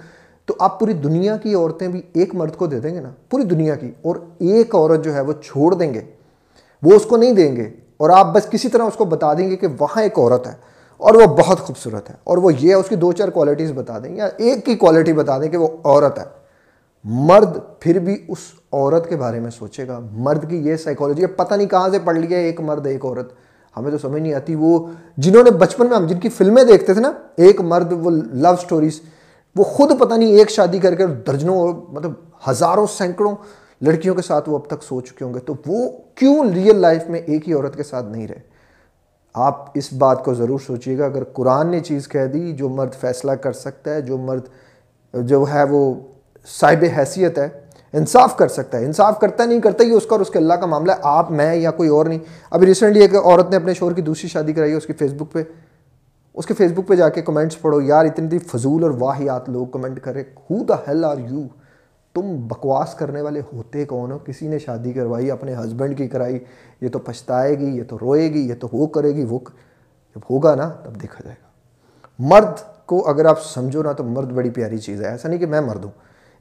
تو 0.45 0.53
آپ 0.59 0.79
پوری 0.79 0.93
دنیا 0.93 1.37
کی 1.37 1.53
عورتیں 1.53 1.87
بھی 1.87 2.01
ایک 2.13 2.35
مرد 2.35 2.55
کو 2.55 2.67
دے 2.67 2.79
دیں 2.79 2.95
گے 2.95 2.99
نا. 2.99 3.11
پوری 3.29 3.43
دنیا 3.43 3.75
کی. 3.75 3.91
اور 4.01 4.15
ایک 4.39 4.75
عورت 4.75 5.03
جو 5.03 5.13
ہے 5.13 5.21
وہ 5.21 5.33
چھوڑ 5.33 5.73
دیں 5.73 5.93
گے. 5.93 6.01
وہ 6.81 6.91
اس 6.91 7.05
کو 7.05 7.17
نہیں 7.17 7.31
دیں 7.31 7.55
گے. 7.55 7.69
اور 7.97 8.09
آپ 8.09 8.33
بس 8.33 8.49
کسی 8.49 8.69
طرح 8.69 8.83
اس 8.83 8.93
کو 8.93 9.05
بتا 9.05 9.33
دیں 9.33 9.49
گے 9.49 9.55
کہ 9.55 9.67
وہاں 9.79 10.03
ایک 10.03 10.19
عورت 10.19 10.47
ہے. 10.47 10.53
اور 10.97 11.13
وہ 11.13 11.25
بہت 11.25 11.59
خوبصورت 11.59 12.09
ہے. 12.09 12.15
اور 12.23 12.37
وہ 12.37 12.53
یہ 12.53 12.69
ہے، 12.69 12.73
اس 12.73 12.89
کی 12.89 12.95
دو 12.95 13.11
چار 13.11 13.27
کوالٹیز 13.27 13.71
بتا 13.71 13.99
دیں. 13.99 14.15
یا 14.15 14.29
ایک 14.37 14.65
کی 14.65 14.75
کوالٹی 14.75 15.13
بتا 15.13 15.37
دیں 15.37 15.49
کہ 15.49 15.57
وہ 15.57 15.67
عورت 15.83 16.19
ہے. 16.19 16.44
مرد 17.07 17.57
پھر 17.79 17.99
بھی 17.99 18.25
اس 18.27 18.37
عورت 18.71 19.09
کے 19.09 19.15
بارے 19.15 19.39
میں 19.39 19.51
سوچے 19.51 19.87
گا۔ 19.87 19.99
مرد 20.11 20.49
کی 20.49 20.57
یہ 20.57 20.75
سائیکالوجی 20.75 21.21
ہے، 21.21 21.27
پتہ 21.27 21.53
نہیں 21.53 21.67
کہاں 21.67 21.89
سے 21.89 21.99
پڑھ 21.99 22.17
لیا 22.17 22.37
ایک 22.37 22.61
مرد، 22.61 22.87
ایک 22.87 23.05
عورت۔ 23.05 23.33
ہمیں 23.77 23.91
تو 23.91 23.97
سمجھ 23.97 24.21
نہیں 24.21 24.33
آتی۔ 24.33 24.55
وہ 24.55 24.87
جنہوں 25.17 25.43
نے 25.43 25.51
بچپن 25.51 25.89
میں، 25.89 25.97
ہم 25.97 26.07
جن 26.07 26.19
کی 26.19 26.29
فلمیں 26.29 26.63
دیکھتے 26.63 26.93
تھے 26.93 27.01
نا، 27.01 27.11
ایک 27.35 27.61
مرد، 27.61 27.93
وہ 28.01 28.11
لو 28.11 28.55
سٹوریز 28.61 29.01
وہ 29.55 29.63
خود 29.63 29.91
پتہ 29.99 30.13
نہیں 30.13 30.29
ایک 30.29 30.49
شادی 30.49 30.79
کر 30.79 30.95
کے 30.95 31.07
درجنوں 31.07 31.73
مطلب 31.89 32.11
ہزاروں، 32.49 32.87
سینکڑوں 32.97 33.35
لڑکیوں 33.81 34.15
کے 34.15 34.21
ساتھ 34.21 34.49
وہ 34.49 34.57
اب 34.57 34.65
تک 34.65 34.83
سو 34.83 35.01
چکے 35.01 35.25
ہوں 35.25 35.33
گے۔ 35.33 35.39
تو 35.39 35.53
وہ 35.67 35.91
کیوں 36.15 36.45
ریئل 36.53 36.77
لائف 36.77 37.09
میں 37.09 37.19
ایک 37.19 37.47
ہی 37.47 37.53
عورت 37.53 37.75
کے 37.75 37.83
ساتھ 37.83 38.05
نہیں 38.05 38.27
رہے؟ 38.27 38.39
آپ 39.33 39.65
اس 39.73 39.93
بات 39.93 40.25
کو 40.25 40.33
ضرور 40.33 40.59
سوچیے 40.59 40.97
گا۔ 40.97 41.05
اگر 41.05 41.23
قرآن 41.23 41.67
نے 41.67 41.79
چیز 41.79 42.07
کہہ 42.07 42.25
دی، 42.25 42.53
جو 42.53 42.69
مرد 42.69 42.93
فیصلہ 42.93 43.31
کر 43.31 43.51
سکتا 43.51 43.93
ہے، 43.93 44.01
جو 44.01 44.17
مرد، 44.17 44.41
جو 45.13 45.45
ہے 45.53 45.63
وہ 45.63 45.93
صاحب 46.45 46.85
حیثیت 46.97 47.37
ہے، 47.37 47.47
انصاف 47.93 48.37
کر 48.37 48.47
سکتا 48.47 48.77
ہے۔ 48.77 48.85
انصاف 48.85 49.19
کرتا 49.19 49.45
نہیں، 49.45 49.61
کرتا 49.61 49.83
ہی 49.83 49.91
اس 49.91 50.03
کا 50.03 50.15
اور 50.15 50.19
اس 50.19 50.29
کے 50.29 50.39
اللہ 50.39 50.53
کا 50.53 50.65
معاملہ 50.65 50.91
ہے۔ 50.91 50.97
آپ، 51.01 51.31
میں 51.31 51.55
یا 51.55 51.71
کوئی 51.71 51.89
اور 51.89 52.05
نہیں۔ 52.05 52.19
ابھی 52.49 52.67
ریسنٹلی 52.67 53.01
ایک 53.01 53.15
عورت 53.15 53.49
نے 53.49 53.55
اپنے 53.55 53.73
شور 53.73 53.91
کی 53.91 54.01
دوسری 54.01 54.29
شادی 54.29 54.53
کرائی 54.53 54.71
ہے 54.71 54.77
اس 54.77 54.85
کی 54.85 54.93
فیس 54.93 55.13
بک 55.13 55.31
پہ۔ 55.31 55.43
اس 56.33 56.45
کے 56.45 56.53
فیس 56.53 56.71
بک 56.71 56.87
پہ 56.87 56.95
جا 56.95 57.09
کے 57.09 57.21
کمنٹس 57.21 57.61
پڑھو۔ 57.61 57.81
یار، 57.81 58.05
اتنی 58.05 58.25
اتنی 58.25 58.39
فضول 58.39 58.83
اور 58.83 58.91
واحیات 58.99 59.49
لوگ 59.49 59.67
کمنٹ 59.67 59.99
کرے 59.99 60.21
ہو 60.21 60.63
دا 60.63 60.75
ہیل 60.87 61.05
آر 61.05 61.17
یو 61.17 61.41
تم 62.13 62.47
بکواس 62.47 62.93
کرنے 62.93 63.21
والے 63.21 63.41
ہوتے 63.53 63.85
کون 63.85 64.11
ہو؟ 64.11 64.17
کسی 64.17 64.47
نے 64.47 64.59
شادی 64.59 64.93
کروائی، 64.93 65.31
اپنے 65.31 65.55
ہسبینڈ 65.55 65.97
کی 65.97 66.07
کرائی۔ 66.07 66.39
یہ 66.81 66.89
تو 66.89 66.99
پچھتائے 66.99 67.59
گی، 67.59 67.65
یہ 67.65 67.83
تو 67.89 67.97
روئے 68.01 68.33
گی، 68.33 68.49
یہ 68.49 68.53
تو 68.59 68.67
وہ 68.71 68.87
کرے 68.87 69.15
گی، 69.15 69.23
وہ 69.23 69.39
جب 70.15 70.19
ہوگا 70.29 70.55
نا، 70.55 70.69
تب 70.69 71.01
دیکھا 71.01 71.23
جائے 71.23 71.35
گا۔ 71.43 71.47
مرد 72.19 72.85
کو 72.85 73.09
اگر 73.09 73.25
آپ 73.25 73.43
سمجھو 73.43 73.83
نا، 73.83 73.91
تو 73.91 74.03
مرد 74.03 74.31
بڑی 74.31 74.49
پیاری 74.49 74.77
چیز 74.77 75.01
ہے۔ 75.01 75.07
ایسا 75.07 75.29
نہیں 75.29 75.39
کہ 75.39 75.45
میں 75.45 75.61
مرد 75.61 75.83
ہوں۔ 75.83 75.91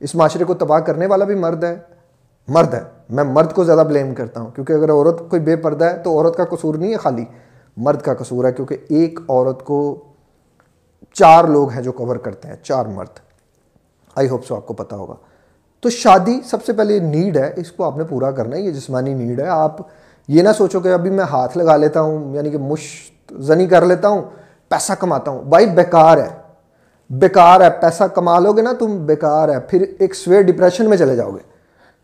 اس 0.01 0.15
معاشرے 0.15 0.45
کو 0.45 0.55
تباہ 0.55 0.81
کرنے 0.81 1.07
والا 1.07 1.25
بھی 1.25 1.35
مرد 1.35 1.65
ہے۔ 1.65 1.77
مرد 2.49 2.75
ہے۔ 2.75 2.81
میں 3.11 3.25
مرد 3.25 3.53
کو 3.53 3.65
زیادہ 3.65 3.83
بلیم 3.89 4.15
کرتا 4.15 4.41
ہوں، 4.41 4.51
کیونکہ 4.51 4.73
اگر 4.73 4.91
عورت 4.91 5.31
کوئی 5.31 5.43
بے 5.43 5.57
پردہ 5.57 5.85
ہے 5.85 5.99
تو 5.99 6.11
عورت 6.11 6.37
کا 6.37 6.45
قصور 6.45 6.75
نہیں 6.75 6.93
ہے 6.93 6.97
خالی۔ 6.97 7.25
مرد 7.77 8.01
کا 8.01 8.15
قصور 8.15 8.45
ہے، 8.45 8.53
کیونکہ 8.53 8.77
ایک 8.89 9.21
عورت 9.29 9.65
کو 9.65 10.05
چار 11.13 11.45
لوگ 11.45 11.71
ہیں 11.71 11.83
جو 11.83 11.93
کور 11.93 12.17
کرتے 12.17 12.49
ہیں، 12.49 12.57
چار 12.63 12.87
مرد۔ 12.87 13.19
آئی 14.15 14.29
ہوپ 14.29 14.47
سو 14.47 14.57
آپ 14.57 14.67
کو 14.67 14.75
پتا 14.75 14.97
ہوگا۔ 14.97 15.15
تو 15.81 15.91
شادی 15.91 16.41
سب 16.45 16.65
سے 16.65 16.73
پہلے 16.73 16.99
نیڈ 16.99 17.37
ہے، 17.37 17.53
اس 17.57 17.73
کو 17.73 17.85
آپ 17.85 17.97
نے 17.97 18.05
پورا 18.05 18.31
کرنا 18.31 18.57
ہے، 18.57 18.61
یہ 18.61 18.71
جسمانی 18.71 19.15
نیڈ 19.15 19.41
ہے۔ 19.41 19.47
آپ 19.47 19.77
یہ 20.29 20.43
نہ 20.43 20.49
سوچو 20.59 20.81
کہ 20.81 20.89
ابھی 20.89 21.11
میں 21.11 21.25
ہاتھ 21.25 21.59
لگا 21.59 21.77
لیتا 21.77 22.01
ہوں 22.01 22.35
یعنی 22.35 22.51
کہ 22.51 22.59
مشتنی 22.59 23.67
کر 23.67 23.87
لیتا 23.87 24.09
ہوں، 24.09 24.23
پیسہ 24.69 24.93
کماتا 24.93 25.31
ہوں۔ 25.31 25.43
بھائی، 25.43 25.67
بیکار 25.67 26.19
ہے۔ 26.19 26.44
بیکار 27.21 27.61
ہے، 27.61 27.71
پیسہ 27.71 28.05
کما 28.05 28.39
لو 28.39 28.53
گے 28.53 28.63
نا 28.63 28.73
تم، 28.79 29.07
بیکار 29.07 29.49
ہے۔ 29.49 29.61
پھر 29.61 29.85
ایک 29.99 30.15
سویر 30.15 30.43
ڈپریشن 30.43 30.89
میں 30.89 30.97
چلے 30.97 31.17
جاؤ 31.17 31.31
گے 31.31 31.55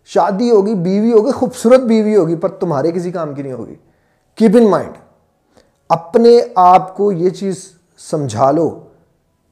شادی 0.05 0.51
ہوگی، 0.51 0.75
بیوی 0.75 1.13
ہوگی، 1.13 1.31
خوبصورت 1.31 1.81
بیوی 1.81 2.17
ہوگی، 2.17 2.37
پر 2.37 2.49
تمہارے 2.49 2.93
کسی 2.93 3.13
کام 3.13 3.35
کی 3.35 3.43
نہیں 3.43 3.53
ہوگی۔ 3.53 3.75
کیپ 4.35 4.51
ان 4.55 4.71
مائنڈ 4.71 4.93
اپنے 5.89 6.41
آپ 6.55 6.97
کو 6.97 7.13
یہ 7.13 7.31
چیز 7.31 7.69
سمجھا 8.11 8.51
لو 8.51 8.81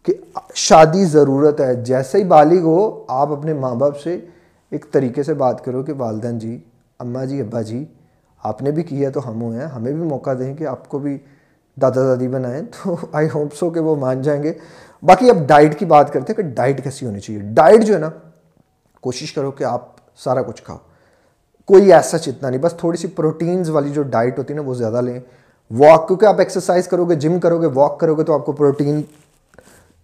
کہ 0.03 0.15
شادی 0.55 1.05
ضرورت 1.05 1.61
ہے۔ 1.61 1.75
جیسے 1.75 2.19
ہی 2.19 2.25
بالغ 2.25 2.61
ہو، 2.61 3.05
آپ 3.09 3.33
اپنے 3.33 3.53
ماں 3.53 3.75
باپ 3.75 4.01
سے 4.01 4.21
ایک 4.71 4.93
طریقے 4.93 5.23
سے 5.23 5.35
بات 5.35 5.65
کرو 5.65 5.83
کہ 5.83 5.93
والدین 5.99 6.39
جی 6.39 6.59
اماں 6.99 7.27
جی 7.27 7.41
ابا 7.41 7.63
جی 7.63 7.85
آپ 8.43 8.63
نے 8.63 8.71
بھی 8.71 8.83
کیا 8.83 9.11
تو 9.11 9.31
ہم 9.31 9.43
ہوئے 9.43 9.59
ہیں۔ 9.59 9.67
ہمیں 9.67 9.93
بھی 9.93 10.03
موقع 10.03 10.31
دیں 10.39 10.55
کہ 10.55 10.67
آپ 10.67 10.89
کو 10.89 10.99
بھی 10.99 11.19
دادا 11.83 12.05
دادی 12.05 12.29
بنائیں۔ 12.29 12.63
تو 12.63 12.97
آئی 13.13 13.29
ہوپ 13.35 13.55
سو 13.55 13.71
کہ 13.71 13.81
وہ 13.81 13.97
مان 13.97 14.23
جائیں 14.23 14.43
گے۔ 14.43 14.53
باقی 15.03 15.31
اب 15.31 15.37
ڈائٹ 15.47 15.79
کی 15.79 15.85
بات 15.85 16.13
کرتے 16.13 16.33
ہیں 16.33 16.37
کہ 16.37 16.55
ڈائٹ 16.55 16.85
کیسی 16.85 17.07
ہونی 17.07 17.21
چاہیے۔ 17.21 17.41
ڈائٹ 17.41 17.83
جو 17.85 17.95
ہے 17.95 17.99
نا، 17.99 18.11
کوشش 19.01 19.33
کرو 19.33 19.51
کہ 19.51 19.65
آپ 19.65 19.89
سارا 20.17 20.43
کچھ 20.43 20.63
کھاؤ۔ 20.63 20.77
کوئی 21.65 21.93
ایسا 21.93 22.19
چتنا 22.19 22.51
نہیں، 22.51 22.61
بس 22.61 22.73
تھوڑی 22.73 22.97
سی 22.97 23.09
پروٹینز 23.09 23.71
والی 23.71 23.91
جو 23.91 24.03
ڈائٹ 24.03 24.39
ہوتی 24.39 24.55
ہے 24.55 24.59
نا، 24.59 24.69
وہ 24.69 24.75
زیادہ 24.75 25.01
لیں۔ 25.01 25.21
واک، 25.71 26.09
کیونکہ 26.09 26.27
آپ 26.27 26.39
ایکسرسائز 26.39 26.89
کرو 26.89 27.05
گے 27.05 27.15
جم 27.15 27.41
کرو 27.41 27.61
گے 27.61 27.67
واک 27.67 28.01
کرو 28.01 28.15
گے 28.15 28.25
تو 28.25 28.35
آپ 28.35 28.47
کو 28.47 28.53
پروٹین 28.53 29.03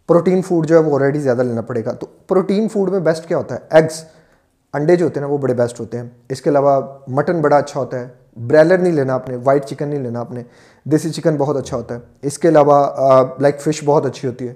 پروٹین 0.07 0.42
فوڈ 0.42 0.66
جو 0.66 0.76
ہے 0.76 0.80
وہ 0.80 0.96
آلریڈی 0.96 1.18
زیادہ 1.18 1.42
لینا 1.42 1.61
پڑے 1.61 1.85
گا۔ 1.85 1.92
تو 1.92 2.07
پروٹین 2.26 2.68
فوڈ 2.68 2.90
میں 2.90 3.00
بیسٹ 3.00 3.28
کیا 3.28 3.37
ہوتا 3.37 3.54
ہے؟ 3.54 3.61
ایگس 3.70 4.04
انڈے 4.72 4.96
جو 4.96 5.04
ہوتے 5.04 5.20
ہیں 5.20 5.26
نا، 5.26 5.33
وہ 5.33 5.38
بڑے 5.38 5.54
بیسٹ 5.54 5.80
ہوتے 5.80 5.98
ہیں۔ 5.98 6.04
اس 6.28 6.42
کے 6.42 6.50
علاوہ 6.50 6.98
مٹن 7.09 7.40
بڑا 7.40 7.57
اچھا 7.57 7.80
ہوتا 7.80 8.00
ہے۔ 8.00 8.09
بریلر 8.37 8.78
نہیں 8.78 8.92
لینا 8.92 9.14
آپ 9.14 9.28
نے 9.28 9.37
وائٹ 9.44 9.64
چکن 9.64 9.88
نہیں 9.88 10.00
لینا 10.00 10.20
آپ 10.20 10.33
نے۔ 10.33 10.42
دیسی 10.85 11.11
چکن 11.11 11.37
بہت 11.37 11.57
اچھا 11.57 11.76
ہوتا 11.76 11.94
ہے۔ 11.94 12.00
اس 12.22 12.38
کے 12.38 12.48
علاوہ 12.48 12.87
لائک 13.38 13.61
فش 13.61 13.85
بہت 13.85 14.07
اچھی 14.07 14.28
ہوتی 14.28 14.48
ہے۔ 14.48 14.54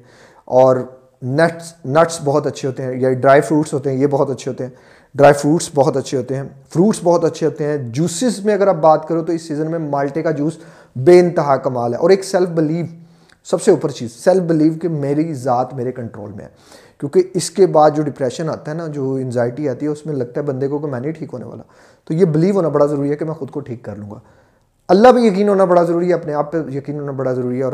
اور 0.49 0.77
نٹس 1.23 1.73
نٹس 1.87 2.19
بہت 2.25 2.47
اچھے 2.47 2.69
ہوتے 2.69 2.83
ہیں 2.83 3.01
یا 3.01 3.13
ڈرائی 3.13 3.41
فروٹس 3.41 3.75
ہوتے 3.75 3.91
ہیں، 3.91 3.97
یہ 3.97 4.07
بہت 4.07 4.31
اچھے 4.31 4.51
ہوتے 4.51 4.65
ہیں۔ 4.65 4.71
ڈرائی 5.15 5.35
فروٹس 5.35 5.71
بہت 5.75 5.97
اچھے 5.97 6.19
ہوتے 6.19 6.37
ہیں۔ 6.37 6.43
فروٹس 6.69 7.01
بہت 7.05 7.25
اچھے 7.25 7.47
ہوتے 7.47 7.65
ہیں۔ 7.65 7.77
جوسز 7.77 8.45
میں 8.45 8.55
اگر 8.55 8.67
آپ 8.67 8.75
بات 8.75 9.09
کرو 9.09 9.23
تو 9.23 9.33
اس 9.33 9.49
سیزن 9.49 9.71
میں 9.71 9.79
مالٹے 9.79 10.23
کا 10.23 10.31
جوس 10.31 10.53
بے 10.97 11.21
انتہا 11.21 11.57
کمال 11.57 11.95
ہے۔ 11.95 11.99
اور 11.99 12.11
ایک 12.11 12.25
سیلف 12.25 12.49
بلیو 12.49 12.87
سب 13.45 13.63
سے 13.63 13.71
اوپر 13.71 13.91
چیز 13.91 14.13
سیلف 14.13 14.43
بلیو 14.43 14.73
کہ 14.83 14.89
میری 14.89 15.35
ذات 15.35 15.75
میرے 15.75 15.93
کنٹرول 15.93 16.33
میں 16.33 16.45
ہے۔ 16.45 16.51
کیونکہ 16.99 17.23
اس 17.35 17.51
کے 17.51 17.67
بعد 17.67 17.91
جو 17.91 18.03
ڈپریشن 18.03 18.51
آتا 18.51 18.71
ہے 18.71 18.77
نا، 18.77 18.87
جو 18.87 19.15
انزائٹی 19.15 19.69
آتی 19.69 19.87
ہے، 19.87 19.91
اس 19.91 20.07
میں 20.07 20.15
لگتا 20.15 20.41
ہے 20.41 20.47
بندے 20.47 20.69
کو 20.69 20.79
کہ 20.79 20.87
میں 20.87 21.01
نہیں 21.01 21.13
ٹھیک 21.13 21.29
ہونے 21.33 21.45
والا۔ 21.45 21.63
تو 22.05 22.15
یہ 22.15 22.25
بلیو 22.25 22.55
ہونا 22.55 22.69
بڑا 22.69 22.87
ضروری 22.87 23.11
ہے 23.11 23.17
کہ 23.17 23.25
میں 23.25 23.35
خود 23.35 23.51
کو 23.51 23.61
ٹھیک 23.61 23.83
کر 23.83 23.97
لوں 23.97 24.11
گا۔ 24.11 24.19
اللہ 24.89 25.09
پہ 25.13 25.19
یقین 25.19 25.49
ہونا 25.49 25.65
بڑا 25.65 25.83
ضروری 25.83 26.09
ہے، 26.09 26.15
اپنے 26.15 26.35
آپ 26.35 26.53
پہ 26.53 26.59
یقین 26.75 27.01
ہونا 27.01 27.13
بڑا 27.13 27.33
ضروری 27.33 27.59
ہے 27.59 27.63
اور 27.63 27.73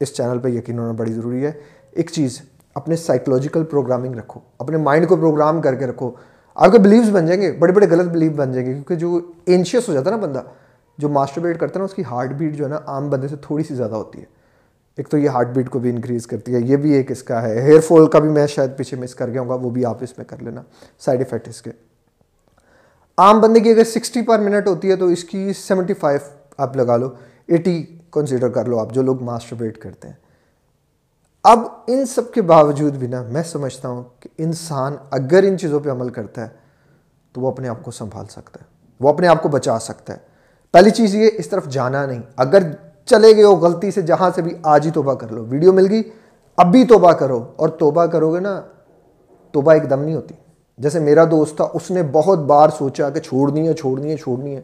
اس 0.00 0.14
چینل 0.14 0.38
پہ 0.38 0.48
یقین 0.48 0.78
ہونا 0.78 0.92
بڑی 0.92 1.12
ضروری 1.12 1.46
ہے۔ 1.46 1.52
ایک 1.96 2.10
چیز، 2.10 2.40
اپنے 2.74 2.96
سائیکلوجیکل 2.96 3.64
پروگرامنگ 3.64 4.14
رکھو، 4.14 4.40
اپنے 4.58 4.76
مائنڈ 4.76 5.08
کو 5.08 5.16
پروگرام 5.16 5.60
کر 5.60 5.74
کے 5.74 5.86
رکھو۔ 5.86 6.10
آپ 6.54 6.72
کے 6.72 6.78
بلیوز 6.78 7.10
بن 7.10 7.26
جائیں 7.26 7.42
گے، 7.42 7.52
بڑے 7.52 7.72
بڑے 7.72 7.86
غلط 7.90 8.08
بلیو 8.08 8.30
بن 8.30 8.52
جائیں 8.52 8.66
گے، 8.66 8.72
کیونکہ 8.72 8.94
جو 8.94 9.20
انشیس 9.46 9.88
ہو 9.88 9.94
جاتا 9.94 10.10
ہے 10.10 10.16
نا 10.16 10.26
بندہ، 10.26 10.42
جو 10.98 11.08
ماسٹر 11.08 11.40
بیٹ 11.40 11.60
کرتا 11.60 11.72
ہے 11.74 11.78
نا، 11.78 11.84
اس 11.84 11.94
کی 11.94 12.02
ہارٹ 12.10 12.30
بیٹ 12.30 12.54
جو 12.54 12.64
ہے 12.64 12.68
نا 12.68 12.78
عام 12.86 13.10
بندے 13.10 13.28
سے 13.28 13.36
تھوڑی 13.36 13.64
سی 13.64 13.74
زیادہ 13.74 13.94
ہوتی 13.94 14.20
ہے۔ 14.20 14.24
ایک 14.96 15.08
تو 15.08 15.18
یہ 15.18 15.28
ہارٹ 15.28 15.48
بیٹ 15.48 15.70
کو 15.70 15.78
بھی 15.78 15.90
انکریز 15.90 16.26
کرتی 16.26 16.54
ہے، 16.54 16.60
یہ 16.60 16.76
بھی 16.76 16.92
ایک 16.92 17.10
اس 17.10 17.22
کا 17.22 17.42
ہے۔ 17.42 17.62
ہیئر 17.62 17.80
فال 17.80 18.06
کا 18.06 18.18
بھی 18.18 18.28
میں 18.28 18.46
شاید 18.46 18.70
پیچھے 18.76 18.96
مس 18.96 19.14
کر 19.14 19.28
گیا 19.28 19.40
ہوں 19.40 19.48
گا، 19.48 19.54
وہ 19.54 19.70
بھی 19.70 19.84
آپ 19.84 19.96
اس 20.00 20.18
میں 20.18 20.26
کر 20.26 20.42
لینا۔ 20.42 20.62
سائڈ 20.98 21.20
افیکٹ 21.20 21.48
اس 21.48 21.62
کے۔ 21.62 21.70
عام 23.18 23.40
بندے 23.40 23.60
کی 23.60 23.70
اگر 23.70 23.84
سکسٹی 23.84 24.22
پر 24.22 24.38
منٹ 24.38 24.66
ہوتی 24.66 24.90
ہے 24.90 24.96
تو 24.96 25.06
اس 25.06 25.24
کی 25.24 25.52
سیونٹی 25.52 25.94
فائیو 25.94 26.20
آپ 26.58 26.76
لگا 26.76 26.96
لو 26.96 27.08
ایٹی 27.46 27.86
کنسیڈر 28.12 28.48
کر 28.48 28.64
لو 28.64 28.78
آپ 28.78 28.94
جو 28.94 29.02
لوگ 29.02 29.22
ماسٹربیٹ 29.22 29.78
کرتے 29.78 30.08
ہیں۔ 30.08 30.25
اب 31.48 31.58
ان 31.86 32.06
سب 32.06 32.32
کے 32.32 32.42
باوجود 32.42 32.94
بھی 32.94 33.06
نا 33.06 33.22
میں 33.22 33.42
سمجھتا 33.42 33.88
ہوں 33.88 34.02
کہ 34.20 34.28
انسان 34.38 34.96
اگر 35.10 35.42
ان 35.42 35.58
چیزوں 35.58 35.80
پہ 35.80 35.90
عمل 35.90 36.08
کرتا 36.08 36.42
ہے 36.42 36.48
تو 37.32 37.40
وہ 37.40 37.50
اپنے 37.50 37.68
آپ 37.68 37.82
کو 37.82 37.90
سنبھال 37.90 38.26
سکتا 38.26 38.60
ہے، 38.60 38.66
وہ 39.00 39.08
اپنے 39.08 39.28
آپ 39.28 39.42
کو 39.42 39.48
بچا 39.48 39.78
سکتا 39.78 40.12
ہے۔ 40.12 40.18
پہلی 40.70 40.90
چیز 40.90 41.14
یہ 41.14 41.30
اس 41.32 41.48
طرف 41.48 41.68
جانا 41.68 42.06
نہیں، 42.06 42.22
اگر 42.36 42.62
چلے 43.04 43.36
گئے 43.36 43.44
ہو 43.44 43.56
غلطی 43.56 43.90
سے 43.90 44.02
جہاں 44.02 44.30
سے 44.34 44.42
بھی 44.42 44.54
آج 44.62 44.86
ہی 44.86 44.90
توبہ 44.90 45.14
کر 45.14 45.28
لو، 45.28 45.44
ویڈیو 45.44 45.72
مل 45.72 45.90
گئی، 45.90 46.02
اب 46.56 46.66
بھی 46.66 46.84
توبہ 46.84 47.12
کرو 47.12 47.52
اور 47.56 47.68
توبہ 47.68 48.06
کرو 48.06 48.34
گے 48.34 48.40
نا، 48.40 48.60
توبہ 49.50 49.72
ایک 49.72 49.90
دم 49.90 50.02
نہیں 50.02 50.14
ہوتی۔ 50.14 50.34
جیسے 50.78 51.00
میرا 51.00 51.24
دوست 51.24 51.56
تھا، 51.56 51.68
اس 51.74 51.90
نے 51.90 52.02
بہت 52.12 52.38
بار 52.38 52.68
سوچا 52.78 53.10
کہ 53.10 53.20
چھوڑنی 53.20 53.68
ہے 53.68 53.74
چھوڑنی 53.74 54.10
ہے 54.10 54.16
چھوڑنی 54.16 54.56
ہے۔ 54.56 54.62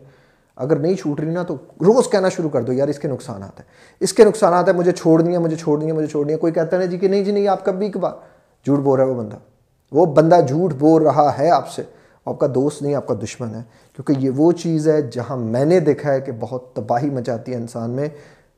اگر 0.56 0.76
نہیں 0.76 0.94
چھوٹ 0.94 1.20
رہی 1.20 1.30
نا 1.30 1.42
تو 1.42 1.54
روز 1.68 2.08
کہنا 2.10 2.28
شروع 2.28 2.50
کر 2.50 2.62
دو، 2.62 2.72
یار 2.72 2.88
اس 2.88 2.98
کے 2.98 3.08
نقصانات 3.08 3.60
ہیں۔ 3.60 3.66
اس 4.00 4.12
کے 4.12 4.24
نقصانات 4.24 4.68
ہیں، 4.68 4.76
مجھے 4.76 4.92
چھوڑنی 4.92 5.32
ہے 5.32 5.38
مجھے 5.38 5.56
چھوڑنی 5.56 5.86
ہے 5.86 5.92
مجھے 5.92 6.06
چھوڑنی 6.06 6.32
ہے 6.32 6.38
کوئی 6.38 6.52
کہتا 6.52 6.78
ہے 6.78 6.86
جی 6.86 6.98
کہ 6.98 7.08
نہیں 7.08 7.24
جی 7.24 7.32
نہیں، 7.32 7.48
آپ 7.48 7.64
کب 7.64 7.74
بھی 7.74 7.90
بار 8.00 8.12
جھوٹ 8.64 8.78
بول 8.78 8.98
رہا 8.98 9.06
ہے 9.06 9.10
وہ 9.10 9.22
بندہ۔ 9.22 9.36
وہ 9.92 10.06
بندہ 10.06 10.40
جھوٹ 10.48 10.72
بول 10.78 11.02
رہا 11.02 11.32
ہے 11.38 11.50
آپ 11.50 11.68
سے۔ 11.68 11.82
آپ 12.26 12.38
کا 12.38 12.46
دوست 12.54 12.82
نہیں، 12.82 12.94
آپ 12.94 13.06
کا 13.06 13.14
دشمن 13.22 13.54
ہے۔ 13.54 13.62
کیونکہ 13.96 14.24
یہ 14.24 14.30
وہ 14.30 14.52
چیز 14.52 14.88
ہے 14.88 15.02
جہاں 15.02 15.36
میں 15.36 15.64
نے 15.64 15.80
دیکھا 15.80 16.12
ہے 16.12 16.20
کہ 16.20 16.32
بہت 16.40 16.72
تباہی 16.72 17.10
مچاتی 17.10 17.52
ہے 17.52 17.56
انسان 17.56 17.90
میں۔ 17.90 18.08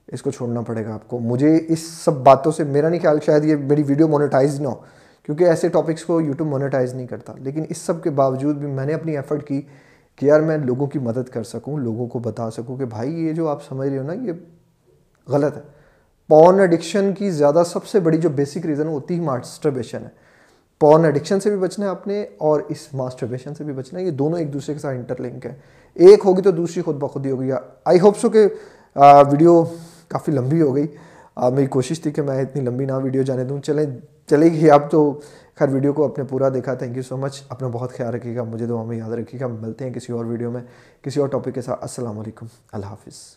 اس 0.09 0.23
کو 0.23 0.31
چھوڑنا 0.31 0.61
پڑے 0.61 0.85
گا 0.85 0.95
آپ 0.95 1.09
کو۔ 1.09 1.19
مجھے 1.19 1.59
اس 1.69 1.79
سب 1.79 2.13
باتوں 2.13 2.53
سے 2.53 2.65
میرا 2.65 2.89
نہیں 2.89 3.01
خیال، 3.01 3.19
شاید 3.27 3.45
یہ 3.45 3.57
میری 3.57 3.83
ویڈیو 3.87 4.09
مونیٹائز 4.09 4.61
نہ 4.61 4.69
ہو۔ 4.69 4.75
کیونکہ 5.23 5.45
ایسے 5.45 5.69
ٹاپکس 5.69 6.05
کو 6.05 6.21
یوٹیوب 6.21 6.49
مونیٹائز 6.49 6.95
نہیں 6.95 7.07
کرتا۔ 7.07 7.33
لیکن 7.37 7.65
اس 7.69 7.79
سب 7.79 8.03
کے 8.03 8.11
باوجود 8.11 8.57
بھی 8.57 8.69
میں 8.69 8.87
نے 8.87 8.95
اپنی 8.95 9.17
ایفرٹ 9.17 9.47
کی 9.47 9.63
کہ 10.17 10.27
یار 10.27 10.41
میں 10.41 10.59
لوگوں 10.59 10.87
کی 10.87 10.99
مدد 10.99 11.29
کر 11.29 11.43
سکوں، 11.43 11.79
لوگوں 11.79 12.07
کو 12.07 12.19
بتا 12.19 12.51
سکوں 12.51 12.77
کہ 12.77 12.85
بھائی 12.85 13.27
یہ 13.27 13.33
جو 13.33 13.49
آپ 13.49 13.65
سمجھ 13.69 13.89
رہے 13.89 13.99
ہو 13.99 14.03
نا، 14.03 14.13
یہ 14.13 14.33
غلط 15.29 15.57
ہے۔ 15.57 15.63
پون 16.29 16.61
ایڈکشن 16.61 17.13
کی 17.19 17.31
زیادہ 17.31 17.63
سب 17.67 17.85
سے 17.85 18.01
بڑی 18.01 18.19
جو 18.19 18.29
بیسک 18.29 18.67
ریزن 18.67 18.87
ہوتی 18.87 19.15
ہی 19.15 19.21
ماسٹربیشن 19.21 19.99
ہے۔ 19.99 20.25
پون 20.81 21.05
ایڈکشن 21.05 21.41
سے 21.41 21.51
بھی 21.51 21.59
بچنا 21.59 21.87
ہے 21.87 21.91
اپنے 21.91 22.27
اور 22.39 22.61
اس 22.69 22.95
ماسٹربیشن 22.95 23.55
سے 23.55 23.65
بھی 23.65 23.73
بچنا 23.73 24.01
ہے۔ 24.01 24.05
یہ 24.05 24.11
دونوں 24.11 24.39
ایک 24.39 24.53
دوسرے 24.53 24.75
کے 24.75 24.81
ساتھ 24.81 24.97
انٹر 24.97 25.21
لنک 25.21 25.47
ہے۔ 25.47 25.55
ایک 25.95 26.21
ہوگی 26.25 26.43
تو 26.43 26.51
دوسری 26.51 26.83
خود 26.83 26.97
بخود 26.97 27.27
ہی 27.27 27.31
ہوگی۔ 27.31 27.51
آئی 27.85 28.01
ہوپ 28.01 28.19
سو 28.19 28.29
کہ 28.29 28.47
ویڈیو 29.31 29.65
کافی 30.09 30.33
لمبی 30.33 30.63
ہو 30.63 30.75
گئی۔ 30.75 30.87
میری 31.37 31.67
کوشش 31.67 32.01
تھی 32.01 32.11
کہ 32.11 32.23
میں 32.23 32.43
اتنی 32.43 32.63
لمبی 32.63 32.85
نہ 32.85 32.93
ویڈیو 32.93 33.23
جانے 33.23 33.45
دوں۔ 33.45 33.59
چلیں، 33.59 33.85
چلے 34.27 34.47
گی۔ 34.47 34.71
اب 34.71 34.91
تو 34.91 35.21
خیر 35.59 35.69
ویڈیو 35.69 35.93
کو 35.93 36.05
اپنے 36.05 36.25
پورا 36.25 36.49
دیکھا. 36.49 36.75
تھینک 36.75 36.97
یو 36.97 37.03
سو 37.03 37.17
مچ 37.17 37.43
اپنا 37.49 37.69
بہت 37.69 37.93
خیال 37.93 38.15
رکھیے 38.15 38.37
گا. 38.37 38.43
مجھے 38.43 38.67
دعا 38.67 38.83
میں 38.83 38.97
یاد 38.97 39.11
رکھیے 39.11 39.41
گا. 39.41 39.47
ملتے 39.47 39.85
ہیں 39.85 39.95
کسی 39.95 40.13
اور 40.13 40.25
ویڈیو 40.25 40.51
میں. 40.51 40.63
کسی 41.03 41.21
اور 41.21 41.29
ٹاپک 41.29 41.55
کے 41.55 41.63
ساتھ. 41.63 41.79
السلام 41.83 42.19
علیکم. 42.19 42.47
اللہ 42.73 42.87
حافظ. 42.87 43.33